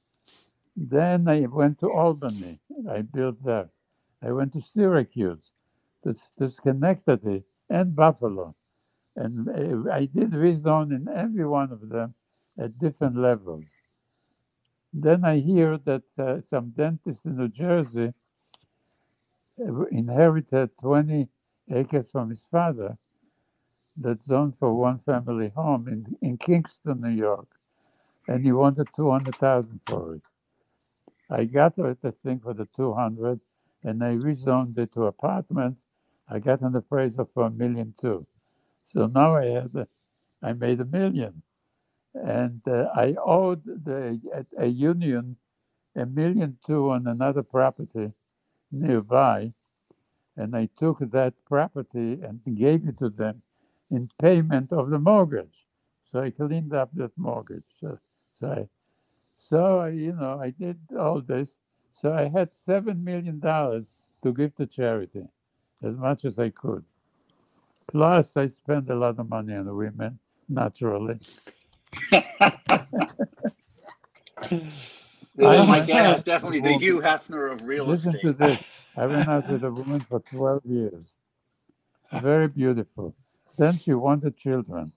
Then 0.77 1.27
I 1.29 1.41
went 1.47 1.79
to 1.81 1.91
Albany. 1.91 2.59
I 2.89 3.01
built 3.03 3.43
there. 3.43 3.69
I 4.23 4.31
went 4.31 4.53
to 4.53 4.61
Syracuse, 4.61 5.51
to, 6.03 6.15
to 6.39 6.49
Schenectady, 6.49 7.43
and 7.69 7.95
Buffalo. 7.95 8.55
And 9.19 9.49
uh, 9.49 9.91
I 9.91 10.05
did 10.07 10.31
rezone 10.31 10.95
in 10.95 11.09
every 11.09 11.47
one 11.47 11.73
of 11.73 11.89
them 11.89 12.15
at 12.59 12.79
different 12.79 13.17
levels. 13.17 13.65
Then 14.93 15.25
I 15.25 15.39
hear 15.39 15.77
that 15.85 16.03
uh, 16.19 16.41
some 16.41 16.71
dentist 16.71 17.25
in 17.25 17.37
New 17.37 17.49
Jersey 17.49 18.13
uh, 19.61 19.83
inherited 19.85 20.71
20 20.79 21.29
acres 21.71 22.07
from 22.11 22.31
his 22.31 22.43
father 22.51 22.97
that's 23.97 24.25
zoned 24.27 24.55
for 24.59 24.73
one 24.75 24.99
family 24.99 25.49
home 25.49 25.87
in, 25.89 26.17
in 26.21 26.37
Kingston, 26.37 27.01
New 27.01 27.09
York. 27.09 27.47
And 28.27 28.45
he 28.45 28.51
wanted 28.53 28.89
200,000 28.95 29.81
for 29.87 30.15
it. 30.15 30.21
I 31.29 31.45
got 31.45 31.75
the 31.75 31.95
thing 32.23 32.39
for 32.39 32.53
the 32.53 32.67
200 32.75 33.39
and 33.83 34.03
I 34.03 34.15
rezoned 34.15 34.77
it 34.79 34.93
to 34.93 35.05
apartments. 35.05 35.85
I 36.29 36.39
got 36.39 36.61
an 36.61 36.75
appraisal 36.75 37.29
for 37.33 37.45
a 37.45 37.51
million 37.51 37.93
two. 37.99 38.25
So 38.93 39.07
now 39.07 39.35
I 39.35 39.45
had, 39.45 39.87
I 40.43 40.53
made 40.53 40.81
a 40.81 40.85
million. 40.85 41.41
And 42.15 42.61
uh, 42.67 42.89
I 42.95 43.15
owed 43.23 43.63
the, 43.65 44.19
a, 44.59 44.65
a 44.65 44.67
union 44.67 45.35
a 45.95 46.05
million 46.05 46.57
two 46.65 46.89
on 46.91 47.07
another 47.07 47.43
property 47.43 48.11
nearby. 48.71 49.53
And 50.37 50.55
I 50.55 50.69
took 50.77 50.99
that 50.99 51.33
property 51.45 52.19
and 52.23 52.41
gave 52.57 52.87
it 52.87 52.99
to 52.99 53.09
them 53.09 53.41
in 53.91 54.09
payment 54.21 54.73
of 54.73 54.89
the 54.89 54.99
mortgage. 54.99 55.65
So 56.11 56.21
I 56.21 56.31
cleaned 56.31 56.73
up 56.73 56.91
that 56.95 57.11
mortgage. 57.17 57.63
So, 57.81 57.99
so 58.39 58.47
I, 58.51 58.67
so, 59.37 59.79
I, 59.79 59.89
you 59.89 60.13
know, 60.13 60.39
I 60.41 60.51
did 60.51 60.79
all 60.97 61.21
this. 61.21 61.59
So 61.91 62.13
I 62.13 62.29
had 62.29 62.51
$7 62.67 63.03
million 63.03 63.41
to 63.41 64.33
give 64.33 64.55
to 64.57 64.67
charity, 64.67 65.27
as 65.83 65.95
much 65.95 66.25
as 66.25 66.39
I 66.39 66.49
could. 66.49 66.85
Plus, 67.91 68.37
I 68.37 68.47
spend 68.47 68.89
a 68.91 68.95
lot 68.95 69.19
of 69.19 69.29
money 69.29 69.55
on 69.55 69.75
women, 69.75 70.19
naturally. 70.49 71.19
Oh 75.41 75.65
I- 75.65 75.67
my 75.67 75.81
God, 75.81 76.11
it's 76.11 76.23
definitely 76.23 76.59
the 76.61 76.73
Hugh 76.73 77.01
Hefner 77.01 77.51
of 77.51 77.67
real 77.67 77.91
Listen 77.91 77.93
estate. 77.93 78.23
to 78.23 78.33
this. 78.33 78.59
I 78.97 79.07
went 79.07 79.29
out 79.29 79.47
with 79.47 79.63
a 79.63 79.71
woman 79.71 80.05
for 80.09 80.19
12 80.21 80.65
years. 80.65 81.13
Very 82.13 82.47
beautiful. 82.49 83.15
Then 83.57 83.77
she 83.77 83.93
wanted 83.93 84.37
children. 84.37 84.93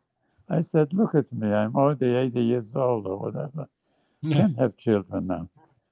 I 0.49 0.62
said, 0.62 0.93
look 0.95 1.14
at 1.14 1.32
me. 1.32 1.53
I'm 1.53 1.76
already 1.76 2.14
80 2.14 2.40
years 2.43 2.76
old 2.76 3.07
or 3.07 3.18
whatever. 3.18 3.68
Can't 4.32 4.59
have 4.59 4.76
children 4.78 5.28
now. 5.28 5.49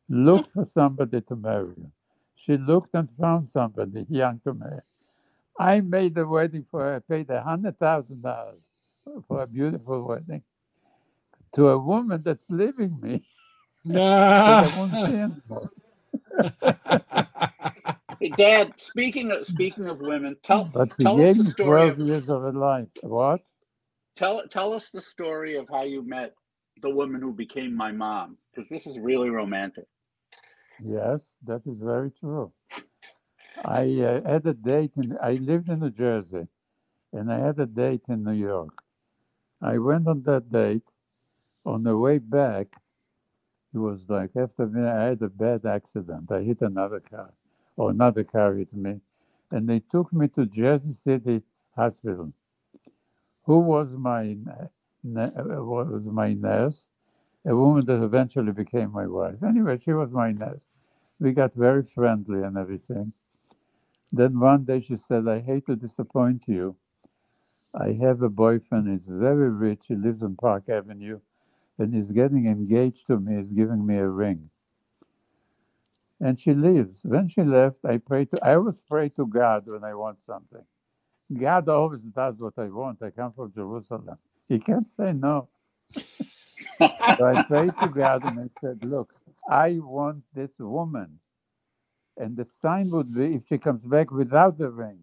Look 0.08 0.52
for 0.54 0.66
somebody 0.66 1.20
to 1.22 1.36
marry 1.36 1.74
you. 1.76 1.92
She 2.36 2.56
looked 2.58 2.94
and 2.94 3.08
found 3.20 3.50
somebody 3.50 4.06
young 4.10 4.40
to 4.44 4.54
marry. 4.54 4.82
I 5.60 5.82
made 5.82 6.16
the 6.16 6.26
wedding 6.26 6.66
for 6.70 6.82
her. 6.82 6.96
I 6.96 7.00
paid 7.00 7.30
a 7.30 7.42
hundred 7.42 7.78
thousand 7.80 8.22
dollars 8.22 8.62
for 9.28 9.42
a 9.44 9.48
beautiful 9.48 10.02
wedding 10.08 10.42
to 11.54 11.68
a 11.70 11.78
woman 11.78 12.22
that's 12.24 12.46
leaving 12.50 12.98
me. 13.00 13.24
I 14.46 14.68
won't 14.68 14.98
see 15.04 15.16
No. 15.50 15.70
Hey, 18.20 18.30
Dad, 18.30 18.74
speaking 18.78 19.30
of 19.32 19.46
speaking 19.46 19.88
of 19.88 20.00
women, 20.00 20.36
tell 20.44 20.74
But 20.74 20.98
tell 21.00 21.20
us 21.22 21.34
the 21.36 21.44
me 21.44 21.46
story 21.46 21.86
12 21.86 21.88
of, 21.88 22.00
years 22.00 22.28
of 22.30 22.42
her 22.42 22.52
life. 22.52 22.88
What? 23.02 23.42
tell 24.16 24.46
tell 24.48 24.74
us 24.74 24.90
the 24.90 25.02
story 25.02 25.56
of 25.56 25.68
how 25.72 25.84
you 25.84 26.02
met 26.06 26.34
the 26.82 26.90
woman 26.90 27.22
who 27.22 27.32
became 27.32 27.76
my 27.76 27.92
mom, 27.92 28.38
because 28.54 28.68
this 28.68 28.86
is 28.86 28.98
really 29.00 29.30
romantic. 29.30 29.86
Yes, 30.84 31.22
that 31.46 31.62
is 31.66 31.78
very 31.80 32.12
true. 32.20 32.52
I 33.64 34.00
uh, 34.00 34.28
had 34.28 34.46
a 34.46 34.54
date 34.54 34.92
in, 34.96 35.18
I 35.22 35.34
lived 35.34 35.68
in 35.68 35.80
New 35.80 35.90
Jersey 35.90 36.48
and 37.12 37.32
I 37.32 37.38
had 37.38 37.58
a 37.60 37.66
date 37.66 38.08
in 38.08 38.24
New 38.24 38.32
York. 38.32 38.82
I 39.62 39.78
went 39.78 40.08
on 40.08 40.22
that 40.24 40.50
date. 40.50 40.82
On 41.66 41.82
the 41.84 41.96
way 41.96 42.18
back, 42.18 42.68
it 43.74 43.78
was 43.78 44.00
like 44.08 44.36
after 44.36 44.66
me, 44.66 44.82
I 44.82 45.04
had 45.04 45.22
a 45.22 45.28
bad 45.28 45.66
accident. 45.66 46.32
I 46.32 46.42
hit 46.42 46.62
another 46.62 47.00
car, 47.00 47.32
or 47.76 47.90
another 47.90 48.24
car 48.24 48.54
hit 48.54 48.72
me, 48.74 49.00
and 49.52 49.68
they 49.68 49.80
took 49.80 50.12
me 50.12 50.28
to 50.28 50.46
Jersey 50.46 50.94
City 50.94 51.42
Hospital. 51.76 52.32
Who 53.44 53.60
was 53.60 53.88
my 53.90 54.36
was 55.04 56.04
my 56.04 56.34
nurse? 56.34 56.90
A 57.46 57.56
woman 57.56 57.84
that 57.86 58.02
eventually 58.02 58.52
became 58.52 58.92
my 58.92 59.06
wife. 59.06 59.42
Anyway, 59.42 59.78
she 59.78 59.92
was 59.92 60.10
my 60.10 60.32
nurse. 60.32 60.62
We 61.20 61.32
got 61.32 61.54
very 61.54 61.84
friendly 61.84 62.42
and 62.42 62.58
everything. 62.58 63.12
Then 64.12 64.40
one 64.40 64.64
day 64.64 64.80
she 64.82 64.96
said, 64.96 65.28
"I 65.28 65.40
hate 65.40 65.66
to 65.66 65.76
disappoint 65.76 66.44
you. 66.48 66.76
I 67.74 67.92
have 67.94 68.22
a 68.22 68.30
boyfriend. 68.30 68.88
He's 68.88 69.06
very 69.06 69.50
rich. 69.50 69.86
He 69.88 69.96
lives 69.96 70.22
on 70.22 70.36
Park 70.36 70.68
Avenue, 70.68 71.20
and 71.78 71.94
he's 71.94 72.12
getting 72.12 72.46
engaged 72.46 73.06
to 73.08 73.18
me. 73.20 73.36
He's 73.38 73.52
giving 73.52 73.86
me 73.86 73.96
a 73.96 74.08
ring." 74.08 74.50
And 76.20 76.40
she 76.40 76.54
leaves. 76.54 77.00
When 77.04 77.28
she 77.28 77.42
left, 77.44 77.84
I 77.84 77.98
pray 77.98 78.26
to. 78.26 78.38
I 78.44 78.56
always 78.56 78.80
pray 78.90 79.10
to 79.10 79.26
God 79.26 79.66
when 79.68 79.84
I 79.84 79.94
want 79.94 80.18
something. 80.26 80.64
God 81.34 81.68
always 81.68 82.00
does 82.00 82.36
what 82.38 82.54
I 82.58 82.66
want. 82.68 83.02
I 83.02 83.10
come 83.10 83.32
from 83.32 83.52
Jerusalem. 83.52 84.18
He 84.48 84.58
can't 84.60 84.88
say 84.88 85.12
no. 85.12 85.48
So 87.18 87.24
I 87.26 87.36
prayed 87.36 87.78
to 87.80 87.88
God 87.88 88.24
and 88.24 88.38
I 88.40 88.48
said, 88.60 88.80
Look, 88.82 89.12
I 89.48 89.78
want 89.80 90.24
this 90.34 90.50
woman. 90.58 91.20
And 92.20 92.36
the 92.36 92.46
sign 92.62 92.90
would 92.92 93.14
be 93.14 93.36
if 93.36 93.48
she 93.48 93.58
comes 93.58 93.82
back 93.84 94.12
without 94.12 94.58
the 94.58 94.70
ring. 94.70 95.00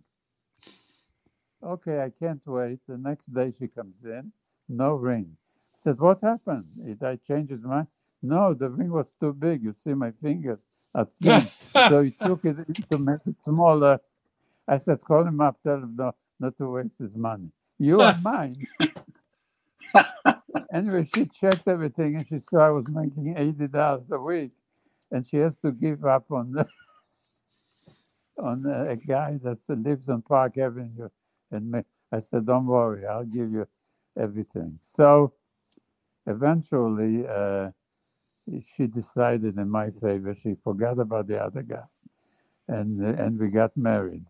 Okay, 1.63 2.01
I 2.01 2.11
can't 2.23 2.41
wait. 2.47 2.79
The 2.87 2.97
next 2.97 3.33
day 3.33 3.53
she 3.59 3.67
comes 3.67 3.95
in, 4.05 4.31
no 4.69 4.95
ring. 4.95 5.35
I 5.75 5.77
said, 5.83 5.99
What 5.99 6.21
happened? 6.23 6.65
Did 6.85 7.03
I 7.03 7.17
change 7.27 7.51
his 7.51 7.63
mind? 7.63 7.87
No, 8.23 8.53
the 8.53 8.69
ring 8.69 8.91
was 8.91 9.07
too 9.19 9.33
big. 9.33 9.63
You 9.63 9.75
see, 9.83 9.93
my 9.93 10.11
fingers 10.23 10.59
are 10.95 11.07
thin. 11.21 11.51
so 11.87 12.03
he 12.03 12.11
took 12.23 12.45
it 12.45 12.57
to 12.91 12.97
make 12.99 13.21
it 13.27 13.35
smaller. 13.43 13.99
I 14.67 14.79
said, 14.79 15.01
Call 15.03 15.25
him 15.25 15.41
up, 15.41 15.57
tell 15.63 15.77
him 15.77 15.95
no, 15.97 16.13
not 16.39 16.57
to 16.59 16.69
waste 16.71 16.99
his 16.99 17.15
money. 17.15 17.49
You 17.79 18.01
are 18.01 18.13
mine. 18.21 18.67
anyway, 20.73 21.07
she 21.13 21.27
checked 21.27 21.67
everything 21.67 22.17
and 22.17 22.27
she 22.27 22.39
saw 22.49 22.67
I 22.67 22.71
was 22.71 22.85
making 22.89 23.35
eighty 23.37 23.67
dollars 23.67 24.05
a 24.11 24.19
week, 24.19 24.51
and 25.11 25.27
she 25.27 25.37
has 25.37 25.57
to 25.59 25.71
give 25.71 26.05
up 26.05 26.31
on 26.31 26.53
the, 26.53 26.67
on 28.37 28.65
a 28.65 28.95
guy 28.95 29.39
that 29.43 29.59
lives 29.69 30.09
on 30.09 30.21
Park 30.23 30.57
Avenue. 30.57 31.09
And 31.51 31.83
I 32.11 32.19
said, 32.19 32.45
"Don't 32.45 32.67
worry, 32.67 33.05
I'll 33.05 33.25
give 33.25 33.51
you 33.51 33.67
everything." 34.17 34.79
So 34.85 35.33
eventually, 36.27 37.27
uh, 37.27 37.71
she 38.75 38.87
decided 38.87 39.57
in 39.57 39.69
my 39.69 39.91
favor. 39.91 40.35
She 40.35 40.55
forgot 40.63 40.99
about 40.99 41.27
the 41.27 41.43
other 41.43 41.63
guy, 41.63 41.87
and 42.67 43.01
and 43.03 43.39
we 43.39 43.49
got 43.49 43.75
married. 43.77 44.25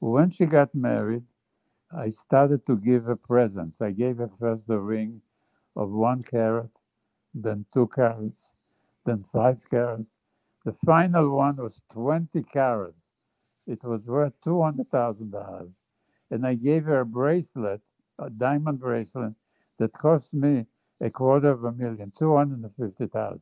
When 0.00 0.30
she 0.30 0.46
got 0.46 0.74
married, 0.74 1.24
I 1.92 2.10
started 2.10 2.66
to 2.66 2.76
give 2.76 3.04
her 3.04 3.16
presents. 3.16 3.80
I 3.80 3.92
gave 3.92 4.18
her 4.18 4.30
first 4.38 4.68
a 4.70 4.78
ring 4.78 5.22
of 5.76 5.90
one 5.90 6.22
carat, 6.22 6.70
then 7.34 7.66
two 7.74 7.88
carats, 7.88 8.42
then 9.06 9.24
five 9.32 9.58
carats. 9.70 10.20
The 10.64 10.74
final 10.86 11.30
one 11.36 11.56
was 11.56 11.80
20 11.92 12.42
carats. 12.44 13.01
It 13.66 13.82
was 13.84 14.02
worth 14.06 14.34
$200,000. 14.46 15.70
And 16.30 16.46
I 16.46 16.54
gave 16.54 16.84
her 16.84 17.00
a 17.00 17.06
bracelet, 17.06 17.80
a 18.18 18.30
diamond 18.30 18.80
bracelet, 18.80 19.34
that 19.78 19.92
cost 19.94 20.32
me 20.34 20.66
a 21.00 21.10
quarter 21.10 21.50
of 21.50 21.64
a 21.64 21.72
million, 21.72 22.12
250,000. 22.18 23.40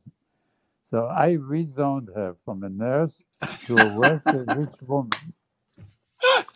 So 0.83 1.07
I 1.07 1.37
rezoned 1.37 2.13
her 2.15 2.35
from 2.45 2.63
a 2.63 2.69
nurse 2.69 3.21
to 3.67 3.81
a 3.81 3.87
wealthy, 3.87 4.37
rich 4.37 4.75
woman. 4.81 5.11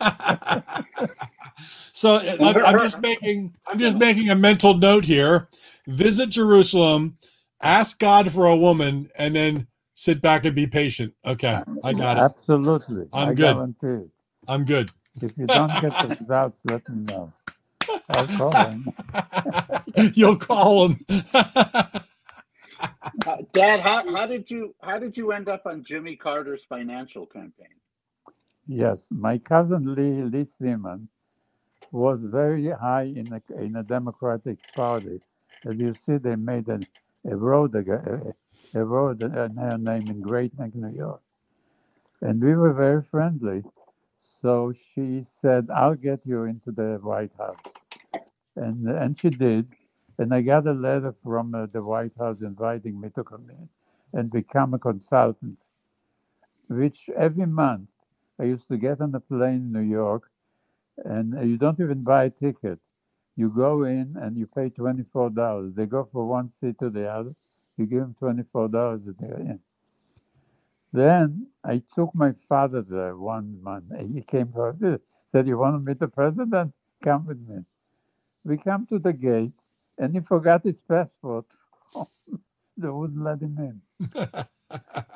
so 1.92 2.16
uh, 2.16 2.36
I'm, 2.40 2.56
I'm 2.64 2.78
just 2.80 3.00
making 3.00 3.54
I'm 3.66 3.78
just 3.78 3.96
making 3.98 4.30
a 4.30 4.34
mental 4.36 4.74
note 4.74 5.04
here. 5.04 5.48
Visit 5.88 6.30
Jerusalem, 6.30 7.18
ask 7.62 7.98
God 7.98 8.32
for 8.32 8.46
a 8.46 8.56
woman, 8.56 9.08
and 9.18 9.34
then 9.36 9.66
sit 9.96 10.22
back 10.22 10.46
and 10.46 10.56
be 10.56 10.68
patient. 10.68 11.14
Okay, 11.26 11.64
I 11.84 11.94
got 11.94 12.18
it. 12.18 12.28
Absolutely. 12.30 13.06
I'm 13.12 13.30
I 13.30 13.34
good. 13.34 13.58
guarantee. 13.80 14.10
I'm 14.48 14.64
good. 14.64 14.90
If 15.22 15.32
you 15.38 15.48
don't 15.48 15.78
get 15.78 15.98
the 15.98 16.08
results, 16.08 16.60
let 16.64 16.88
me 16.88 17.04
know. 17.04 17.34
I'll 18.08 18.28
call 18.28 18.56
him. 18.64 18.92
You'll 19.96 20.36
call 20.38 20.88
him. 20.88 21.06
Uh, 23.26 23.38
Dad, 23.52 23.80
how, 23.80 24.04
how 24.14 24.26
did 24.26 24.50
you 24.50 24.74
how 24.82 24.98
did 24.98 25.16
you 25.16 25.32
end 25.32 25.48
up 25.48 25.66
on 25.66 25.84
Jimmy 25.84 26.16
Carter's 26.16 26.64
financial 26.64 27.26
campaign? 27.26 27.68
Yes, 28.66 29.06
my 29.10 29.38
cousin 29.38 29.94
Lee, 29.94 30.22
Lee 30.24 30.44
Seaman 30.44 31.08
was 31.92 32.20
very 32.22 32.70
high 32.70 33.04
in 33.16 33.24
the 33.26 33.42
in 33.60 33.72
the 33.74 33.82
Democratic 33.84 34.58
Party. 34.74 35.20
As 35.66 35.78
you 35.78 35.94
see, 36.06 36.18
they 36.18 36.36
made 36.36 36.68
a, 36.68 36.80
a 37.30 37.36
road 37.36 37.74
a, 37.76 38.34
a 38.76 38.84
road 38.84 39.22
uh, 39.24 39.48
her 39.50 39.78
name 39.78 40.10
in 40.10 40.22
Great 40.22 40.58
Neck, 40.58 40.74
New 40.76 40.90
York, 40.96 41.22
and 42.22 42.42
we 42.42 42.54
were 42.56 42.74
very 42.74 43.02
friendly. 43.02 43.64
So 44.20 44.72
she 44.94 45.22
said, 45.22 45.68
"I'll 45.70 45.96
get 45.96 46.26
you 46.26 46.44
into 46.44 46.72
the 46.72 46.98
White 47.02 47.32
House," 47.38 47.62
and 48.56 48.88
and 48.88 49.18
she 49.18 49.30
did. 49.30 49.68
And 50.18 50.34
I 50.34 50.42
got 50.42 50.66
a 50.66 50.72
letter 50.72 51.14
from 51.24 51.54
uh, 51.54 51.66
the 51.66 51.82
White 51.82 52.12
House 52.18 52.42
inviting 52.42 53.00
me 53.00 53.10
to 53.16 53.24
come 53.24 53.50
in 53.50 53.68
and 54.18 54.30
become 54.32 54.74
a 54.74 54.78
consultant, 54.78 55.58
which 56.68 57.10
every 57.16 57.46
month 57.46 57.88
I 58.40 58.44
used 58.44 58.68
to 58.68 58.78
get 58.78 59.00
on 59.00 59.14
a 59.14 59.20
plane 59.20 59.54
in 59.68 59.72
New 59.72 59.80
York, 60.00 60.30
and 61.04 61.34
you 61.48 61.58
don't 61.58 61.80
even 61.80 62.02
buy 62.04 62.24
a 62.26 62.30
ticket. 62.30 62.80
You 63.36 63.50
go 63.50 63.84
in 63.84 64.16
and 64.20 64.36
you 64.36 64.46
pay 64.46 64.70
twenty-four 64.70 65.30
dollars. 65.30 65.74
They 65.74 65.86
go 65.86 66.04
from 66.12 66.28
one 66.28 66.50
seat 66.50 66.78
to 66.80 66.90
the 66.90 67.08
other. 67.10 67.34
You 67.78 67.86
give 67.86 68.02
him 68.02 68.16
twenty-four 68.18 68.68
dollars 68.68 69.02
and 69.06 69.16
they're 69.18 69.38
in. 69.40 69.60
Then 70.92 71.48
I 71.64 71.82
took 71.94 72.14
my 72.14 72.34
father 72.48 72.82
there 72.82 73.16
one 73.16 73.62
month. 73.62 73.86
He 74.14 74.22
came 74.22 74.52
for 74.52 74.70
a 74.70 74.74
visit. 74.74 75.02
Said, 75.26 75.48
"You 75.48 75.58
want 75.58 75.76
to 75.76 75.80
meet 75.80 76.00
the 76.00 76.08
president? 76.08 76.74
Come 77.04 77.26
with 77.26 77.40
me." 77.48 77.64
We 78.44 78.58
come 78.58 78.86
to 78.88 78.98
the 78.98 79.12
gate, 79.12 79.52
and 79.98 80.14
he 80.14 80.20
forgot 80.20 80.64
his 80.64 80.80
passport. 80.82 81.46
they 82.78 82.88
wouldn't 82.88 83.22
let 83.22 83.40
him 83.42 83.58
in. 83.58 83.82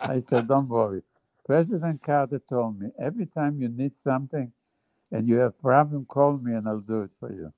I 0.02 0.20
said, 0.20 0.48
"Don't 0.48 0.68
worry." 0.68 1.02
President 1.46 2.02
Carter 2.02 2.40
told 2.48 2.80
me 2.80 2.90
every 2.98 3.26
time 3.26 3.61
you 3.61 3.68
need 3.68 3.98
something 3.98 4.52
and 5.12 5.28
you 5.28 5.36
have 5.36 5.61
problem, 5.61 6.06
call 6.06 6.38
me 6.38 6.54
and 6.54 6.68
I'll 6.68 6.80
do 6.80 7.02
it 7.02 7.11
for 7.20 7.32
you. 7.32 7.52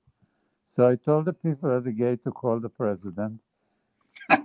So 0.69 0.87
I 0.89 0.95
told 0.97 1.25
the 1.25 1.33
people 1.33 1.75
at 1.75 1.85
the 1.85 1.91
gate 1.93 2.23
to 2.25 2.31
call 2.31 2.59
the 2.59 2.69
president. 2.69 3.41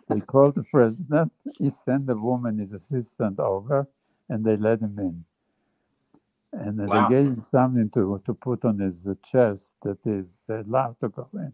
They 0.09 0.21
called 0.21 0.57
the 0.57 0.65
president. 0.65 1.33
He 1.59 1.71
sent 1.71 2.07
the 2.07 2.17
woman, 2.19 2.59
his 2.59 2.73
assistant, 2.73 3.41
over, 3.41 3.89
and 4.29 4.45
they 4.45 4.57
let 4.57 4.81
him 4.81 4.99
in. 4.99 5.25
And 6.53 6.79
Wow. 6.85 6.93
they 6.93 7.05
gave 7.05 7.27
him 7.27 7.45
something 7.45 7.91
to, 7.93 8.23
to 8.27 8.35
put 8.35 8.65
on 8.65 8.79
his 8.81 9.09
chest 9.25 9.75
that 9.85 9.99
is 10.07 10.43
allowed 10.49 11.01
to 11.01 11.11
go 11.11 11.29
in. 11.35 11.53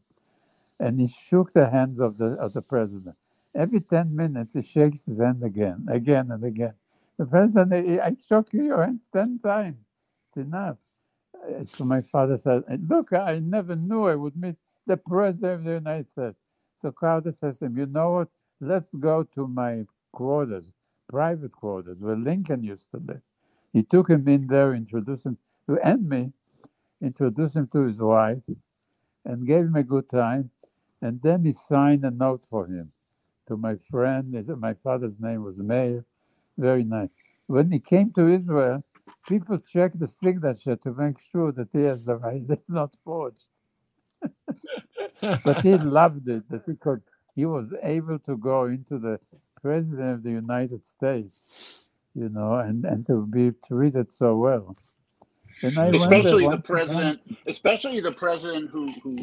And 0.81 1.01
he 1.01 1.09
shook 1.09 1.53
the 1.55 1.71
hands 1.71 2.01
of 2.01 2.19
the 2.19 2.33
of 2.41 2.53
the 2.55 2.63
president. 2.63 3.17
Every 3.55 3.81
ten 3.81 4.15
minutes, 4.17 4.55
he 4.55 4.63
shakes 4.63 5.05
his 5.07 5.21
hand 5.21 5.43
again, 5.45 5.87
again 5.91 6.31
and 6.33 6.45
again. 6.45 6.75
The 7.19 7.27
president, 7.27 7.73
I 7.75 8.07
I 8.09 8.17
shook 8.29 8.53
your 8.53 8.85
hands 8.85 9.03
ten 9.13 9.41
times. 9.41 9.79
It's 10.29 10.47
enough. 10.47 10.79
Uh, 11.45 11.65
So 11.67 11.85
my 11.85 12.03
father 12.03 12.39
said, 12.39 12.65
"Look, 12.89 13.13
I 13.13 13.41
never 13.41 13.77
knew 13.77 14.05
I 14.05 14.17
would 14.17 14.37
meet 14.37 14.57
the 14.87 14.97
president 14.99 15.55
of 15.61 15.65
the 15.65 15.73
United 15.75 16.09
States. 16.13 16.39
So 16.85 16.93
Carter 16.93 17.33
says 17.33 17.59
to 17.61 17.65
him, 17.65 17.79
You 17.79 17.87
know 17.87 18.13
what? 18.13 18.29
Let's 18.61 18.91
go 19.01 19.25
to 19.37 19.49
my 19.49 19.87
quarters, 20.13 20.75
private 21.09 21.53
quarters, 21.53 21.97
where 21.99 22.15
Lincoln 22.15 22.63
used 22.63 22.91
to 22.91 22.99
live. 22.99 23.23
He 23.73 23.85
took 23.85 24.11
him 24.11 24.29
in 24.29 24.49
there, 24.49 24.75
introduced 24.75 25.25
him 25.25 25.39
to 25.67 25.79
and 25.83 26.07
me, 26.07 26.31
introduced 27.01 27.57
him 27.57 27.69
to 27.73 27.87
his 27.87 27.97
wife, 27.97 28.43
and 29.25 29.47
gave 29.47 29.65
him 29.65 29.77
a 29.77 29.83
good 29.83 30.11
time. 30.11 30.51
And 31.01 31.23
then 31.23 31.43
he 31.43 31.53
signed 31.53 32.05
a 32.05 32.11
note 32.11 32.45
for 32.51 32.67
him 32.67 32.93
to 33.49 33.57
my 33.57 33.77
friend. 33.91 34.35
My 34.61 34.75
father's 34.75 35.19
name 35.19 35.43
was 35.43 35.57
Mayer. 35.57 36.05
Very 36.59 36.85
nice. 36.85 37.11
When 37.47 37.73
he 37.73 37.81
came 37.81 38.13
to 38.13 38.29
Israel, 38.29 38.85
people 39.27 39.59
checked 39.59 40.01
the 40.01 40.09
signature 40.09 40.77
to 40.77 40.93
make 40.93 41.17
sure 41.33 41.51
that 41.53 41.71
he 41.73 41.85
has 41.85 42.05
the 42.05 42.17
right. 42.17 42.43
It's 42.51 42.69
not 42.69 42.95
forged. 43.07 43.47
but 45.45 45.63
he 45.63 45.77
loved 45.77 46.29
it 46.29 46.49
that 46.51 46.63
he 46.67 46.75
could. 46.75 47.03
He 47.35 47.47
was 47.47 47.67
able 47.83 48.19
to 48.21 48.37
go 48.37 48.67
into 48.67 48.99
the 48.99 49.19
president 49.61 50.15
of 50.15 50.23
the 50.23 50.31
United 50.31 50.85
States, 50.85 51.85
you 52.15 52.29
know, 52.29 52.57
and 52.57 52.85
and 52.85 53.07
to 53.07 53.27
be 53.27 53.53
treated 53.67 54.13
so 54.13 54.37
well. 54.37 54.77
especially 55.63 56.49
the 56.49 56.59
president, 56.59 57.27
time, 57.27 57.37
especially 57.47 58.01
the 58.01 58.13
president 58.13 58.71
who 58.71 58.93
who 59.03 59.19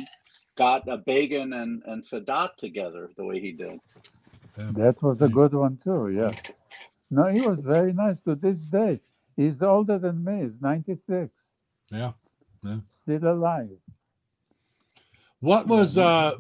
got 0.56 0.88
a 0.88 0.98
Begin 0.98 1.54
and 1.54 1.84
and 1.86 2.04
Sadat 2.04 2.56
together 2.58 3.10
the 3.16 3.24
way 3.24 3.40
he 3.40 3.52
did. 3.52 3.80
That 4.58 5.02
was 5.02 5.22
a 5.22 5.30
good 5.30 5.54
one 5.54 5.78
too. 5.84 6.10
Yeah. 6.10 6.32
No, 7.10 7.28
he 7.28 7.42
was 7.42 7.60
very 7.60 7.94
nice 7.94 8.18
to 8.26 8.36
this 8.36 8.60
day. 8.60 9.00
He's 9.36 9.62
older 9.62 9.98
than 9.98 10.24
me. 10.24 10.44
He's 10.44 10.62
96. 10.62 11.32
Yeah. 11.90 12.14
yeah. 12.64 12.78
Still 12.90 13.28
alive. 13.32 13.70
What 15.42 15.68
was 15.68 15.98
uh 15.98 16.36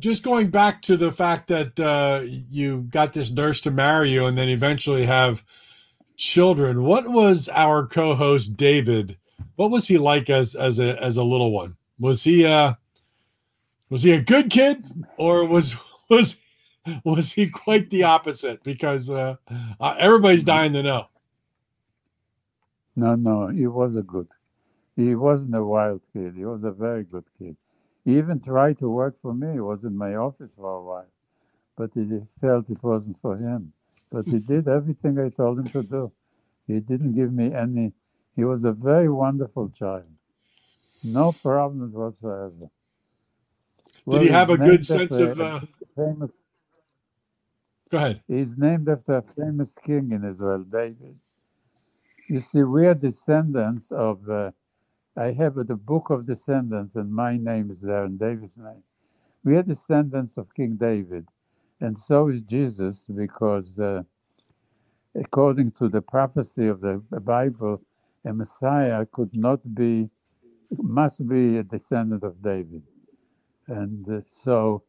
just 0.00 0.24
going 0.24 0.50
back 0.50 0.82
to 0.82 0.96
the 0.96 1.12
fact 1.12 1.46
that 1.48 1.78
uh 1.78 2.22
you 2.24 2.82
got 2.90 3.12
this 3.12 3.30
nurse 3.30 3.60
to 3.62 3.70
marry 3.70 4.10
you 4.10 4.26
and 4.26 4.36
then 4.36 4.48
eventually 4.48 5.06
have 5.06 5.44
children. 6.16 6.82
What 6.82 7.08
was 7.08 7.48
our 7.48 7.86
co-host 7.86 8.56
David? 8.56 9.16
What 9.54 9.70
was 9.70 9.86
he 9.86 9.98
like 9.98 10.28
as 10.28 10.56
as 10.56 10.80
a 10.80 11.00
as 11.02 11.16
a 11.16 11.22
little 11.22 11.52
one? 11.52 11.76
Was 12.00 12.24
he 12.24 12.44
uh 12.44 12.74
was 13.88 14.02
he 14.02 14.12
a 14.12 14.20
good 14.20 14.50
kid 14.50 14.82
or 15.16 15.44
was 15.46 15.76
was 16.10 16.36
was 17.04 17.32
he 17.32 17.48
quite 17.48 17.88
the 17.90 18.02
opposite? 18.02 18.64
Because 18.64 19.08
uh, 19.08 19.36
uh 19.80 19.94
everybody's 19.96 20.44
dying 20.44 20.72
to 20.72 20.82
know. 20.82 21.06
No, 22.96 23.14
no, 23.14 23.46
he 23.46 23.68
was 23.68 23.94
a 23.94 24.02
good. 24.02 24.26
He 25.00 25.14
wasn't 25.14 25.54
a 25.54 25.64
wild 25.64 26.02
kid. 26.12 26.34
He 26.36 26.44
was 26.44 26.62
a 26.62 26.70
very 26.70 27.04
good 27.04 27.24
kid. 27.38 27.56
He 28.04 28.18
even 28.18 28.38
tried 28.40 28.78
to 28.80 28.88
work 28.90 29.14
for 29.22 29.32
me. 29.32 29.52
He 29.54 29.60
was 29.60 29.82
in 29.84 29.96
my 29.96 30.14
office 30.16 30.50
for 30.56 30.70
a 30.78 30.82
while, 30.82 31.12
but 31.76 31.90
he 31.94 32.04
felt 32.40 32.68
it 32.68 32.82
wasn't 32.82 33.18
for 33.22 33.36
him. 33.36 33.72
But 34.12 34.26
he 34.26 34.38
did 34.40 34.68
everything 34.68 35.18
I 35.18 35.30
told 35.30 35.58
him 35.60 35.68
to 35.70 35.82
do. 35.82 36.12
He 36.66 36.80
didn't 36.80 37.14
give 37.14 37.32
me 37.32 37.52
any. 37.54 37.92
He 38.36 38.44
was 38.44 38.64
a 38.64 38.72
very 38.72 39.08
wonderful 39.08 39.70
child. 39.70 40.10
No 41.02 41.32
problems 41.32 41.94
whatsoever. 41.94 42.52
Did 42.60 42.70
well, 44.04 44.20
he 44.20 44.28
have 44.28 44.50
a 44.50 44.58
good 44.58 44.84
sense 44.84 45.16
of 45.16 45.40
uh... 45.40 45.60
famous? 45.96 46.30
Go 47.90 47.98
ahead. 47.98 48.22
He's 48.28 48.56
named 48.56 48.88
after 48.88 49.16
a 49.16 49.24
famous 49.36 49.72
king 49.84 50.12
in 50.12 50.24
Israel, 50.24 50.64
David. 50.64 51.16
You 52.28 52.40
see, 52.40 52.62
we 52.62 52.86
are 52.86 52.94
descendants 52.94 53.90
of, 53.90 54.28
uh, 54.28 54.50
I 55.16 55.32
have 55.32 55.54
the 55.56 55.76
book 55.76 56.10
of 56.10 56.26
descendants, 56.26 56.96
and 56.96 57.12
my 57.12 57.36
name 57.36 57.70
is 57.70 57.82
there, 57.82 58.04
and 58.04 58.18
David's 58.18 58.56
name. 58.56 58.82
We 59.44 59.56
are 59.56 59.62
descendants 59.62 60.36
of 60.38 60.54
King 60.54 60.76
David, 60.76 61.26
and 61.80 61.98
so 61.98 62.28
is 62.28 62.42
Jesus, 62.42 63.04
because 63.14 63.78
uh, 63.80 64.02
according 65.14 65.72
to 65.72 65.88
the 65.88 66.02
prophecy 66.02 66.68
of 66.68 66.80
the 66.80 67.02
Bible, 67.24 67.82
a 68.26 68.32
Messiah 68.32 69.06
could 69.12 69.34
not 69.34 69.60
be, 69.74 70.10
must 70.78 71.26
be 71.28 71.58
a 71.58 71.62
descendant 71.64 72.24
of 72.24 72.42
David. 72.42 72.82
And 73.68 74.08
uh, 74.10 74.20
so, 74.26 74.84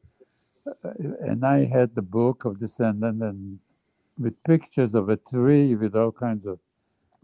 uh, 0.86 0.92
and 1.22 1.46
I 1.46 1.66
had 1.66 1.96
the 1.96 2.02
book 2.04 2.46
of 2.46 2.60
descendant 2.60 3.24
and 3.24 3.60
with 4.20 4.42
pictures 4.44 4.96
of 4.96 5.10
a 5.10 5.18
tree 5.18 5.76
with 5.76 5.96
all 5.96 6.12
kinds 6.12 6.46
of 6.46 6.60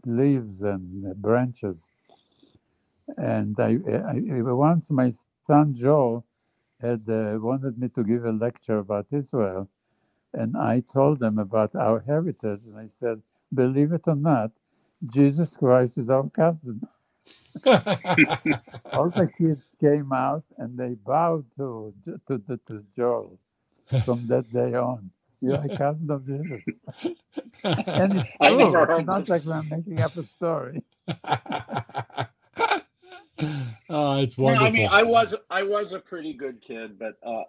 leaves 0.06 0.62
and 0.62 1.14
branches. 1.22 1.90
And 3.16 3.56
I, 3.58 3.78
I 4.12 4.42
once 4.52 4.90
my 4.90 5.12
son 5.46 5.74
Joe 5.74 6.24
had 6.80 7.02
uh, 7.08 7.38
wanted 7.40 7.78
me 7.78 7.88
to 7.90 8.04
give 8.04 8.24
a 8.24 8.32
lecture 8.32 8.78
about 8.78 9.06
Israel, 9.12 9.68
and 10.34 10.56
I 10.56 10.82
told 10.92 11.20
them 11.20 11.38
about 11.38 11.74
our 11.76 12.00
heritage, 12.00 12.62
and 12.66 12.78
I 12.78 12.86
said, 12.86 13.22
"Believe 13.54 13.92
it 13.92 14.02
or 14.06 14.16
not, 14.16 14.52
Jesus 15.06 15.56
Christ 15.56 15.98
is 15.98 16.10
our 16.10 16.28
cousin." 16.30 16.82
All 18.92 19.10
the 19.10 19.28
kids 19.38 19.64
came 19.80 20.12
out 20.12 20.44
and 20.58 20.78
they 20.78 20.94
bowed 20.94 21.46
to 21.58 21.94
to, 22.06 22.38
to, 22.38 22.60
to 22.68 22.84
Joel 22.96 23.38
from 24.04 24.26
that 24.28 24.52
day 24.52 24.74
on. 24.74 25.10
You're 25.40 25.64
a 25.64 25.70
cousin 25.70 26.10
of 26.10 26.26
Jesus. 26.26 26.64
and 27.96 28.16
it's 28.16 28.36
true. 28.36 28.48
I 28.48 28.54
never 28.54 28.86
heard 28.86 29.06
it's 29.06 29.06
not 29.06 29.28
like 29.28 29.46
I'm 29.46 29.68
making 29.68 30.00
up 30.02 30.16
a 30.18 30.24
story. 30.24 30.82
oh, 33.90 34.20
it's 34.20 34.36
wonderful. 34.36 34.66
I 34.66 34.70
mean, 34.70 34.88
I 34.90 35.02
was 35.02 35.34
I 35.50 35.62
was 35.62 35.92
a 35.92 35.98
pretty 35.98 36.32
good 36.32 36.60
kid, 36.60 36.98
but 36.98 37.14
uh, 37.24 37.44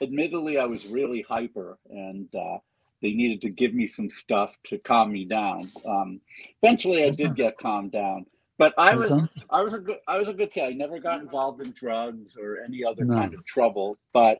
admittedly, 0.00 0.58
I 0.58 0.64
was 0.64 0.86
really 0.86 1.22
hyper, 1.22 1.78
and 1.90 2.34
uh, 2.34 2.58
they 3.02 3.12
needed 3.12 3.40
to 3.42 3.50
give 3.50 3.74
me 3.74 3.86
some 3.86 4.08
stuff 4.08 4.56
to 4.64 4.78
calm 4.78 5.12
me 5.12 5.24
down. 5.24 5.70
Um, 5.86 6.20
eventually, 6.62 7.04
I 7.04 7.10
did 7.10 7.36
get 7.36 7.58
calmed 7.58 7.92
down, 7.92 8.26
but 8.56 8.72
I 8.78 8.94
was 8.94 9.28
I 9.50 9.62
was 9.62 9.74
a 9.74 9.78
good 9.78 9.98
I 10.08 10.18
was 10.18 10.28
a 10.28 10.34
good 10.34 10.50
kid. 10.50 10.64
I 10.64 10.72
never 10.72 10.98
got 10.98 11.20
involved 11.20 11.64
in 11.64 11.72
drugs 11.72 12.36
or 12.36 12.58
any 12.66 12.84
other 12.84 13.04
no. 13.04 13.14
kind 13.14 13.34
of 13.34 13.44
trouble, 13.44 13.98
but 14.12 14.38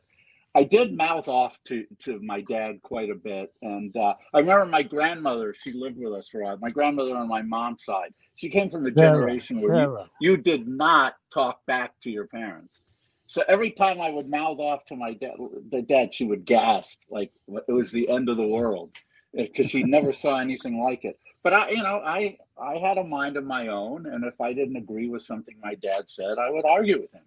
I 0.56 0.62
did 0.62 0.96
mouth 0.96 1.26
off 1.26 1.58
to 1.64 1.84
to 2.00 2.20
my 2.20 2.40
dad 2.40 2.80
quite 2.82 3.10
a 3.10 3.14
bit, 3.14 3.52
and 3.62 3.96
uh, 3.96 4.14
I 4.32 4.38
remember 4.38 4.66
my 4.66 4.82
grandmother. 4.82 5.54
She 5.58 5.72
lived 5.72 5.98
with 5.98 6.12
us 6.12 6.28
for 6.28 6.42
a 6.42 6.44
while. 6.44 6.58
My 6.58 6.70
grandmother 6.70 7.16
on 7.16 7.28
my 7.28 7.42
mom's 7.42 7.84
side. 7.84 8.14
She 8.36 8.48
came 8.48 8.70
from 8.70 8.84
the 8.84 8.90
generation 8.90 9.60
where 9.60 9.74
you, 9.74 9.98
you 10.20 10.36
did 10.36 10.68
not 10.68 11.14
talk 11.32 11.64
back 11.66 11.98
to 12.02 12.10
your 12.10 12.26
parents. 12.26 12.82
So 13.26 13.42
every 13.48 13.70
time 13.70 14.00
I 14.00 14.10
would 14.10 14.28
mouth 14.28 14.58
off 14.60 14.84
to 14.86 14.96
my 14.96 15.14
dad, 15.14 15.34
the 15.70 15.82
dad, 15.82 16.14
she 16.14 16.24
would 16.24 16.44
gasp 16.44 17.00
like 17.10 17.32
it 17.68 17.72
was 17.72 17.90
the 17.90 18.08
end 18.08 18.28
of 18.28 18.36
the 18.36 18.46
world 18.46 18.96
because 19.32 19.70
she 19.70 19.82
never 19.82 20.12
saw 20.22 20.38
anything 20.38 20.80
like 20.80 21.04
it. 21.04 21.18
But 21.42 21.52
I, 21.52 21.70
you 21.70 21.82
know, 21.82 22.00
I 22.04 22.36
I 22.56 22.76
had 22.76 22.98
a 22.98 23.04
mind 23.04 23.36
of 23.36 23.44
my 23.44 23.68
own, 23.68 24.06
and 24.06 24.24
if 24.24 24.40
I 24.40 24.52
didn't 24.52 24.76
agree 24.76 25.08
with 25.08 25.22
something 25.22 25.56
my 25.60 25.74
dad 25.74 26.08
said, 26.08 26.38
I 26.38 26.50
would 26.50 26.64
argue 26.64 27.00
with 27.00 27.12
him, 27.12 27.24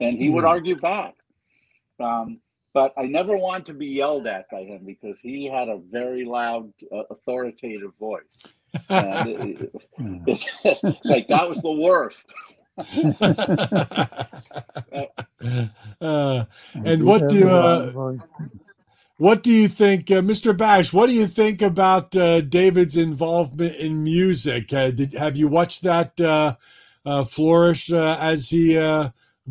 and 0.00 0.16
he 0.16 0.28
mm. 0.28 0.32
would 0.32 0.44
hmm. 0.44 0.48
argue 0.48 0.76
back. 0.80 1.14
Um, 2.00 2.40
but 2.74 2.92
I 2.98 3.04
never 3.04 3.38
want 3.38 3.64
to 3.66 3.72
be 3.72 3.86
yelled 3.86 4.26
at 4.26 4.50
by 4.50 4.64
him 4.64 4.82
because 4.84 5.20
he 5.20 5.46
had 5.46 5.68
a 5.68 5.78
very 5.78 6.24
loud, 6.24 6.72
uh, 6.92 7.04
authoritative 7.08 7.92
voice. 8.00 8.40
And 8.88 9.28
it, 9.28 9.60
it, 9.60 9.88
it's, 10.26 10.50
it's, 10.64 11.08
like 11.08 11.28
that 11.28 11.48
was 11.48 11.62
the 11.62 11.72
worst. 11.72 12.34
uh, 16.00 16.44
and 16.84 17.04
what 17.04 17.28
do 17.28 17.48
uh, 17.48 18.16
what 19.18 19.44
do 19.44 19.52
you 19.52 19.68
think, 19.68 20.10
uh, 20.10 20.14
Mr. 20.14 20.56
Bash? 20.56 20.92
What 20.92 21.06
do 21.06 21.12
you 21.12 21.28
think 21.28 21.62
about 21.62 22.16
uh, 22.16 22.40
David's 22.40 22.96
involvement 22.96 23.76
in 23.76 24.02
music? 24.02 24.72
Uh, 24.72 24.90
did 24.90 25.14
have 25.14 25.36
you 25.36 25.46
watched 25.46 25.84
that 25.84 26.58
flourish 27.28 27.92
as 27.92 28.50
he 28.50 28.74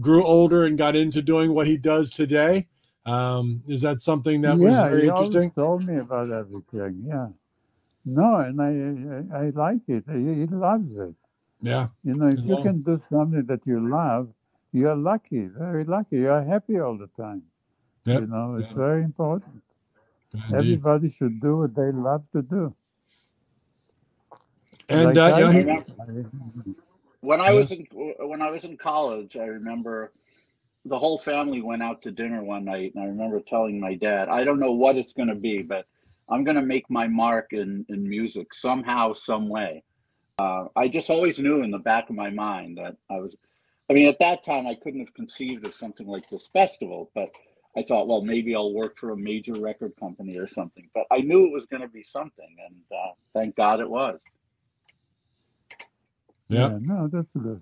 grew 0.01 0.26
older 0.26 0.65
and 0.65 0.78
got 0.78 0.97
into 0.97 1.21
doing 1.21 1.53
what 1.53 1.67
he 1.67 1.78
does 1.78 2.11
today? 2.11 2.67
Um, 3.06 3.64
is 3.68 3.82
that 3.82 4.01
something 4.01 4.41
that 4.41 4.58
yeah, 4.58 4.68
was 4.68 4.76
very 4.76 5.08
interesting? 5.08 5.51
told 5.51 5.86
me 5.86 5.97
about 5.97 6.32
everything. 6.32 7.04
Yeah. 7.06 7.28
No, 8.06 8.38
and 8.38 8.62
I 8.62 9.38
I, 9.38 9.45
I 9.45 9.49
like 9.49 9.82
it. 9.88 10.04
He, 10.10 10.41
he, 10.41 10.45
loves 10.47 10.97
it. 10.97 11.16
Yeah. 11.62 11.88
You 12.04 12.14
know, 12.16 12.28
if 12.28 12.39
you 12.45 12.62
can 12.64 12.82
do 12.82 13.01
something 13.10 13.45
that 13.45 13.66
you 13.66 13.89
love, 13.89 14.30
you're 14.72 14.95
lucky, 14.95 15.45
very 15.45 15.84
lucky. 15.84 16.18
You're 16.18 16.43
happy 16.43 16.80
all 16.80 16.97
the 16.97 17.10
time. 17.18 17.43
Yep. 18.06 18.22
You 18.22 18.28
know, 18.28 18.56
it's 18.56 18.72
very 18.72 19.04
important. 19.04 19.62
Indeed. 20.34 20.56
Everybody 20.56 21.10
should 21.10 21.39
do 21.39 21.58
what 21.58 21.76
they 21.76 21.91
love 21.91 22.24
to 22.34 22.41
do. 22.41 22.76
And 24.89 25.16
like 25.16 25.18
uh, 25.18 25.47
I, 25.47 25.84
when 27.22 27.39
I 27.39 27.54
was 27.54 27.72
in 27.72 27.88
when 28.20 28.41
I 28.41 28.49
was 28.49 28.66
in 28.66 28.76
college, 28.78 29.38
I 29.38 29.45
remember 29.45 30.12
the 30.86 30.99
whole 30.99 31.17
family 31.17 31.61
went 31.61 31.84
out 31.84 32.01
to 32.03 32.11
dinner 32.11 32.43
one 32.43 32.65
night, 32.65 32.93
and 32.95 33.03
I 33.03 33.07
remember 33.07 33.39
telling 33.39 33.79
my 33.79 33.95
dad, 33.95 34.29
"I 34.29 34.43
don't 34.43 34.59
know 34.59 34.73
what 34.73 34.97
it's 34.97 35.13
going 35.13 35.29
to 35.29 35.36
be, 35.36 35.61
but 35.61 35.86
I'm 36.29 36.43
going 36.43 36.57
to 36.57 36.61
make 36.61 36.89
my 36.89 37.07
mark 37.07 37.53
in 37.53 37.86
in 37.89 38.07
music 38.07 38.53
somehow, 38.53 39.13
some 39.13 39.49
way." 39.49 39.84
Uh, 40.39 40.65
I 40.75 40.88
just 40.88 41.09
always 41.09 41.39
knew 41.39 41.61
in 41.61 41.71
the 41.71 41.77
back 41.77 42.09
of 42.09 42.15
my 42.15 42.29
mind 42.29 42.77
that 42.77 42.97
I 43.09 43.19
was 43.19 43.38
I 43.89 43.93
mean, 43.93 44.07
at 44.07 44.19
that 44.19 44.43
time, 44.43 44.65
I 44.65 44.75
couldn't 44.75 45.01
have 45.01 45.13
conceived 45.13 45.67
of 45.67 45.75
something 45.75 46.07
like 46.07 46.29
this 46.29 46.47
festival, 46.47 47.11
but 47.13 47.29
I 47.77 47.81
thought, 47.81 48.07
well, 48.07 48.21
maybe 48.21 48.55
I'll 48.55 48.73
work 48.73 48.97
for 48.97 49.11
a 49.11 49.17
major 49.17 49.53
record 49.59 49.93
company 49.99 50.38
or 50.38 50.47
something. 50.47 50.89
But 50.93 51.05
I 51.11 51.19
knew 51.19 51.45
it 51.45 51.51
was 51.51 51.65
going 51.65 51.81
to 51.81 51.88
be 51.88 52.03
something, 52.03 52.55
and 52.65 52.75
uh, 52.91 53.11
thank 53.34 53.55
God 53.55 53.79
it 53.81 53.89
was. 53.89 54.19
Yeah. 56.47 56.69
Yeah, 56.69 56.77
no, 56.81 57.09
that's 57.11 57.27
good. 57.38 57.61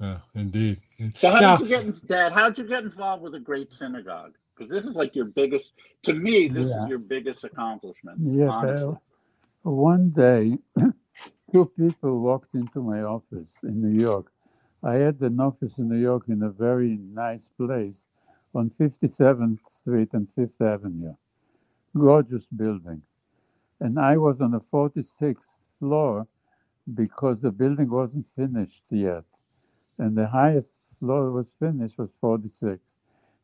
Yeah, 0.00 0.18
indeed. 0.34 0.80
So, 1.14 1.30
how 1.30 1.40
Now- 1.40 1.56
did 1.56 1.64
you 1.64 1.68
get, 1.76 1.86
in, 1.86 1.94
Dad? 2.06 2.32
How 2.32 2.48
did 2.48 2.58
you 2.58 2.64
get 2.68 2.84
involved 2.84 3.22
with 3.22 3.32
the 3.32 3.40
Great 3.40 3.72
Synagogue? 3.72 4.34
Because 4.54 4.70
this 4.70 4.86
is 4.86 4.96
like 4.96 5.14
your 5.14 5.26
biggest, 5.26 5.74
to 6.02 6.12
me, 6.14 6.48
this 6.48 6.68
Yeah. 6.68 6.82
is 6.82 6.88
your 6.88 6.98
biggest 6.98 7.44
accomplishment. 7.44 8.18
Yeah, 8.20 8.48
honestly. 8.48 8.96
one 9.62 10.10
day, 10.10 10.58
two 11.52 11.66
people 11.76 12.20
walked 12.20 12.54
into 12.54 12.80
my 12.82 13.02
office 13.02 13.52
in 13.62 13.82
New 13.82 13.98
York. 14.00 14.32
I 14.82 14.94
had 14.94 15.20
an 15.22 15.40
office 15.40 15.78
in 15.78 15.88
New 15.88 15.98
York 15.98 16.28
in 16.28 16.42
a 16.42 16.50
very 16.50 16.96
nice 16.96 17.48
place 17.58 18.06
on 18.54 18.70
57th 18.78 19.58
Street 19.70 20.10
and 20.12 20.28
Fifth 20.36 20.60
Avenue. 20.60 21.14
Gorgeous 21.98 22.46
building. 22.46 23.02
And 23.80 23.98
I 23.98 24.16
was 24.18 24.40
on 24.40 24.52
the 24.52 24.60
46th 24.72 25.58
floor 25.78 26.26
because 26.94 27.40
the 27.40 27.50
building 27.50 27.90
wasn't 27.90 28.26
finished 28.36 28.82
yet. 28.90 29.24
And 29.98 30.16
the 30.16 30.26
highest 30.28 30.80
floor 30.98 31.30
was 31.30 31.46
finished 31.58 31.98
was 31.98 32.10
46. 32.20 32.80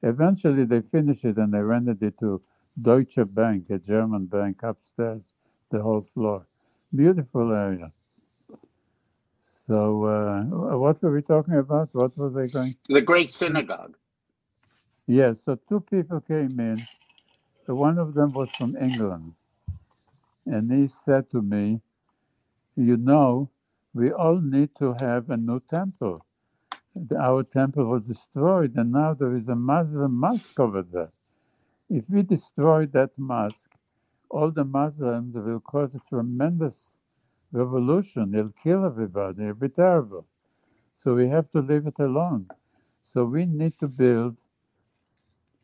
Eventually, 0.03 0.65
they 0.65 0.81
finished 0.81 1.25
it 1.25 1.37
and 1.37 1.53
they 1.55 1.61
rented 1.61 2.03
it 2.03 2.19
to 2.21 2.43
Deutsche 2.81 3.19
Bank, 3.27 3.71
a 3.71 3.79
German 3.79 4.27
bank 4.27 4.63
upstairs, 4.63 5.23
the 5.71 5.81
whole 5.83 6.07
floor. 6.15 6.47
Beautiful 6.95 7.53
area. 7.53 7.93
So, 9.67 10.05
uh, 10.05 10.43
what 10.77 11.03
were 11.03 11.13
we 11.13 11.23
talking 11.23 11.55
about? 11.55 11.91
What 11.93 12.17
were 12.17 12.31
they 12.31 12.49
going? 12.49 12.75
The 12.89 13.01
Great 13.01 13.33
Synagogue. 13.33 13.97
Yes, 15.07 15.43
so 15.45 15.59
two 15.69 15.81
people 15.81 16.21
came 16.21 16.59
in. 16.61 16.87
One 17.67 17.99
of 17.99 18.15
them 18.15 18.33
was 18.33 18.49
from 18.59 18.77
England. 18.77 19.35
And 20.47 20.71
he 20.73 20.89
said 20.89 21.31
to 21.31 21.43
me, 21.43 21.81
You 22.77 22.97
know, 22.97 23.51
we 23.95 24.13
all 24.13 24.41
need 24.41 24.71
to 24.79 24.95
have 24.95 25.31
a 25.31 25.37
new 25.37 25.61
temple. 25.61 26.25
Our 27.19 27.43
temple 27.43 27.87
was 27.87 28.03
destroyed, 28.03 28.75
and 28.77 28.93
now 28.93 29.15
there 29.15 29.35
is 29.35 29.49
a 29.49 29.57
Muslim 29.57 30.15
mosque 30.15 30.61
over 30.61 30.83
there. 30.83 31.11
If 31.89 32.05
we 32.09 32.23
destroy 32.23 32.87
that 32.87 33.11
mosque, 33.19 33.71
all 34.31 34.51
the 34.51 34.65
Muslims 34.65 35.35
will 35.35 35.61
cause 35.61 35.95
a 35.95 36.01
tremendous 36.09 36.79
revolution. 37.53 38.31
They'll 38.31 38.55
kill 38.63 38.85
everybody. 38.85 39.43
It'll 39.45 39.55
be 39.55 39.69
terrible. 39.69 40.27
So 40.99 41.15
we 41.15 41.29
have 41.29 41.51
to 41.53 41.61
leave 41.61 41.87
it 41.87 41.99
alone. 41.99 42.49
So 43.03 43.25
we 43.25 43.47
need 43.47 43.79
to 43.81 43.89
build 43.89 44.37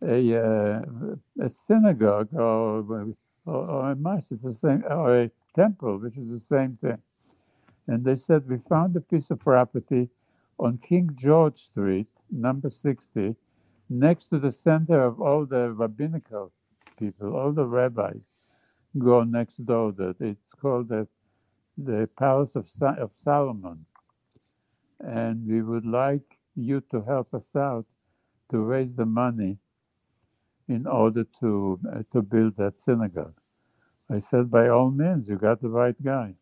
a, 0.02 0.36
uh, 0.36 0.82
a 1.40 1.50
synagogue 1.50 2.28
or, 2.34 2.80
or, 2.80 3.14
or 3.46 3.90
a 3.92 3.96
mosque, 3.96 4.32
it's 4.32 4.44
the 4.44 4.54
same, 4.54 4.84
or 4.88 5.22
a 5.22 5.30
temple, 5.54 5.98
which 5.98 6.16
is 6.16 6.28
the 6.30 6.40
same 6.40 6.78
thing. 6.80 6.98
And 7.86 8.04
they 8.04 8.16
said, 8.16 8.48
We 8.48 8.58
found 8.68 8.96
a 8.96 9.00
piece 9.00 9.30
of 9.30 9.40
property 9.40 10.10
on 10.58 10.78
King 10.78 11.10
George 11.14 11.58
Street, 11.58 12.08
number 12.30 12.70
60, 12.70 13.36
next 13.90 14.26
to 14.26 14.38
the 14.38 14.52
center 14.52 15.00
of 15.02 15.20
all 15.20 15.46
the 15.46 15.72
rabbinical 15.72 16.52
people, 16.98 17.36
all 17.36 17.52
the 17.52 17.66
rabbis 17.66 18.24
go 18.98 19.24
next 19.24 19.64
door. 19.66 19.92
That 19.92 20.16
It's 20.20 20.54
called 20.60 20.88
the, 20.90 21.08
the 21.78 22.08
Palace 22.18 22.56
of, 22.56 22.68
of 22.82 23.12
Solomon. 23.16 23.86
And 25.00 25.46
we 25.48 25.62
would 25.62 25.86
like 25.86 26.38
you 26.56 26.82
to 26.92 27.02
help 27.02 27.34
us 27.34 27.48
out 27.56 27.86
to 28.50 28.58
raise 28.60 28.94
the 28.94 29.06
money 29.06 29.58
in 30.68 30.86
order 30.86 31.24
to 31.40 31.80
uh, 31.92 32.02
to 32.12 32.22
build 32.22 32.56
that 32.56 32.78
synagogue. 32.80 33.34
I 34.10 34.20
said, 34.20 34.50
by 34.50 34.68
all 34.68 34.90
means, 34.90 35.28
you 35.28 35.36
got 35.36 35.62
the 35.62 35.70
right 35.70 35.96
guy. 36.02 36.34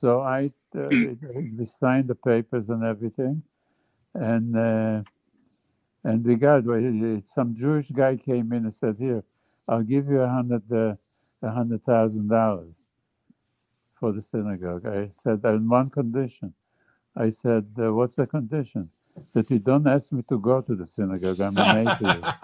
So 0.00 0.20
I 0.22 0.52
uh, 0.76 0.88
we 0.90 1.66
signed 1.80 2.08
the 2.08 2.16
papers 2.16 2.70
and 2.70 2.84
everything, 2.84 3.42
and 4.14 4.56
uh, 4.56 5.02
and 6.04 6.24
we 6.24 6.36
got 6.36 6.64
some 7.26 7.56
Jewish 7.56 7.90
guy 7.90 8.16
came 8.16 8.52
in 8.52 8.64
and 8.64 8.74
said, 8.74 8.96
here, 8.98 9.24
I'll 9.68 9.82
give 9.82 10.08
you 10.08 10.20
a 10.20 10.28
hundred 10.28 10.70
uh, 10.72 10.96
a 11.42 11.50
hundred 11.50 11.84
thousand 11.84 12.28
dollars 12.28 12.80
for 14.00 14.12
the 14.12 14.22
synagogue. 14.22 14.86
I 14.86 15.10
said, 15.24 15.44
on 15.44 15.68
one 15.68 15.90
condition. 15.90 16.54
I 17.16 17.30
said, 17.30 17.66
uh, 17.80 17.92
what's 17.94 18.16
the 18.16 18.26
condition? 18.26 18.90
That 19.34 19.50
you 19.50 19.58
don't 19.58 19.86
ask 19.86 20.12
me 20.12 20.22
to 20.28 20.38
go 20.38 20.62
to 20.62 20.74
the 20.74 20.86
synagogue. 20.88 21.40
I'm 21.40 21.58
an 21.58 21.74
atheist. 21.74 22.38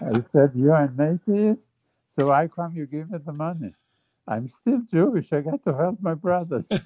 I 0.00 0.22
said, 0.32 0.52
You're 0.54 0.76
an 0.76 0.98
atheist? 1.00 1.72
So 2.10 2.30
I 2.32 2.48
come 2.48 2.74
you 2.74 2.86
give 2.86 3.10
me 3.10 3.18
the 3.24 3.32
money? 3.32 3.74
I'm 4.28 4.48
still 4.48 4.82
Jewish. 4.90 5.32
I 5.32 5.40
got 5.40 5.62
to 5.64 5.74
help 5.74 5.98
my 6.02 6.14
brothers. 6.14 6.66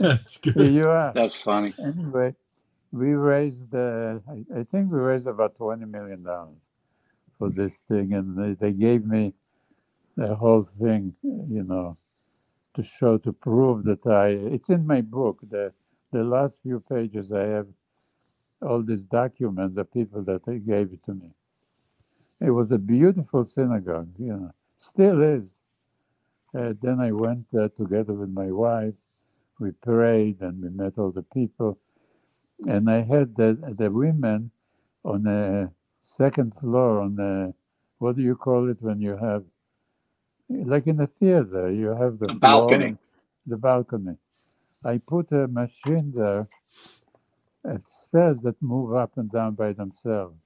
That's 0.00 0.38
Here 0.54 0.56
good. 0.56 0.68
you 0.68 0.88
are. 0.88 1.12
That's 1.14 1.36
funny. 1.36 1.74
Anyway, 1.78 2.34
we 2.92 3.12
raised, 3.14 3.74
uh, 3.74 4.18
I, 4.28 4.60
I 4.60 4.64
think 4.64 4.90
we 4.92 4.98
raised 4.98 5.26
about 5.28 5.56
$20 5.58 5.88
million 5.88 6.26
for 7.38 7.50
this 7.50 7.80
thing. 7.88 8.14
And 8.14 8.36
they, 8.36 8.54
they 8.54 8.72
gave 8.72 9.06
me 9.06 9.34
the 10.16 10.34
whole 10.34 10.68
thing, 10.80 11.14
you 11.22 11.62
know, 11.64 11.96
to 12.74 12.82
show, 12.82 13.18
to 13.18 13.32
prove 13.32 13.84
that 13.84 14.06
I, 14.06 14.28
it's 14.54 14.70
in 14.70 14.86
my 14.86 15.00
book. 15.00 15.38
The, 15.48 15.72
the 16.12 16.24
last 16.24 16.58
few 16.62 16.80
pages, 16.80 17.32
I 17.32 17.42
have 17.44 17.66
all 18.62 18.82
these 18.82 19.04
documents, 19.04 19.76
the 19.76 19.84
people 19.84 20.22
that 20.24 20.44
they 20.46 20.58
gave 20.58 20.92
it 20.92 21.04
to 21.06 21.14
me. 21.14 21.30
It 22.44 22.50
was 22.50 22.72
a 22.72 22.78
beautiful 22.78 23.46
synagogue, 23.46 24.10
you 24.18 24.28
know, 24.34 24.52
still 24.78 25.22
is. 25.22 25.60
Uh, 26.56 26.74
then 26.82 27.00
I 27.00 27.12
went 27.12 27.46
there 27.52 27.70
together 27.70 28.14
with 28.14 28.30
my 28.30 28.52
wife. 28.52 28.94
We 29.60 29.72
prayed 29.72 30.40
and 30.42 30.62
we 30.62 30.70
met 30.70 30.98
all 30.98 31.12
the 31.12 31.22
people. 31.22 31.78
And 32.66 32.90
I 32.90 33.02
had 33.02 33.36
the, 33.36 33.74
the 33.78 33.90
women 33.90 34.50
on 35.04 35.24
the 35.24 35.70
second 36.02 36.54
floor 36.60 37.00
on 37.00 37.16
the, 37.16 37.54
what 37.98 38.16
do 38.16 38.22
you 38.22 38.36
call 38.36 38.70
it 38.70 38.78
when 38.82 39.00
you 39.00 39.16
have, 39.16 39.44
like 40.50 40.86
in 40.88 41.00
a 41.00 41.08
theater, 41.08 41.70
you 41.72 41.88
have 41.88 42.18
the 42.20 42.30
floor 42.42 42.78
balcony. 42.78 42.98
The 43.46 43.56
balcony. 43.58 44.16
I 44.84 44.98
put 44.98 45.32
a 45.32 45.48
machine 45.48 46.12
there 46.16 46.48
uh, 47.68 47.78
stairs 47.86 48.40
that 48.42 48.60
move 48.62 48.94
up 48.94 49.12
and 49.18 49.32
down 49.32 49.54
by 49.56 49.72
themselves. 49.74 50.41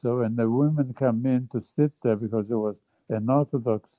So 0.00 0.18
when 0.18 0.36
the 0.36 0.48
women 0.48 0.94
come 0.94 1.26
in 1.26 1.48
to 1.52 1.62
sit 1.76 1.92
there, 2.02 2.16
because 2.16 2.46
it 2.50 2.54
was 2.54 2.76
an 3.08 3.28
Orthodox 3.28 3.90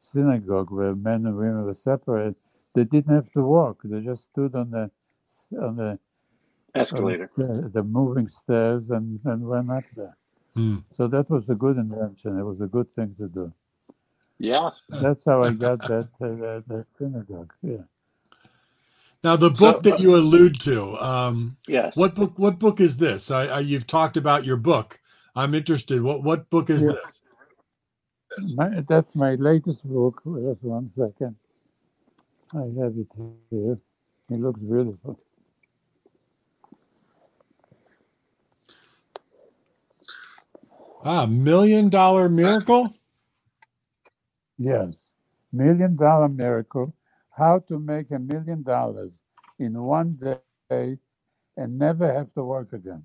synagogue 0.00 0.70
where 0.70 0.94
men 0.94 1.26
and 1.26 1.36
women 1.36 1.64
were 1.64 1.74
separated, 1.74 2.34
they 2.74 2.84
didn't 2.84 3.14
have 3.14 3.30
to 3.32 3.42
walk. 3.42 3.80
They 3.84 4.00
just 4.00 4.24
stood 4.24 4.54
on 4.54 4.70
the 4.70 4.90
on 5.60 5.76
the, 5.76 5.88
on 5.90 5.98
Escalator. 6.74 7.28
the, 7.36 7.70
the 7.74 7.82
moving 7.82 8.28
stairs 8.28 8.90
and, 8.90 9.20
and 9.24 9.46
went 9.46 9.70
up 9.70 9.84
there. 9.96 10.16
Hmm. 10.54 10.76
So 10.96 11.06
that 11.08 11.28
was 11.28 11.48
a 11.50 11.54
good 11.54 11.76
invention. 11.76 12.38
It 12.38 12.44
was 12.44 12.60
a 12.60 12.66
good 12.66 12.92
thing 12.94 13.14
to 13.18 13.28
do. 13.28 13.52
Yeah. 14.38 14.70
That's 14.88 15.24
how 15.24 15.42
I 15.42 15.50
got 15.50 15.80
that 15.88 16.08
uh, 16.20 16.28
that, 16.42 16.64
that 16.68 16.86
synagogue. 16.90 17.52
Yeah. 17.62 17.84
Now, 19.24 19.36
the 19.36 19.54
So- 19.54 19.72
book 19.72 19.82
that 19.82 20.00
you 20.00 20.14
allude 20.16 20.60
to, 20.60 20.96
um, 20.98 21.56
Yes. 21.66 21.96
what 21.96 22.14
book? 22.14 22.38
What 22.38 22.58
book 22.58 22.80
is 22.80 22.96
this? 22.96 23.30
I, 23.30 23.46
I, 23.46 23.60
you've 23.60 23.86
talked 23.86 24.16
about 24.16 24.44
your 24.44 24.56
book. 24.56 25.00
I'm 25.38 25.54
interested. 25.54 26.02
What 26.02 26.24
what 26.24 26.50
book 26.50 26.70
is 26.70 26.86
Yeah. 26.86 26.88
this? 26.88 27.22
My, 28.56 28.84
that's 28.88 29.14
my 29.16 29.36
latest 29.36 29.84
book. 29.84 30.22
Just 30.24 30.62
one 30.64 30.90
second. 30.98 31.36
I 32.54 32.62
have 32.82 32.94
it 32.98 33.08
here. 33.50 33.78
It 34.30 34.40
looks 34.40 34.60
beautiful. 34.60 35.20
Ah, 41.04 41.26
Million 41.26 41.90
Dollar 41.90 42.28
Miracle. 42.28 42.94
Yes. 44.58 44.98
Million 45.52 45.96
Dollar 45.96 46.28
Miracle 46.28 46.94
How 47.30 47.60
to 47.68 47.78
Make 47.78 48.10
a 48.12 48.18
Million 48.20 48.62
Dollars 48.62 49.20
in 49.58 49.80
One 49.82 50.14
Day 50.14 50.98
and 51.56 51.78
Never 51.78 52.12
Have 52.12 52.32
to 52.34 52.44
Work 52.44 52.72
Again. 52.74 53.04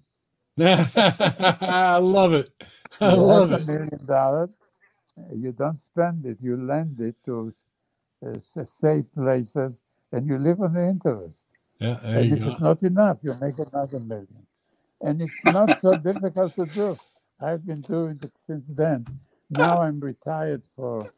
I 0.59 1.97
love 2.01 2.33
it. 2.33 2.49
I 3.01 3.13
You 3.13 3.15
love 3.15 3.51
it. 3.51 3.51
a 3.51 3.59
million 3.59 4.05
dollars, 4.05 4.57
you 5.33 5.51
don't 5.51 5.79
spend 5.79 6.25
it, 6.25 6.39
you 6.41 6.57
lend 6.57 6.99
it 6.99 7.15
to 7.25 7.53
uh, 8.25 8.39
safe 8.65 9.11
places 9.13 9.81
and 10.11 10.27
you 10.27 10.37
live 10.37 10.61
on 10.61 10.73
the 10.73 10.87
interest. 10.87 11.45
Yeah, 11.79 11.99
there 12.01 12.21
and 12.21 12.31
you 12.31 12.33
if 12.33 12.39
go. 12.39 12.45
it's 12.45 12.59
not 12.59 12.81
enough, 12.83 13.19
you 13.23 13.33
make 13.33 13.57
another 13.59 13.99
million. 13.99 14.47
And 15.01 15.21
it's 15.21 15.45
not 15.45 15.75
so 15.77 15.95
difficult 15.95 16.55
to 16.55 16.65
do. 16.65 16.99
I've 17.39 17.65
been 17.65 17.81
doing 17.83 18.19
it 18.23 18.31
since 18.37 18.67
then. 18.69 19.07
Now 19.49 19.81
I'm 19.81 19.99
retired 19.99 20.63
for 20.75 21.11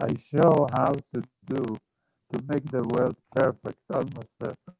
I 0.01 0.15
show 0.17 0.69
how 0.73 0.95
to 1.15 1.23
do 1.47 1.65
to 2.33 2.43
make 2.49 2.71
the 2.71 2.83
world 2.83 3.17
perfect, 3.35 3.79
almost 3.91 4.29
perfect. 4.41 4.71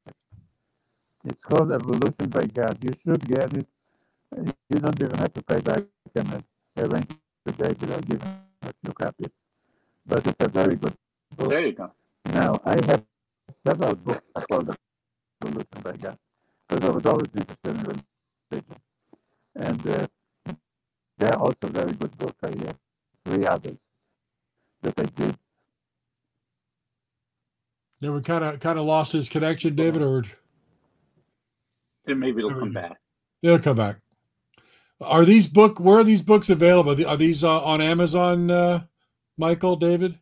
It's 1.25 1.45
called 1.45 1.73
Evolution 1.73 2.31
by 2.31 2.47
God. 2.47 2.79
You 2.83 2.93
should 3.03 3.27
get 3.29 3.57
it. 3.57 3.69
You 4.71 4.81
don't 4.81 5.03
even 5.03 5.19
have 5.19 5.35
to 5.35 5.43
pay 5.43 5.61
back. 5.61 5.85
I 6.17 6.83
arrange 6.83 7.09
the 7.47 7.53
date. 7.53 7.79
I'll 7.85 8.71
a 8.71 8.75
few 8.85 8.95
copies. 8.95 9.46
But 10.07 10.27
it's 10.27 10.37
a 10.45 10.49
very 10.49 10.77
good 10.77 10.95
book. 11.37 11.51
There 11.51 11.67
you 11.67 11.73
go. 11.73 11.93
Now, 12.27 12.61
I 12.65 12.75
have 12.87 13.05
several 13.57 13.95
books 13.97 14.23
called 14.51 14.75
Evolution 15.43 15.67
by 15.83 15.97
God 15.97 16.19
because 16.69 16.89
I 16.89 16.93
was 16.93 17.07
always 17.07 17.29
interested 17.35 17.77
in 17.77 18.03
religion. 18.53 18.77
And 19.57 19.87
uh, 19.87 20.07
they're 21.19 21.39
also 21.39 21.69
very 21.69 21.93
good 21.93 22.17
books. 22.19 22.37
I 22.43 22.49
have 22.67 22.77
three 23.25 23.47
others 23.47 23.77
that 24.83 24.99
I 24.99 25.05
did. 25.05 25.37
Yeah, 28.01 28.11
we 28.11 28.21
kind 28.21 28.45
of 28.45 28.61
kind 28.61 28.79
of 28.79 28.85
lost 28.85 29.13
his 29.13 29.29
connection, 29.29 29.75
David, 29.75 30.03
or 30.03 30.25
Then 32.05 32.19
maybe 32.19 32.41
it'll 32.41 32.59
come 32.59 32.73
back. 32.73 32.99
they'll 33.43 33.59
come 33.59 33.77
back. 33.77 33.97
Are 35.01 35.25
these 35.25 35.49
book? 35.49 35.81
Where 35.81 35.99
are 35.99 36.05
these 36.05 36.23
books 36.23 36.51
available? 36.51 37.07
Are 37.07 37.17
these 37.17 37.43
uh, 37.43 37.63
on 37.65 37.81
Amazon, 37.81 38.51
uh, 38.51 38.85
Michael, 39.39 39.77
David? 39.77 40.19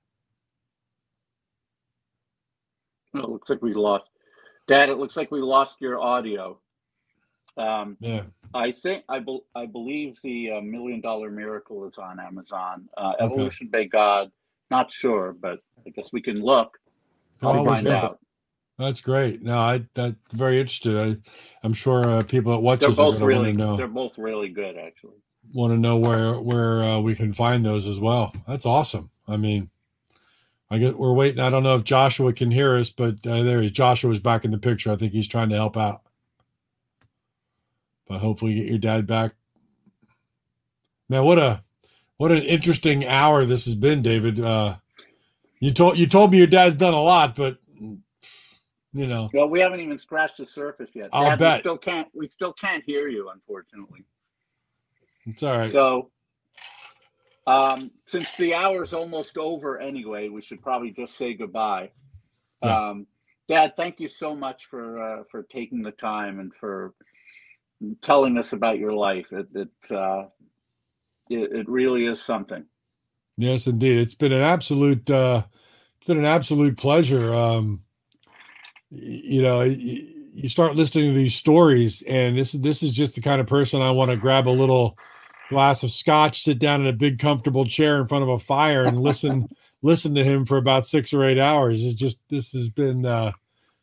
Well, 3.12 3.24
it 3.24 3.30
looks 3.30 3.48
like 3.48 3.62
we 3.62 3.74
lost. 3.74 4.04
Dad, 4.66 4.88
it 4.88 4.96
looks 4.98 5.16
like 5.16 5.30
we 5.30 5.40
lost 5.40 5.80
your 5.80 6.00
audio. 6.00 6.58
Um, 7.56 7.96
Yeah. 8.00 8.24
I 8.54 8.70
think 8.70 9.04
I, 9.08 9.18
bel 9.18 9.44
I 9.54 9.66
believe 9.66 10.16
the 10.22 10.52
uh, 10.52 10.60
Million 10.60 11.00
Dollar 11.00 11.30
Miracle 11.30 11.86
is 11.86 11.98
on 11.98 12.20
Amazon. 12.20 12.88
Uh, 12.96 13.14
Okay. 13.20 13.24
Evolution 13.24 13.68
by 13.68 13.84
God, 13.84 14.30
not 14.70 14.92
sure, 14.92 15.32
but 15.32 15.58
I 15.86 15.90
guess 15.90 16.12
we 16.12 16.22
can 16.22 16.40
look. 16.40 16.78
I'll 17.42 17.64
find 17.64 17.84
look. 17.84 17.92
out. 17.92 18.18
That's 18.78 19.00
great. 19.00 19.42
No, 19.42 19.58
I 19.58 19.84
that's 19.94 20.16
very 20.32 20.58
interested. 20.58 20.96
I, 20.96 21.30
I'm 21.62 21.72
sure 21.72 22.04
uh, 22.04 22.22
people 22.22 22.52
that 22.52 22.60
watch 22.60 22.80
They're 22.80 22.90
both 22.90 23.20
really, 23.20 23.52
they're 23.52 23.86
both 23.86 24.18
really 24.18 24.48
good, 24.48 24.76
actually. 24.76 25.22
Want 25.52 25.72
to 25.72 25.78
know 25.78 25.96
where 25.96 26.34
where 26.34 26.82
uh, 26.82 27.00
we 27.00 27.14
can 27.14 27.32
find 27.32 27.64
those 27.64 27.86
as 27.86 28.00
well. 28.00 28.34
That's 28.46 28.66
awesome. 28.66 29.10
I 29.28 29.36
mean, 29.36 29.68
I 30.70 30.78
get 30.78 30.98
we're 30.98 31.12
waiting. 31.12 31.40
I 31.40 31.50
don't 31.50 31.62
know 31.62 31.76
if 31.76 31.84
Joshua 31.84 32.32
can 32.32 32.50
hear 32.50 32.74
us, 32.76 32.90
but 32.90 33.26
uh, 33.26 33.42
there 33.42 33.60
he 33.60 33.70
Joshua's 33.70 34.20
back 34.20 34.44
in 34.44 34.50
the 34.50 34.58
picture. 34.58 34.90
I 34.90 34.96
think 34.96 35.12
he's 35.12 35.28
trying 35.28 35.50
to 35.50 35.56
help 35.56 35.76
out. 35.76 36.02
But 38.08 38.18
hopefully, 38.18 38.52
you 38.52 38.62
get 38.62 38.70
your 38.70 38.78
dad 38.78 39.06
back. 39.06 39.32
Man, 41.08 41.24
what 41.24 41.38
a 41.38 41.60
what 42.16 42.32
an 42.32 42.42
interesting 42.42 43.06
hour 43.06 43.44
this 43.44 43.64
has 43.66 43.74
been, 43.74 44.02
David. 44.02 44.40
Uh, 44.40 44.76
you 45.60 45.72
told 45.72 45.98
you 45.98 46.06
told 46.06 46.30
me 46.30 46.38
your 46.38 46.46
dad's 46.46 46.76
done 46.76 46.94
a 46.94 47.02
lot, 47.02 47.36
but 47.36 47.58
you 48.94 49.08
know, 49.08 49.28
Well, 49.34 49.48
we 49.48 49.60
haven't 49.60 49.80
even 49.80 49.98
scratched 49.98 50.38
the 50.38 50.46
surface 50.46 50.94
yet. 50.94 51.10
I'll 51.12 51.30
Dad, 51.30 51.38
bet. 51.38 51.54
We 51.54 51.58
still 51.58 51.78
can't. 51.78 52.08
We 52.14 52.26
still 52.26 52.52
can't 52.52 52.84
hear 52.84 53.08
you, 53.08 53.28
unfortunately. 53.30 54.04
It's 55.26 55.42
all 55.42 55.56
right. 55.56 55.70
So, 55.70 56.10
um, 57.46 57.90
since 58.06 58.34
the 58.36 58.54
hour's 58.54 58.92
almost 58.92 59.36
over 59.36 59.78
anyway, 59.78 60.28
we 60.28 60.42
should 60.42 60.62
probably 60.62 60.90
just 60.90 61.16
say 61.16 61.34
goodbye. 61.34 61.90
Yeah. 62.62 62.88
Um, 62.88 63.06
Dad, 63.48 63.74
thank 63.76 64.00
you 64.00 64.08
so 64.08 64.34
much 64.34 64.66
for 64.66 65.02
uh, 65.02 65.24
for 65.30 65.42
taking 65.42 65.82
the 65.82 65.90
time 65.90 66.40
and 66.40 66.52
for 66.54 66.94
telling 68.00 68.38
us 68.38 68.52
about 68.52 68.78
your 68.78 68.92
life. 68.92 69.26
It 69.32 69.48
it, 69.54 69.92
uh, 69.94 70.24
it 71.28 71.52
it 71.52 71.68
really 71.68 72.06
is 72.06 72.22
something. 72.22 72.64
Yes, 73.36 73.66
indeed. 73.66 73.98
It's 73.98 74.14
been 74.14 74.32
an 74.32 74.42
absolute 74.42 75.08
uh 75.10 75.42
it's 75.98 76.06
been 76.06 76.18
an 76.18 76.24
absolute 76.24 76.76
pleasure. 76.78 77.34
Um 77.34 77.80
you 78.90 79.42
know, 79.42 79.58
y- 79.58 80.08
you 80.32 80.48
start 80.48 80.76
listening 80.76 81.12
to 81.12 81.16
these 81.16 81.34
stories 81.34 82.02
and 82.02 82.38
this 82.38 82.52
this 82.52 82.82
is 82.82 82.92
just 82.92 83.14
the 83.14 83.20
kind 83.20 83.40
of 83.40 83.46
person 83.46 83.82
I 83.82 83.90
want 83.90 84.10
to 84.10 84.16
grab 84.16 84.48
a 84.48 84.50
little 84.50 84.96
glass 85.48 85.82
of 85.82 85.92
scotch, 85.92 86.42
sit 86.42 86.58
down 86.58 86.80
in 86.80 86.86
a 86.86 86.92
big 86.92 87.18
comfortable 87.18 87.64
chair 87.64 87.98
in 87.98 88.06
front 88.06 88.22
of 88.22 88.28
a 88.28 88.38
fire 88.38 88.84
and 88.84 89.00
listen 89.00 89.48
listen 89.82 90.14
to 90.14 90.24
him 90.24 90.46
for 90.46 90.56
about 90.56 90.86
6 90.86 91.12
or 91.12 91.24
8 91.24 91.38
hours. 91.38 91.82
It's 91.82 91.94
just 91.94 92.18
this 92.30 92.52
has 92.52 92.68
been 92.68 93.04
uh 93.04 93.32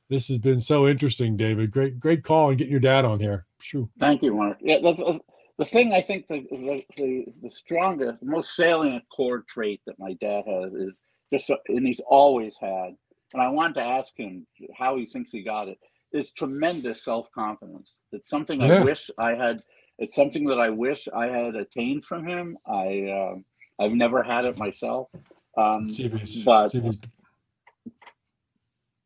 this 0.09 0.27
has 0.27 0.39
been 0.39 0.59
so 0.59 0.87
interesting, 0.87 1.37
David. 1.37 1.71
Great 1.71 1.99
great 1.99 2.23
call 2.23 2.49
and 2.49 2.57
getting 2.57 2.71
your 2.71 2.79
dad 2.79 3.05
on 3.05 3.19
here. 3.19 3.45
Phew. 3.59 3.89
Thank 3.99 4.23
you, 4.23 4.33
Mark. 4.33 4.57
Yeah, 4.59 4.79
the, 4.79 4.93
the, 4.93 5.19
the 5.57 5.65
thing 5.65 5.93
I 5.93 6.01
think 6.01 6.27
the, 6.27 6.45
the 6.51 6.83
the 6.97 7.25
the 7.43 7.49
strongest, 7.49 8.19
the 8.19 8.25
most 8.25 8.55
salient 8.55 9.03
core 9.15 9.43
trait 9.47 9.81
that 9.85 9.99
my 9.99 10.13
dad 10.13 10.43
has 10.47 10.73
is 10.73 11.01
just, 11.31 11.49
and 11.67 11.87
he's 11.87 12.01
always 12.05 12.57
had. 12.57 12.95
And 13.33 13.41
I 13.41 13.47
wanted 13.47 13.75
to 13.75 13.83
ask 13.83 14.17
him 14.17 14.45
how 14.75 14.97
he 14.97 15.05
thinks 15.05 15.31
he 15.31 15.43
got 15.43 15.69
it. 15.69 15.77
Is 16.11 16.31
tremendous 16.31 17.05
self 17.05 17.31
confidence. 17.31 17.95
It's 18.11 18.27
something 18.27 18.61
Yeah. 18.61 18.81
I 18.81 18.83
wish 18.83 19.09
I 19.17 19.35
had. 19.35 19.61
It's 20.01 20.15
something 20.15 20.45
that 20.45 20.59
I 20.59 20.69
wish 20.69 21.07
I 21.15 21.27
had 21.27 21.55
attained 21.55 22.03
from 22.03 22.25
him. 22.27 22.57
I 22.65 23.07
um 23.11 23.45
I've 23.79 23.91
never 23.93 24.23
had 24.23 24.45
it 24.45 24.57
myself. 24.57 25.09
Um, 25.57 25.89
See 25.89 26.05
if 26.05 26.13
he's, 26.13 26.43
but 26.43 26.69
see 26.71 26.79
if 26.79 26.83
he's 26.85 26.97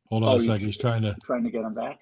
Hold 0.09 0.23
on 0.23 0.29
Oh, 0.33 0.35
a 0.37 0.39
second. 0.39 0.65
He's 0.65 0.77
trying 0.77 1.01
to 1.01 1.13
trying 1.23 1.43
to 1.43 1.49
get 1.49 1.63
him 1.63 1.73
back. 1.73 1.99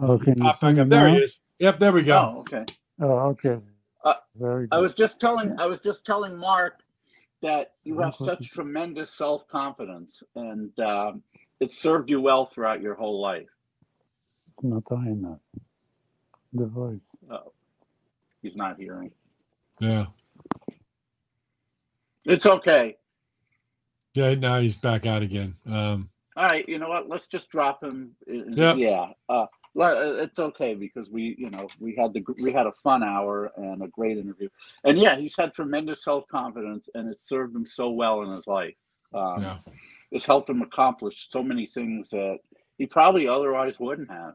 Oh, 0.00 0.18
can 0.18 0.36
you 0.36 0.42
pop 0.42 0.58
see 0.60 0.66
back 0.66 0.78
up. 0.78 0.88
There 0.88 1.08
now? 1.08 1.14
he 1.14 1.20
is. 1.20 1.38
Yep, 1.60 1.78
there 1.78 1.92
we 1.92 2.02
go. 2.02 2.34
Oh, 2.36 2.40
okay. 2.40 2.64
Oh, 3.00 3.18
okay. 3.30 3.58
Uh, 4.04 4.14
Very 4.36 4.66
good. 4.66 4.76
I 4.76 4.80
was 4.80 4.94
just 4.94 5.20
telling 5.20 5.58
I 5.60 5.66
was 5.66 5.80
just 5.80 6.04
telling 6.04 6.36
Mark 6.36 6.80
that 7.42 7.74
you 7.84 8.00
have 8.00 8.16
such 8.16 8.50
tremendous 8.50 9.14
self 9.14 9.46
confidence, 9.46 10.24
and 10.34 10.76
um, 10.80 11.22
it 11.60 11.70
served 11.70 12.10
you 12.10 12.20
well 12.20 12.46
throughout 12.46 12.82
your 12.82 12.94
whole 12.94 13.20
life. 13.20 13.48
not 14.62 14.82
high 14.90 15.10
enough. 15.10 15.38
The 16.52 16.66
voice. 16.66 16.98
He's 18.42 18.56
not 18.56 18.78
hearing. 18.78 19.10
Yeah. 19.80 20.06
It's 22.24 22.46
okay. 22.46 22.96
Yeah, 24.14 24.34
now 24.34 24.58
he's 24.58 24.76
back 24.76 25.06
out 25.06 25.22
again. 25.22 25.54
Um, 25.66 26.10
All 26.36 26.46
right, 26.46 26.68
you 26.68 26.78
know 26.78 26.88
what? 26.88 27.08
Let's 27.08 27.26
just 27.26 27.50
drop 27.50 27.82
him. 27.82 28.14
in- 28.26 28.54
Yeah. 28.56 28.74
Yeah. 28.74 29.12
Uh, 29.28 29.46
it's 29.76 30.38
okay 30.38 30.74
because 30.74 31.10
we, 31.10 31.36
you 31.38 31.50
know, 31.50 31.68
we 31.78 31.94
had 31.94 32.12
the 32.12 32.24
we 32.42 32.52
had 32.52 32.66
a 32.66 32.72
fun 32.72 33.02
hour 33.02 33.52
and 33.56 33.82
a 33.82 33.88
great 33.88 34.18
interview, 34.18 34.48
and 34.84 34.98
yeah, 34.98 35.16
he's 35.16 35.36
had 35.36 35.52
tremendous 35.54 36.02
self 36.02 36.26
confidence, 36.28 36.88
and 36.94 37.08
it 37.08 37.20
served 37.20 37.54
him 37.54 37.64
so 37.66 37.90
well 37.90 38.22
in 38.22 38.32
his 38.32 38.46
life. 38.46 38.74
Um, 39.14 39.42
yeah. 39.42 39.58
It's 40.10 40.26
helped 40.26 40.50
him 40.50 40.62
accomplish 40.62 41.28
so 41.30 41.42
many 41.42 41.66
things 41.66 42.10
that 42.10 42.38
he 42.78 42.86
probably 42.86 43.28
otherwise 43.28 43.78
wouldn't 43.78 44.10
have. 44.10 44.34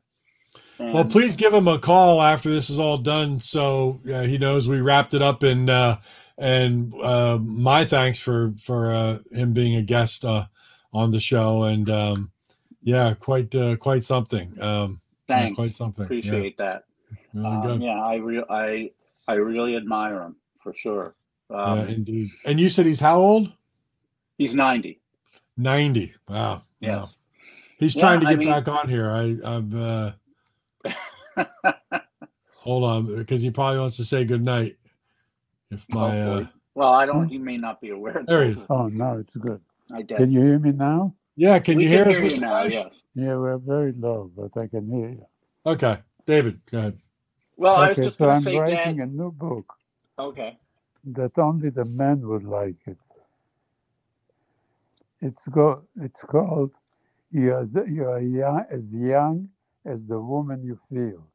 Well, 0.80 1.06
please 1.06 1.36
give 1.36 1.54
him 1.54 1.68
a 1.68 1.80
call 1.80 2.22
after 2.22 2.50
this 2.50 2.70
is 2.70 2.80
all 2.80 2.98
done, 2.98 3.40
so 3.40 4.00
uh, 4.12 4.24
he 4.24 4.38
knows 4.38 4.68
we 4.68 4.82
wrapped 4.82 5.14
it 5.14 5.22
up. 5.22 5.44
And 5.44 5.70
uh, 5.70 5.98
and 6.38 6.94
uh, 7.02 7.38
my 7.42 7.86
thanks 7.86 8.20
for 8.20 8.54
for 8.62 8.92
uh, 8.94 9.18
him 9.32 9.54
being 9.54 9.76
a 9.78 9.82
guest 9.82 10.26
uh, 10.26 10.46
on 10.94 11.12
the 11.12 11.20
show. 11.20 11.64
And 11.64 11.90
um, 11.90 12.32
yeah, 12.82 13.14
quite 13.14 13.54
uh, 13.56 13.76
quite 13.78 14.04
something. 14.04 14.60
Um, 14.62 15.00
yeah, 15.30 15.40
Thanks. 15.40 15.56
quite 15.56 15.74
something. 15.76 16.04
Appreciate 16.06 16.58
that. 16.58 16.84
Yeah, 17.34 17.62
really 17.62 17.72
Um, 17.74 17.82
yeah, 17.82 18.02
I 18.04 18.16
re- 18.16 18.44
I 18.50 18.92
I 19.28 19.36
really 19.36 19.76
admire 19.78 20.22
him 20.24 20.36
for 20.62 20.74
sure. 20.74 21.16
Um, 21.50 21.80
yeah, 21.80 21.86
indeed. 21.88 22.30
And 22.46 22.60
you 22.60 22.70
said 22.70 22.86
he's 22.86 23.00
how 23.00 23.20
old? 23.20 23.52
he's 24.38 24.54
ninety. 24.54 25.00
Ninety. 25.56 26.14
Wow. 26.28 26.64
Yes. 26.80 27.04
Wow. 27.04 27.10
He's 27.80 27.96
Yeah, 27.96 28.02
trying 28.02 28.20
to 28.22 28.28
I 28.28 28.30
get 28.32 28.40
mean- 28.40 28.50
back 28.50 28.68
on 28.68 28.90
here. 28.90 29.12
I, 29.12 29.38
I'm. 29.46 30.14
Hold 32.58 32.84
on, 32.86 33.16
because 33.18 33.42
he 33.42 33.52
probably 33.52 33.80
wants 33.80 33.98
to 33.98 34.06
say 34.06 34.24
good 34.26 34.44
night. 34.44 34.74
If 35.70 35.86
my 35.90 36.22
uh, 36.22 36.46
Well, 36.76 36.94
I 36.94 37.06
don't. 37.06 37.28
He 37.28 37.38
may 37.38 37.58
not 37.58 37.82
be 37.82 37.90
aware. 37.90 38.18
it's 38.20 38.28
There 38.30 38.44
he 38.46 38.52
over. 38.52 38.66
Oh, 38.70 38.88
no, 38.88 39.18
it's 39.18 39.36
good. 39.36 39.60
I 39.94 40.02
did. 40.02 40.18
Can 40.18 40.32
you 40.32 40.42
hear 40.42 40.60
me 40.60 40.72
now? 40.72 41.14
yeah, 41.36 41.60
can 41.60 41.78
we 41.78 41.84
you 41.84 41.90
can 41.90 41.98
hear 41.98 42.10
us, 42.10 42.16
hear 42.18 42.26
you 42.26 42.32
Mr. 42.38 42.40
now. 42.42 42.64
Yes. 42.64 42.96
Yeah, 43.16 43.36
we're 43.36 43.58
very 43.58 43.92
low, 43.94 44.32
but 44.36 44.56
I 44.60 44.68
can 44.68 44.90
hear 44.90 45.10
you. 45.10 45.26
Okay, 45.66 46.00
David, 46.26 46.62
go 46.72 46.78
ahead. 46.78 47.00
Well, 47.58 47.76
I 47.76 47.90
was 47.90 47.98
just 47.98 48.18
so 48.18 48.26
going 48.26 48.38
I'm 48.38 48.44
to 48.44 48.50
say, 48.52 48.58
writing 48.58 48.98
Dad. 48.98 49.08
a 49.08 49.12
new 49.12 49.32
book 49.32 49.74
Okay. 50.20 50.58
that 51.06 51.38
only 51.38 51.70
the 51.70 51.86
men 51.86 52.28
would 52.28 52.44
like 52.44 52.76
it. 52.88 52.98
It's 55.22 55.42
go. 55.50 55.84
It's 56.02 56.22
called 56.22 56.72
"You 57.32 57.54
Are 57.54 57.64
You 57.88 58.08
Are 58.10 58.20
young, 58.22 58.66
as 58.70 58.92
young 58.92 59.50
as 59.86 60.00
the 60.08 60.20
woman 60.20 60.64
you 60.64 60.80
feel." 60.90 61.28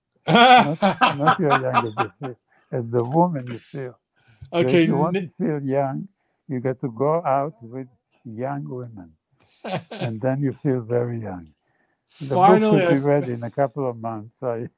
Not, 0.59 0.78
not 1.11 1.34
you 1.38 1.49
are 1.49 1.57
young 1.57 1.84
as 1.86 1.94
you 1.99 2.12
feel, 2.20 2.36
as 2.72 2.88
the 2.90 3.05
woman 3.05 3.49
you 3.49 3.61
feel. 3.72 3.99
So 4.61 4.68
okay, 4.68 4.84
if 4.84 4.86
you 4.86 4.96
want 4.96 5.18
to 5.18 5.30
feel 5.38 5.62
young, 5.62 6.09
you 6.49 6.61
got 6.61 6.80
to 6.82 6.90
go 6.92 7.22
out 7.24 7.55
with 7.62 7.88
young 8.24 8.68
women, 8.68 9.12
and 10.01 10.20
then 10.20 10.42
you 10.42 10.55
feel 10.62 10.80
very 10.82 11.20
young. 11.20 11.49
The 12.20 12.36
finally, 12.36 12.38
book 12.38 12.68
will 12.70 12.80
be 12.80 12.99
ready 12.99 13.32
in 13.32 13.44
a 13.44 13.51
couple 13.51 13.88
of 13.88 13.99
months. 13.99 14.36
I, 14.42 14.68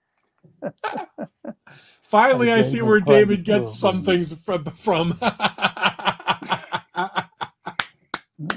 finally, 2.02 2.52
I 2.52 2.62
I 2.62 2.62
see 2.62 2.82
where 2.82 3.00
David 3.00 3.44
gets 3.44 3.74
some 3.78 4.02
things 4.02 4.32
from. 4.44 4.64
from. 4.66 5.18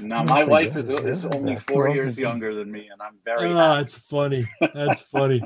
Now, 0.02 0.24
my 0.24 0.44
wife 0.46 0.78
is, 0.78 0.90
is 0.90 1.26
only 1.26 1.58
four 1.58 1.90
years 1.90 2.18
younger 2.18 2.56
than 2.56 2.72
me, 2.72 2.88
and 2.92 3.02
I'm 3.02 3.18
very 3.26 3.52
Ah, 3.52 3.76
happy. 3.76 3.82
it's 3.84 3.94
funny. 3.96 4.48
That's 4.74 5.02
funny. 5.12 5.44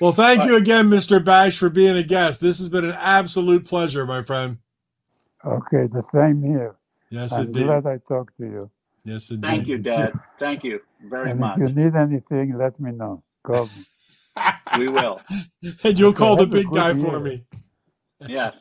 Well, 0.00 0.12
thank 0.12 0.40
But- 0.40 0.48
you 0.48 0.56
again, 0.56 0.90
Mr. 0.90 1.24
Bash, 1.24 1.56
for 1.58 1.70
being 1.70 1.96
a 1.96 2.02
guest. 2.02 2.40
This 2.40 2.58
has 2.58 2.68
been 2.68 2.84
an 2.84 2.92
absolute 2.98 3.64
pleasure, 3.64 4.04
my 4.06 4.22
friend. 4.22 4.58
okay, 5.44 5.86
the 5.92 6.02
same 6.12 6.42
here. 6.42 6.76
Yes, 7.10 7.32
I'm 7.32 7.46
indeed. 7.46 7.64
glad 7.64 7.86
I 7.86 7.98
talked 8.08 8.36
to 8.38 8.44
you. 8.44 8.70
Yes, 9.04 9.30
indeed. 9.30 9.46
Thank 9.48 9.68
you, 9.68 9.78
Dad. 9.78 10.12
Thank 10.38 10.64
you 10.64 10.80
very 11.08 11.30
and 11.30 11.40
much. 11.40 11.58
if 11.60 11.68
you 11.70 11.74
need 11.84 11.94
anything, 11.94 12.58
let 12.58 12.78
me 12.80 12.92
know. 12.92 13.22
Call 13.42 13.66
me. 13.66 13.84
We 14.78 14.88
will. 14.88 15.20
and 15.84 15.98
you'll 15.98 16.08
Okay, 16.10 16.18
call 16.18 16.36
the 16.36 16.46
big 16.46 16.66
guy 16.70 16.90
year. 16.92 17.04
for 17.06 17.20
me. 17.20 17.44
Yes. 18.26 18.60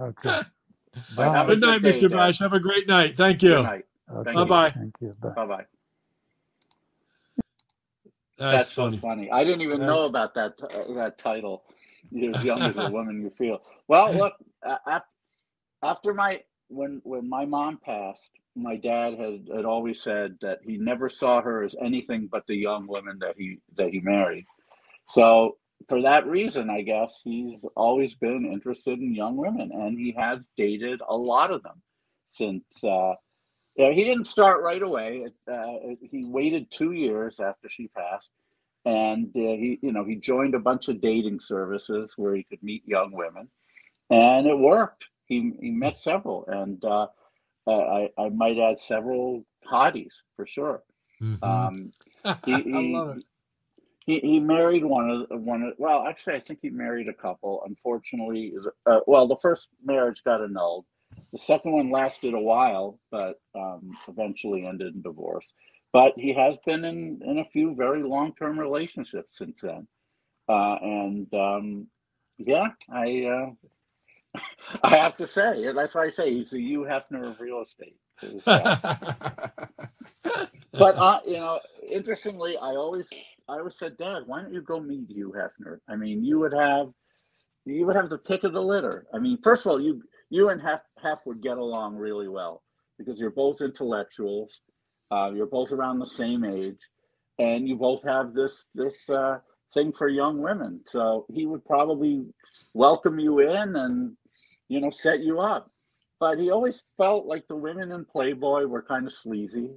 Okay. 0.00 0.40
Bye. 1.16 1.46
Good 1.46 1.60
night, 1.60 1.80
good 1.82 1.92
day, 1.92 1.98
Mr. 1.98 2.10
Dad. 2.10 2.16
Bash. 2.16 2.38
Have 2.40 2.52
a 2.54 2.58
great 2.60 2.88
night. 2.88 3.16
Thank 3.16 3.40
Good 3.40 3.64
you. 3.64 3.82
Night. 4.08 4.16
Okay, 4.18 4.32
Bye-bye. 4.32 4.70
Thank 4.70 4.94
you. 5.00 5.16
Bye. 5.20 5.28
Bye 5.30 5.46
bye. 5.46 5.64
That's, 8.38 8.56
That's, 8.56 8.72
funny. 8.72 8.96
so 8.96 9.00
funny. 9.00 9.30
I 9.30 9.44
didn't 9.44 9.60
even 9.60 9.80
know 9.80 10.04
about 10.04 10.34
that 10.34 10.54
uh, 10.62 10.94
that 10.94 11.18
title. 11.18 11.62
You're 12.10 12.34
as 12.34 12.44
young 12.44 12.60
as 12.62 12.76
a 12.76 12.90
woman 12.90 13.22
you 13.22 13.30
feel. 13.30 13.62
Well, 13.86 14.12
look, 14.12 14.34
uh, 14.66 15.00
after 15.82 16.12
my 16.12 16.42
when 16.68 17.00
when 17.04 17.28
my 17.28 17.44
mom 17.44 17.78
passed, 17.78 18.30
my 18.56 18.76
dad 18.76 19.18
had, 19.18 19.48
had 19.54 19.64
always 19.64 20.02
said 20.02 20.38
that 20.40 20.58
he 20.64 20.76
never 20.76 21.08
saw 21.08 21.40
her 21.40 21.62
as 21.62 21.76
anything 21.80 22.26
but 22.26 22.46
the 22.46 22.56
young 22.56 22.86
woman 22.86 23.18
that 23.20 23.36
he 23.36 23.58
that 23.76 23.90
he 23.90 24.00
married. 24.00 24.46
So 25.06 25.58
for 25.88 26.02
that 26.02 26.26
reason, 26.26 26.70
I 26.70 26.82
guess 26.82 27.20
he's 27.22 27.64
always 27.76 28.14
been 28.14 28.50
interested 28.50 28.98
in 28.98 29.14
young 29.14 29.36
women, 29.36 29.70
and 29.72 29.98
he 29.98 30.12
has 30.18 30.48
dated 30.56 31.00
a 31.06 31.16
lot 31.16 31.52
of 31.52 31.62
them 31.62 31.80
since. 32.26 32.82
Uh, 32.82 33.14
yeah, 33.76 33.90
he 33.90 34.04
didn't 34.04 34.26
start 34.26 34.62
right 34.62 34.82
away. 34.82 35.26
Uh, 35.50 35.72
he 36.02 36.24
waited 36.24 36.70
two 36.70 36.92
years 36.92 37.40
after 37.40 37.68
she 37.68 37.88
passed, 37.88 38.30
and 38.84 39.28
uh, 39.28 39.38
he, 39.40 39.78
you 39.82 39.92
know, 39.92 40.04
he 40.04 40.16
joined 40.16 40.54
a 40.54 40.58
bunch 40.60 40.88
of 40.88 41.00
dating 41.00 41.40
services 41.40 42.14
where 42.16 42.34
he 42.34 42.42
could 42.44 42.62
meet 42.62 42.86
young 42.86 43.12
women, 43.12 43.48
and 44.10 44.46
it 44.46 44.58
worked. 44.58 45.08
He 45.26 45.52
he 45.60 45.70
met 45.70 45.98
several, 45.98 46.44
and 46.48 46.84
uh, 46.84 47.06
I 47.66 48.10
I 48.18 48.28
might 48.28 48.58
add 48.58 48.78
several 48.78 49.44
hotties 49.70 50.22
for 50.36 50.46
sure. 50.46 50.82
Mhm. 51.20 51.42
Um, 51.42 51.92
he, 52.44 52.52
I 52.54 52.80
love 52.98 53.16
it. 53.18 53.24
he, 54.06 54.18
he 54.20 54.40
married 54.40 54.84
one 54.84 55.08
of 55.08 55.28
the- 55.28 55.36
one 55.36 55.62
of 55.62 55.74
well 55.78 56.04
actually 56.06 56.34
I 56.34 56.40
think 56.40 56.58
he 56.60 56.70
married 56.70 57.08
a 57.08 57.14
couple. 57.14 57.62
Unfortunately, 57.64 58.52
uh, 58.86 59.00
well 59.06 59.26
the 59.28 59.36
first 59.36 59.68
marriage 59.84 60.22
got 60.24 60.42
annulled. 60.42 60.84
The 61.32 61.38
second 61.38 61.72
one 61.72 61.90
lasted 61.90 62.34
a 62.34 62.40
while, 62.40 62.98
but 63.10 63.40
um, 63.54 63.90
eventually 64.08 64.66
ended 64.66 64.94
in 64.94 65.02
divorce. 65.02 65.54
But 65.92 66.12
he 66.16 66.32
has 66.34 66.58
been 66.64 66.84
in 66.84 67.20
in 67.24 67.38
a 67.38 67.44
few 67.44 67.74
very 67.74 68.02
long 68.02 68.34
term 68.34 68.58
relationships 68.58 69.38
since 69.38 69.60
then, 69.60 69.86
uh, 70.48 70.76
and 70.82 71.32
um, 71.34 71.86
yeah, 72.38 72.68
I 72.90 73.24
uh, 74.34 74.40
I 74.82 74.96
have 74.96 75.16
to 75.18 75.26
say 75.26 75.72
that's 75.72 75.94
why 75.94 76.04
I 76.04 76.08
say 76.08 76.32
he's 76.32 76.50
the 76.50 76.60
Hugh 76.60 76.86
Hefner 76.88 77.30
of 77.30 77.40
real 77.40 77.62
estate. 77.62 77.96
uh, 78.46 78.76
but 80.72 80.96
uh, 80.96 81.20
you 81.26 81.34
know, 81.34 81.60
interestingly, 81.90 82.56
I 82.58 82.70
always 82.70 83.08
I 83.48 83.54
always 83.58 83.76
said, 83.78 83.98
Dad, 83.98 84.22
why 84.26 84.42
don't 84.42 84.54
you 84.54 84.62
go 84.62 84.80
meet 84.80 85.10
Hugh 85.10 85.34
Hefner? 85.36 85.78
I 85.88 85.96
mean, 85.96 86.24
you 86.24 86.38
would 86.40 86.54
have 86.54 86.88
you 87.64 87.86
would 87.86 87.96
have 87.96 88.10
the 88.10 88.18
pick 88.18 88.44
of 88.44 88.52
the 88.52 88.62
litter. 88.62 89.06
I 89.14 89.18
mean, 89.18 89.38
first 89.42 89.66
of 89.66 89.72
all, 89.72 89.80
you 89.80 90.02
you 90.32 90.48
and 90.48 90.62
Hef 90.62 90.80
Hef 91.02 91.20
would 91.26 91.42
get 91.42 91.58
along 91.58 91.96
really 91.96 92.26
well 92.26 92.62
because 92.98 93.20
you're 93.20 93.30
both 93.30 93.60
intellectuals, 93.60 94.62
uh, 95.10 95.30
you're 95.34 95.46
both 95.46 95.72
around 95.72 95.98
the 95.98 96.06
same 96.06 96.42
age, 96.42 96.80
and 97.38 97.68
you 97.68 97.76
both 97.76 98.02
have 98.04 98.32
this 98.32 98.68
this 98.74 99.10
uh, 99.10 99.38
thing 99.74 99.92
for 99.92 100.08
young 100.08 100.40
women. 100.40 100.80
So 100.86 101.26
he 101.30 101.44
would 101.44 101.64
probably 101.66 102.24
welcome 102.72 103.18
you 103.18 103.40
in 103.40 103.76
and 103.76 104.16
you 104.68 104.80
know 104.80 104.88
set 104.88 105.20
you 105.20 105.38
up. 105.38 105.70
But 106.18 106.38
he 106.38 106.50
always 106.50 106.84
felt 106.96 107.26
like 107.26 107.46
the 107.46 107.56
women 107.56 107.92
in 107.92 108.06
Playboy 108.06 108.64
were 108.64 108.82
kind 108.82 109.06
of 109.06 109.12
sleazy 109.12 109.68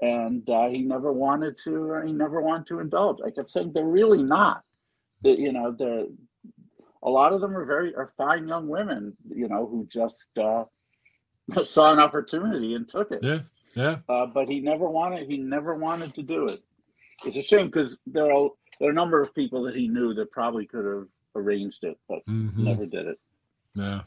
and 0.00 0.48
uh, 0.48 0.68
he 0.70 0.80
never 0.80 1.12
wanted 1.12 1.56
to 1.64 2.02
he 2.04 2.12
never 2.12 2.40
wanted 2.40 2.66
to 2.66 2.80
indulge 2.80 3.18
i 3.24 3.30
kept 3.30 3.48
saying 3.50 3.72
they're 3.72 3.84
really 3.84 4.22
not 4.22 4.62
you 5.22 5.52
know 5.52 5.70
they're 5.70 6.06
a 7.04 7.10
lot 7.10 7.32
of 7.32 7.40
them 7.40 7.56
are 7.56 7.64
very 7.64 7.94
are 7.94 8.10
fine 8.16 8.48
young 8.48 8.66
women 8.68 9.16
you 9.28 9.46
know 9.48 9.66
who 9.66 9.86
just 9.86 10.36
uh, 10.38 10.64
saw 11.62 11.92
an 11.92 11.98
opportunity 11.98 12.74
and 12.74 12.88
took 12.88 13.10
it 13.12 13.22
yeah, 13.22 13.40
yeah. 13.74 13.96
uh, 14.08 14.26
but 14.26 14.48
he 14.48 14.60
never 14.60 14.88
wanted 14.88 15.28
he 15.28 15.36
never 15.36 15.74
wanted 15.74 16.14
to 16.14 16.22
do 16.22 16.46
it 16.48 16.60
it's 17.24 17.36
a 17.36 17.42
shame 17.42 17.66
because 17.66 17.96
there 18.06 18.32
are 18.32 18.48
there 18.80 18.88
are 18.88 18.92
a 18.92 18.94
number 18.94 19.20
of 19.20 19.34
people 19.34 19.62
that 19.62 19.76
he 19.76 19.86
knew 19.86 20.14
that 20.14 20.30
probably 20.32 20.66
could 20.66 20.84
have 20.84 21.06
arranged 21.36 21.84
it 21.84 21.98
but 22.08 22.24
Mhm. 22.26 22.56
never 22.58 22.86
did 22.86 23.06
it 23.06 23.18
Yeah, 23.74 24.02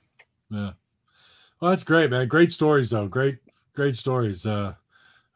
yeah. 0.49 0.71
Well, 1.59 1.71
that's 1.71 1.83
great, 1.83 2.11
man. 2.11 2.27
Great 2.27 2.51
stories, 2.51 2.91
though. 2.91 3.07
Great, 3.07 3.39
great 3.73 3.95
stories. 3.95 4.45
Uh, 4.45 4.75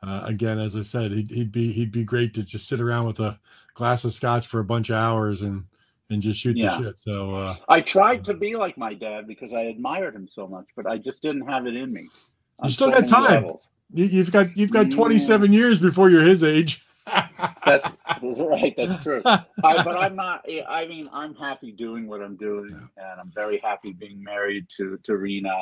uh, 0.03 0.21
again, 0.23 0.59
as 0.59 0.75
I 0.75 0.83
said, 0.83 1.11
he'd, 1.11 1.31
he'd 1.31 1.51
be 1.51 1.71
he'd 1.73 1.91
be 1.91 2.03
great 2.03 2.33
to 2.35 2.43
just 2.43 2.67
sit 2.67 2.79
around 2.79 3.07
with 3.07 3.19
a 3.19 3.39
glass 3.73 4.05
of 4.05 4.13
scotch 4.13 4.45
for 4.47 4.59
a 4.59 4.63
bunch 4.63 4.89
of 4.89 4.97
hours 4.97 5.41
and 5.41 5.65
and 6.11 6.21
just 6.21 6.39
shoot 6.39 6.57
Yeah. 6.57 6.77
the 6.77 6.83
shit. 6.83 6.99
So, 6.99 7.33
uh, 7.35 7.55
i 7.69 7.81
tried 7.81 8.23
to 8.25 8.33
be 8.33 8.55
like 8.55 8.77
my 8.77 8.93
dad 8.93 9.27
because 9.27 9.53
i 9.53 9.61
admired 9.61 10.15
him 10.15 10.27
so 10.27 10.47
much 10.47 10.65
but 10.75 10.85
i 10.85 10.97
just 10.97 11.21
didn't 11.21 11.47
have 11.47 11.65
it 11.65 11.75
in 11.75 11.91
me 11.91 12.07
on 12.59 12.69
still 12.69 12.91
got 12.91 13.07
time. 13.07 13.23
levels. 13.23 13.63
you, 13.93 14.05
you've 14.05 14.31
got 14.31 14.47
you've 14.55 14.71
got 14.71 14.87
Yeah. 14.91 14.95
27 14.95 15.51
years 15.53 15.79
before 15.79 16.09
you're 16.09 16.23
his 16.23 16.43
age. 16.43 16.85
That's 17.65 17.87
right. 18.21 18.73
That's 18.77 19.01
true. 19.03 19.21
I, 19.25 19.43
but 19.83 19.97
I'm 19.97 20.15
not. 20.15 20.45
I 20.69 20.85
mean, 20.85 21.09
I'm 21.11 21.33
happy 21.33 21.71
doing 21.71 22.07
what 22.07 22.21
I'm 22.21 22.35
doing, 22.37 22.69
and 22.97 23.19
I'm 23.19 23.31
very 23.33 23.57
happy 23.57 23.91
being 23.93 24.21
married 24.23 24.67
to 24.77 24.97
to 25.03 25.17
Rena. 25.17 25.61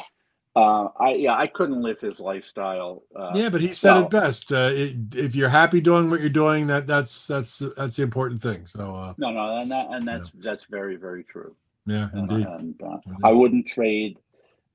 Uh, 0.59 0.89
I 0.99 1.13
yeah, 1.13 1.37
I 1.37 1.47
couldn't 1.47 1.81
live 1.81 1.99
his 2.01 2.19
lifestyle. 2.19 3.03
Uh, 3.15 3.31
yeah, 3.33 3.49
but 3.49 3.61
he 3.61 3.73
said 3.73 3.93
well- 3.93 4.03
it 4.05 4.09
best. 4.09 4.51
Uh, 4.51 4.71
it, 4.73 4.95
if 5.15 5.33
you're 5.35 5.47
happy 5.49 5.79
doing 5.79 6.09
what 6.09 6.19
you're 6.19 6.29
doing, 6.29 6.67
that 6.67 6.85
that's 6.85 7.27
that's 7.27 7.59
that's 7.77 7.95
the 7.95 8.03
important 8.03 8.41
thing. 8.41 8.67
So, 8.67 8.95
uh, 8.95 9.13
No, 9.17 9.31
no, 9.31 9.57
and 9.57 9.71
that 9.71 9.87
and 9.89 10.03
that's 10.05 10.31
that's 10.35 10.65
very 10.65 10.97
very 10.97 11.23
true. 11.23 11.55
yeah, 11.85 12.09
indeed. 12.13 12.45
and 12.45 12.81
uh, 12.83 12.97
Indeed. 13.05 13.21
I 13.23 13.31
wouldn't 13.31 13.67
trade 13.67 14.17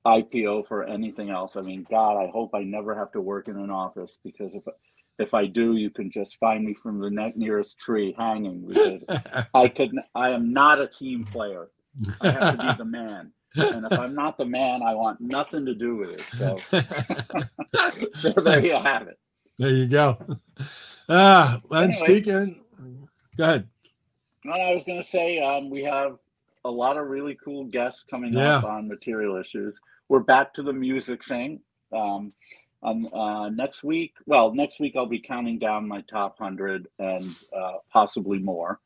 IPO 0.07 0.67
for 0.67 0.83
anything 0.85 1.29
else. 1.29 1.55
I 1.55 1.61
mean, 1.61 1.85
God, 1.89 2.17
I 2.17 2.27
hope 2.31 2.55
I 2.55 2.63
never 2.63 2.95
have 2.95 3.11
to 3.11 3.21
work 3.21 3.47
in 3.47 3.57
an 3.57 3.69
office 3.69 4.17
because 4.23 4.55
if 4.55 4.63
if 5.19 5.33
I 5.35 5.45
do, 5.45 5.75
you 5.75 5.91
can 5.91 6.09
just 6.09 6.39
find 6.39 6.65
me 6.65 6.73
from 6.73 6.99
the 6.99 7.11
ne- 7.11 7.33
nearest 7.35 7.77
tree 7.77 8.15
hanging 8.17 8.67
because 8.67 9.05
I 9.53 9.67
could. 9.67 9.91
I 10.15 10.31
am 10.31 10.51
not 10.51 10.81
a 10.81 10.87
team 10.87 11.23
player. 11.25 11.69
I 12.21 12.31
have 12.31 12.57
to 12.57 12.63
be 12.65 12.73
the 12.77 12.85
man. 12.85 13.31
And 13.57 13.85
if 13.85 13.91
I'm 13.93 14.13
not 14.15 14.37
the 14.37 14.45
man, 14.45 14.81
I 14.83 14.93
want 14.93 15.21
nothing 15.21 15.65
to 15.65 15.73
do 15.75 15.95
with 15.97 16.11
it. 16.11 16.25
So, 16.33 16.59
so 18.13 18.29
there 18.41 18.63
you 18.65 18.75
have 18.75 19.07
it. 19.07 19.17
there 19.57 19.69
you 19.69 19.87
go. 19.87 20.17
Ah, 21.09 21.59
and 21.71 21.93
Anyway. 21.93 21.97
speaking, 22.21 22.61
go 23.37 23.43
ahead. 23.43 23.67
And 24.43 24.53
I 24.53 24.73
was 24.73 24.83
going 24.83 25.01
to 25.01 25.07
say, 25.07 25.39
um, 25.39 25.69
we 25.69 25.83
have 25.83 26.17
a 26.65 26.69
lot 26.71 26.97
of 26.97 27.07
really 27.07 27.37
cool 27.43 27.65
guests 27.65 28.03
coming 28.09 28.33
Yeah. 28.33 28.57
up 28.57 28.63
on 28.65 28.87
material 28.87 29.37
issues. 29.37 29.79
We're 30.09 30.19
back 30.19 30.53
to 30.55 30.63
the 30.63 30.73
music 30.73 31.23
thing. 31.23 31.61
Um, 31.93 32.33
on 32.83 33.07
uh, 33.13 33.49
next 33.49 33.83
week, 33.83 34.13
well, 34.27 34.53
next 34.53 34.79
week 34.79 34.93
I'll 34.95 35.05
be 35.07 35.19
counting 35.19 35.57
down 35.57 35.87
my 35.87 36.01
top 36.01 36.37
hundred 36.37 36.87
and 36.99 37.27
uh, 37.55 37.73
possibly 37.91 38.37
more. 38.37 38.79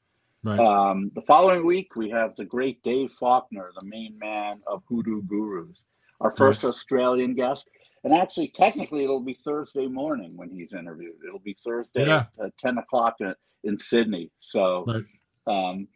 Right. 0.43 0.59
Um, 0.59 1.11
the 1.15 1.21
following 1.23 1.65
week, 1.65 1.95
we 1.95 2.09
have 2.11 2.35
the 2.35 2.45
great 2.45 2.81
Dave 2.81 3.11
Faulkner, 3.11 3.71
the 3.79 3.85
main 3.85 4.17
man 4.17 4.61
of 4.67 4.83
Hoodoo 4.87 5.21
Gurus. 5.23 5.83
our 6.21 6.31
first 6.31 6.63
Australian 6.65 7.33
guest. 7.33 7.69
And 8.03 8.13
actually, 8.13 8.49
technically, 8.49 9.03
it'll 9.03 9.19
be 9.21 9.33
Thursday 9.33 9.87
morning 9.87 10.35
when 10.35 10.49
he's 10.49 10.73
interviewed. 10.73 11.15
It'll 11.25 11.39
be 11.39 11.55
Thursday 11.65 12.05
Yeah. 12.07 12.25
at 12.43 12.55
10 12.57 12.77
o'clock 12.77 13.15
in, 13.21 13.33
in 13.63 13.77
Sydney. 13.79 14.29
So, 14.39 14.85
Right. 14.85 15.05
um, 15.47 15.87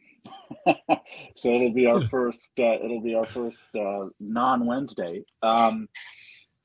so 1.36 1.50
it'll 1.50 1.74
be 1.74 1.86
our 1.88 2.02
first. 2.08 2.52
Uh, 2.58 2.80
it'll 2.84 3.02
be 3.02 3.16
our 3.16 3.26
first 3.26 3.68
uh, 3.78 4.08
non 4.22 4.66
Wednesday. 4.66 5.24
Um, 5.42 5.88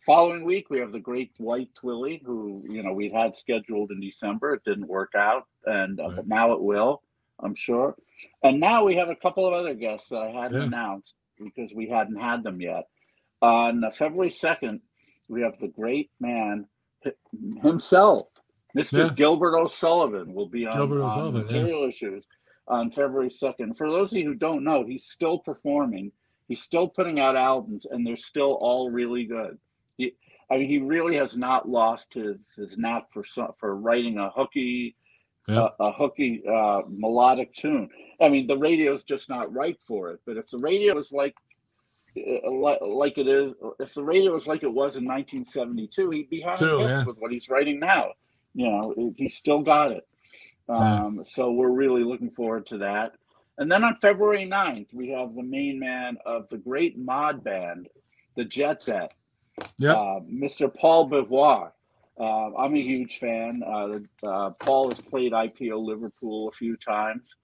following 0.06 0.44
week, 0.44 0.70
we 0.70 0.78
have 0.78 0.92
the 0.92 1.00
Great 1.00 1.34
Dwight 1.34 1.70
Twilley, 1.74 2.20
who 2.24 2.64
you 2.68 2.82
know 2.84 2.92
we 2.92 3.10
had 3.10 3.34
scheduled 3.34 3.90
in 3.90 4.00
December. 4.00 4.54
It 4.54 4.62
didn't 4.64 4.86
work 4.86 5.12
out, 5.16 5.44
and 5.66 5.98
uh, 5.98 6.04
Right. 6.08 6.16
but 6.16 6.28
now 6.28 6.52
it 6.52 6.60
will, 6.62 7.02
I'm 7.40 7.54
sure. 7.54 7.96
And 8.42 8.58
now 8.60 8.84
we 8.84 8.96
have 8.96 9.08
a 9.08 9.16
couple 9.16 9.46
of 9.46 9.52
other 9.54 9.74
guests 9.74 10.08
that 10.10 10.18
I 10.22 10.30
hadn't 10.30 10.58
Yeah. 10.60 10.66
announced 10.66 11.14
because 11.38 11.72
we 11.74 11.88
hadn't 11.88 12.16
had 12.20 12.42
them 12.42 12.60
yet. 12.60 12.88
On 13.40 13.84
February 13.92 14.30
2nd, 14.30 14.80
we 15.28 15.42
have 15.42 15.58
the 15.60 15.68
great 15.68 16.10
man 16.18 16.66
himself, 17.62 18.28
Mr. 18.76 19.08
Yeah. 19.08 19.14
Gilbert 19.14 19.56
O'Sullivan, 19.56 20.34
will 20.34 20.48
be 20.48 20.66
on, 20.66 20.76
Gilbert 20.76 21.02
on 21.02 21.10
O'Sullivan, 21.10 21.40
yeah. 21.42 21.46
material 21.46 21.88
issues 21.88 22.26
on 22.66 22.90
February 22.90 23.28
2nd. 23.30 23.76
For 23.76 23.90
those 23.90 24.12
of 24.12 24.18
you 24.18 24.24
who 24.24 24.34
don't 24.34 24.64
know, 24.64 24.84
he's 24.84 25.04
still 25.04 25.38
performing, 25.38 26.12
he's 26.48 26.60
still 26.62 26.88
putting 26.88 27.20
out 27.20 27.36
albums, 27.36 27.86
and 27.88 28.06
they're 28.06 28.16
still 28.16 28.52
all 28.60 28.90
really 28.90 29.24
good. 29.24 29.58
He, 29.96 30.14
I 30.50 30.58
mean, 30.58 30.68
he 30.68 30.78
really 30.78 31.16
has 31.16 31.36
not 31.36 31.68
lost 31.68 32.14
his, 32.14 32.54
his 32.54 32.76
knack 32.78 33.12
for 33.12 33.22
for 33.58 33.76
writing 33.76 34.18
a 34.18 34.30
hooky, 34.30 34.96
Yeah. 35.48 35.68
a, 35.80 35.84
a 35.84 35.92
hooky 35.92 36.42
uh, 36.46 36.82
melodic 36.88 37.54
tune. 37.54 37.88
I 38.20 38.28
mean, 38.28 38.46
the 38.46 38.58
radio's 38.58 39.02
just 39.04 39.28
not 39.28 39.52
right 39.54 39.78
for 39.80 40.10
it. 40.10 40.20
But 40.26 40.36
if 40.36 40.48
the 40.50 40.58
radio 40.58 40.98
is 40.98 41.10
like 41.12 41.34
uh, 42.16 42.50
like, 42.86 43.16
it 43.18 43.28
is, 43.28 43.52
if 43.78 43.94
the 43.94 44.02
radio 44.02 44.32
was 44.32 44.46
like 44.46 44.62
it 44.62 44.72
was 44.72 44.96
in 44.96 45.04
1972, 45.04 46.10
he'd 46.10 46.30
be 46.30 46.40
having 46.40 46.68
hits 46.80 46.88
yeah. 46.88 47.04
with 47.04 47.16
what 47.18 47.30
he's 47.32 47.48
writing 47.48 47.78
now. 47.78 48.12
You 48.54 48.68
know, 48.68 48.94
he- 48.96 49.24
he's 49.24 49.36
still 49.36 49.60
got 49.62 49.92
it. 49.92 50.06
Yeah. 50.68 51.04
Um, 51.04 51.22
So 51.24 51.52
we're 51.52 51.70
really 51.70 52.02
looking 52.04 52.30
forward 52.30 52.66
to 52.66 52.78
that. 52.78 53.12
And 53.58 53.70
then 53.70 53.84
on 53.84 53.96
February 54.00 54.44
9th, 54.46 54.92
we 54.92 55.08
have 55.10 55.34
the 55.34 55.42
main 55.42 55.78
man 55.80 56.16
of 56.26 56.48
the 56.48 56.58
great 56.58 56.98
mod 56.98 57.42
band, 57.44 57.88
the 58.36 58.44
Jet 58.44 58.82
Set, 58.82 59.12
Yep. 59.78 59.96
uh, 59.96 60.20
Mr. 60.30 60.72
Paul 60.74 61.06
Bevoir. 61.06 61.72
Uh, 62.18 62.50
I'm 62.56 62.74
a 62.74 62.80
huge 62.80 63.18
fan. 63.18 63.62
Uh, 63.64 63.98
uh, 64.26 64.50
Paul 64.50 64.88
has 64.88 65.00
played 65.00 65.32
IPO 65.32 65.84
Liverpool 65.84 66.48
a 66.48 66.52
few 66.52 66.76
times. 66.76 67.36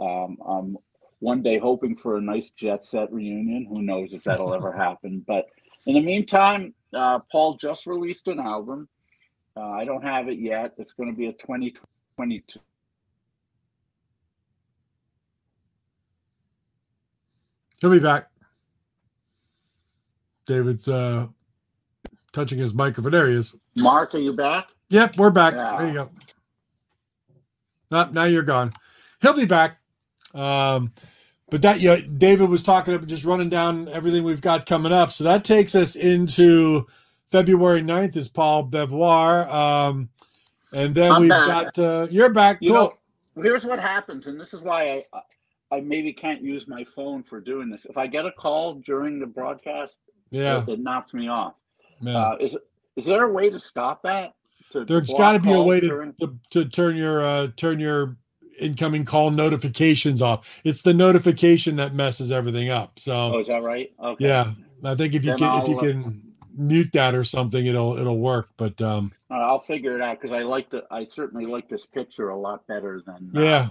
Um, 0.00 0.36
I'm 0.46 0.76
one 1.20 1.42
day 1.42 1.58
hoping 1.58 1.96
for 1.96 2.16
a 2.16 2.20
nice 2.20 2.50
Jet 2.50 2.84
Set 2.84 3.12
reunion. 3.12 3.66
Who 3.66 3.82
knows 3.82 4.14
if 4.14 4.24
that'll 4.24 4.52
ever 4.52 4.72
happen? 4.76 5.24
But 5.26 5.46
in 5.86 5.94
the 5.94 6.00
meantime, 6.00 6.74
uh, 6.92 7.20
Paul 7.30 7.56
just 7.56 7.86
released 7.86 8.26
an 8.26 8.40
album. 8.40 8.88
Uh, 9.56 9.70
I 9.70 9.84
don't 9.84 10.02
have 10.02 10.28
it 10.28 10.38
yet. 10.38 10.74
It's 10.76 10.92
going 10.92 11.10
to 11.10 11.16
be 11.16 11.26
a 11.26 11.32
2022. 11.32 12.60
He'll 17.80 17.90
be 17.90 18.00
back. 18.00 18.28
David's 20.46 20.88
uh 20.88 21.26
touching 22.36 22.58
his 22.58 22.74
microphone. 22.74 23.12
There 23.12 23.28
he 23.28 23.34
is. 23.34 23.56
Mark, 23.76 24.14
are 24.14 24.18
you 24.18 24.34
back? 24.34 24.68
Yep, 24.90 25.16
we're 25.16 25.30
back. 25.30 25.54
Yeah. 25.54 25.76
There 25.78 25.88
you 25.88 25.94
go. 25.94 26.10
Now, 27.90 28.04
now 28.12 28.24
you're 28.24 28.42
gone. 28.42 28.72
He'll 29.22 29.32
be 29.32 29.46
back. 29.46 29.78
Um, 30.34 30.92
but 31.50 31.62
that 31.62 31.80
yeah, 31.80 31.96
David 32.18 32.50
was 32.50 32.62
talking 32.62 32.94
about 32.94 33.08
just 33.08 33.24
running 33.24 33.48
down 33.48 33.88
everything 33.88 34.22
we've 34.22 34.40
got 34.42 34.66
coming 34.66 34.92
up. 34.92 35.10
So 35.12 35.24
that 35.24 35.44
takes 35.44 35.74
us 35.74 35.96
into 35.96 36.86
February 37.28 37.80
9th 37.80 38.16
is 38.16 38.28
Paul 38.28 38.64
Bevoir. 38.64 39.48
Um, 39.48 40.10
and 40.72 40.94
then 40.94 41.12
I'm 41.12 41.22
we've 41.22 41.30
back. 41.30 41.74
got 41.74 41.78
uh, 41.78 42.06
you're 42.10 42.28
back. 42.28 42.58
You 42.60 42.72
Cool. 42.72 42.92
know, 43.36 43.42
here's 43.42 43.64
what 43.64 43.80
happens, 43.80 44.26
and 44.26 44.38
this 44.38 44.52
is 44.52 44.60
why 44.60 45.04
I 45.14 45.20
I 45.70 45.80
maybe 45.80 46.12
can't 46.12 46.42
use 46.42 46.68
my 46.68 46.84
phone 46.84 47.22
for 47.22 47.40
doing 47.40 47.70
this. 47.70 47.86
If 47.86 47.96
I 47.96 48.06
get 48.08 48.26
a 48.26 48.32
call 48.32 48.74
during 48.74 49.18
the 49.18 49.26
broadcast, 49.26 49.98
yeah. 50.30 50.62
it, 50.62 50.68
it 50.68 50.80
knocks 50.80 51.14
me 51.14 51.28
off. 51.28 51.54
Yeah. 52.00 52.18
Uh, 52.18 52.36
is 52.40 52.56
is 52.96 53.04
there 53.04 53.24
a 53.24 53.32
way 53.32 53.50
to 53.50 53.58
stop 53.58 54.02
that? 54.04 54.34
To, 54.72 54.84
There's 54.84 55.12
got 55.12 55.32
to 55.32 55.38
be 55.40 55.52
a 55.52 55.62
way 55.62 55.80
to, 55.80 55.88
during- 55.88 56.14
to 56.20 56.38
to 56.50 56.64
turn 56.64 56.96
your 56.96 57.24
uh, 57.24 57.48
turn 57.56 57.78
your 57.80 58.16
incoming 58.60 59.04
call 59.04 59.30
notifications 59.30 60.22
off. 60.22 60.60
It's 60.64 60.82
the 60.82 60.94
notification 60.94 61.76
that 61.76 61.94
messes 61.94 62.32
everything 62.32 62.70
up. 62.70 62.98
So 62.98 63.12
Oh, 63.34 63.38
is 63.38 63.46
that 63.48 63.62
right? 63.62 63.92
Okay. 64.02 64.24
yeah, 64.26 64.52
I 64.82 64.94
think 64.94 65.14
if 65.14 65.24
you 65.24 65.30
Then 65.32 65.38
can 65.38 65.62
if 65.62 65.68
you 65.68 65.74
I'll, 65.74 65.80
uh, 65.80 65.82
can 65.82 66.22
mute 66.56 66.90
that 66.94 67.14
or 67.14 67.22
something, 67.22 67.66
it'll 67.66 67.96
it'll 67.98 68.18
work. 68.18 68.48
But 68.56 68.80
um, 68.80 69.12
Uh, 69.30 69.34
I'll 69.34 69.60
figure 69.60 69.94
it 69.94 70.02
out 70.02 70.18
because 70.20 70.32
I 70.32 70.42
like 70.42 70.70
the 70.70 70.84
I 70.90 71.04
certainly 71.04 71.44
like 71.46 71.68
this 71.68 71.84
picture 71.86 72.30
a 72.30 72.38
lot 72.38 72.66
better 72.66 73.02
than 73.06 73.30
uh, 73.36 73.40
yeah, 73.40 73.68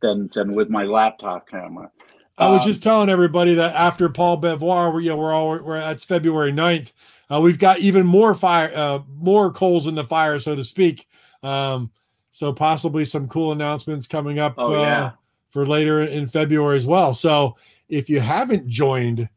than 0.00 0.30
than 0.32 0.54
with 0.54 0.70
my 0.70 0.84
laptop 0.84 1.48
camera. 1.48 1.90
I 2.38 2.48
was 2.48 2.62
Um, 2.62 2.68
just 2.68 2.82
telling 2.82 3.08
everybody 3.08 3.54
that 3.54 3.74
after 3.74 4.08
Paul 4.08 4.36
Bevoir, 4.38 4.90
we, 4.90 5.04
you 5.04 5.10
know, 5.10 5.16
we're 5.16 5.32
all 5.32 5.62
we're 5.62 5.80
that's 5.80 6.04
February 6.04 6.52
9th. 6.52 6.92
Uh, 7.30 7.40
we've 7.40 7.58
got 7.58 7.78
even 7.80 8.06
more 8.06 8.34
fire, 8.34 8.70
uh, 8.74 9.00
more 9.18 9.50
coals 9.50 9.86
in 9.86 9.94
the 9.94 10.04
fire, 10.04 10.38
so 10.38 10.54
to 10.54 10.62
speak. 10.64 11.08
Um, 11.42 11.90
so 12.30 12.52
possibly 12.52 13.04
some 13.04 13.26
cool 13.28 13.52
announcements 13.52 14.06
coming 14.06 14.38
up 14.38 14.54
Oh, 14.58 14.74
uh, 14.74 15.12
for 15.48 15.64
later 15.64 16.02
in 16.02 16.26
February 16.26 16.76
as 16.76 16.86
well. 16.86 17.14
So 17.14 17.56
if 17.88 18.10
you 18.10 18.20
haven't 18.20 18.68
joined 18.68 19.28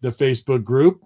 the 0.00 0.08
Facebook 0.08 0.64
group, 0.64 1.04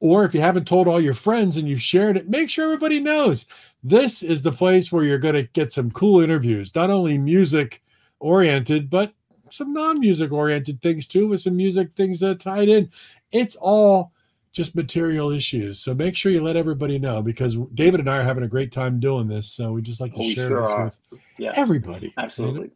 or 0.00 0.24
if 0.26 0.34
you 0.34 0.40
haven't 0.40 0.68
told 0.68 0.86
all 0.86 1.00
your 1.00 1.14
friends 1.14 1.56
and 1.56 1.66
you've 1.66 1.80
shared 1.80 2.18
it, 2.18 2.28
make 2.28 2.50
sure 2.50 2.66
everybody 2.66 3.00
knows 3.00 3.46
this 3.82 4.22
is 4.22 4.42
the 4.42 4.52
place 4.52 4.92
where 4.92 5.04
you're 5.04 5.18
going 5.18 5.34
to 5.34 5.48
get 5.54 5.72
some 5.72 5.90
cool 5.92 6.20
interviews, 6.20 6.74
not 6.74 6.90
only 6.90 7.16
music 7.16 7.82
oriented, 8.20 8.90
but 8.90 9.14
some 9.54 9.72
non-music 9.72 10.32
oriented 10.32 10.80
things 10.82 11.06
too, 11.06 11.28
with 11.28 11.40
some 11.40 11.56
music 11.56 11.90
things 11.96 12.20
that 12.20 12.40
tied 12.40 12.68
in. 12.68 12.90
It's 13.32 13.56
all 13.56 14.12
just 14.52 14.74
material 14.76 15.30
issues. 15.30 15.80
So 15.80 15.94
make 15.94 16.14
sure 16.16 16.30
you 16.30 16.42
let 16.42 16.56
everybody 16.56 16.98
know 16.98 17.22
because 17.22 17.56
David 17.74 18.00
and 18.00 18.08
I 18.08 18.18
are 18.18 18.22
having 18.22 18.44
a 18.44 18.48
great 18.48 18.70
time 18.72 19.00
doing 19.00 19.26
this. 19.26 19.50
So 19.52 19.72
we 19.72 19.82
just 19.82 20.00
like 20.00 20.14
to 20.14 20.22
share 20.22 20.48
sure 20.48 20.62
this 20.62 20.70
are. 20.70 20.84
with 20.84 21.20
Yeah, 21.38 21.52
everybody. 21.56 22.06
you 22.06 22.12
know? 22.16 22.22
absolutely. 22.22 22.70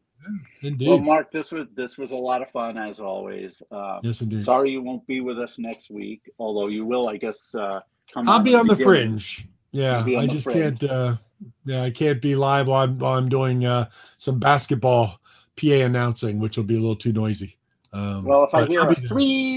Indeed. 0.62 0.88
Well, 0.88 0.98
Mark, 0.98 1.32
this 1.32 1.52
was 1.52 1.68
this 1.74 1.96
was 1.96 2.10
a 2.10 2.16
lot 2.16 2.42
of 2.42 2.50
fun 2.50 2.76
as 2.76 3.00
always. 3.00 3.62
Uh, 3.70 4.00
yes, 4.02 4.20
indeed. 4.20 4.44
sorry 4.44 4.70
you 4.70 4.82
won't 4.82 5.06
be 5.06 5.20
with 5.20 5.38
us 5.38 5.58
next 5.58 5.90
week, 5.90 6.28
although 6.38 6.66
you 6.66 6.84
will, 6.84 7.08
I 7.08 7.16
guess. 7.16 7.54
Uh, 7.54 7.80
come 8.12 8.28
I'll 8.28 8.40
be 8.40 8.54
on 8.54 8.66
the 8.66 8.74
beginning. 8.74 9.18
fringe. 9.18 9.48
Yeah, 9.70 9.98
You'll 9.98 10.04
be 10.04 10.16
on 10.16 10.24
I 10.24 10.26
just 10.26 10.44
fringe. 10.44 10.80
can't. 10.80 10.90
uh 10.90 11.16
Yeah, 11.64 11.82
I 11.84 11.90
can't 11.90 12.20
be 12.20 12.34
live 12.34 12.66
while 12.68 12.84
I'm, 12.84 12.98
while 12.98 13.16
I'm 13.16 13.28
doing 13.28 13.64
uh 13.64 13.88
some 14.18 14.38
basketball 14.38 15.20
PA 15.60 15.84
announcing, 15.86 16.38
which 16.38 16.56
will 16.56 16.64
be 16.64 16.76
a 16.76 16.80
little 16.80 16.96
too 16.96 17.12
noisy. 17.12 17.56
Um, 17.92 18.24
Well, 18.24 18.44
if 18.44 18.54
I 18.54 18.66
hear 18.66 18.80
a 18.88 18.94
three 18.94 19.56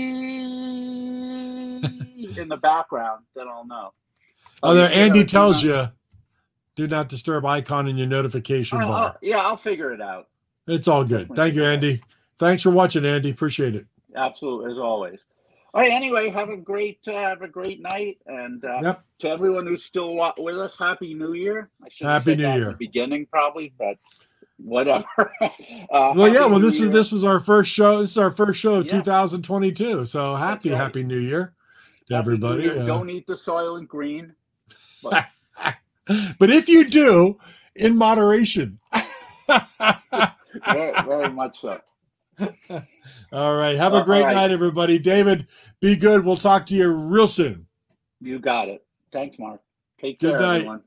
in 2.37 2.47
the 2.47 2.57
background, 2.57 3.23
then 3.35 3.47
I'll 3.47 3.65
know. 3.65 3.93
Oh, 4.63 4.73
there. 4.73 4.89
Andy 4.91 5.25
tells 5.25 5.63
not- 5.63 5.69
you, 5.85 5.91
do 6.75 6.87
not 6.87 7.09
disturb 7.09 7.45
icon 7.45 7.87
in 7.87 7.97
your 7.97 8.07
notification 8.07 8.81
Oh, 8.81 8.87
bar. 8.87 9.11
oh, 9.15 9.17
yeah, 9.21 9.39
I'll 9.39 9.57
figure 9.57 9.91
it 9.93 10.01
out. 10.01 10.27
It's 10.67 10.87
all 10.87 11.03
good. 11.03 11.27
definitely 11.29 11.35
Thank 11.37 11.55
you. 11.55 11.65
Andy. 11.65 12.01
Thanks 12.39 12.63
for 12.63 12.69
watching, 12.71 13.05
Andy. 13.05 13.31
Appreciate 13.31 13.75
it. 13.75 13.85
Absolutely, 14.15 14.71
as 14.71 14.77
always. 14.79 15.25
All 15.73 15.81
right. 15.81 15.91
Anyway, 15.91 16.29
have 16.29 16.49
a 16.49 16.57
great 16.57 16.99
uh, 17.07 17.13
have 17.13 17.41
a 17.41 17.47
great 17.47 17.81
night, 17.81 18.17
and 18.27 18.63
uh, 18.65 18.79
Yep. 18.83 19.03
to 19.19 19.29
everyone 19.29 19.65
who's 19.65 19.85
still 19.85 20.15
with 20.37 20.57
us, 20.57 20.75
Happy 20.77 21.13
New 21.13 21.33
Year. 21.33 21.69
I 21.83 21.87
should 21.89 22.07
Happy 22.07 22.35
New 22.35 22.43
Year. 22.47 22.69
at 22.71 22.77
the 22.77 22.85
beginning, 22.85 23.25
probably, 23.27 23.73
but 23.79 23.97
whatever. 24.63 25.05
uh, 25.41 26.13
Well, 26.15 26.33
yeah. 26.33 26.45
Well, 26.45 26.59
this 26.59 26.79
is 26.79 26.89
this 26.91 27.11
was 27.11 27.23
our 27.23 27.39
first 27.39 27.71
show. 27.71 28.01
This 28.01 28.11
is 28.11 28.17
our 28.17 28.31
first 28.31 28.59
show 28.59 28.75
of 28.75 28.85
Yeah. 28.85 29.01
2022. 29.01 30.05
So 30.05 30.35
happy, 30.35 30.69
right. 30.69 30.77
happy 30.77 31.03
New 31.03 31.19
Year 31.19 31.53
to 32.07 32.15
Happy 32.15 32.23
everybody. 32.23 32.63
Year. 32.63 32.81
Uh, 32.81 32.85
Don't 32.85 33.09
eat 33.09 33.27
the 33.27 33.33
Soylent 33.33 33.87
Green. 33.87 34.33
But 35.03 35.25
but 36.39 36.49
if 36.49 36.67
you 36.67 36.89
do, 36.89 37.37
in 37.75 37.95
moderation. 37.97 38.79
very, 40.67 40.93
very 41.03 41.29
much 41.31 41.59
so. 41.59 41.79
All 43.31 43.55
right. 43.55 43.75
Have 43.77 43.93
a 43.93 44.03
great 44.03 44.23
right. 44.23 44.35
night, 44.35 44.51
everybody. 44.51 44.99
David, 44.99 45.47
be 45.79 45.95
good. 45.95 46.25
We'll 46.25 46.37
talk 46.37 46.65
to 46.67 46.75
you 46.75 46.91
real 46.91 47.27
soon. 47.27 47.65
You 48.19 48.39
got 48.39 48.67
it. 48.69 48.85
Thanks, 49.11 49.39
Mark. 49.39 49.61
Take 49.97 50.19
Good 50.19 50.31
care, 50.31 50.39
night. 50.39 50.55
everyone. 50.57 50.81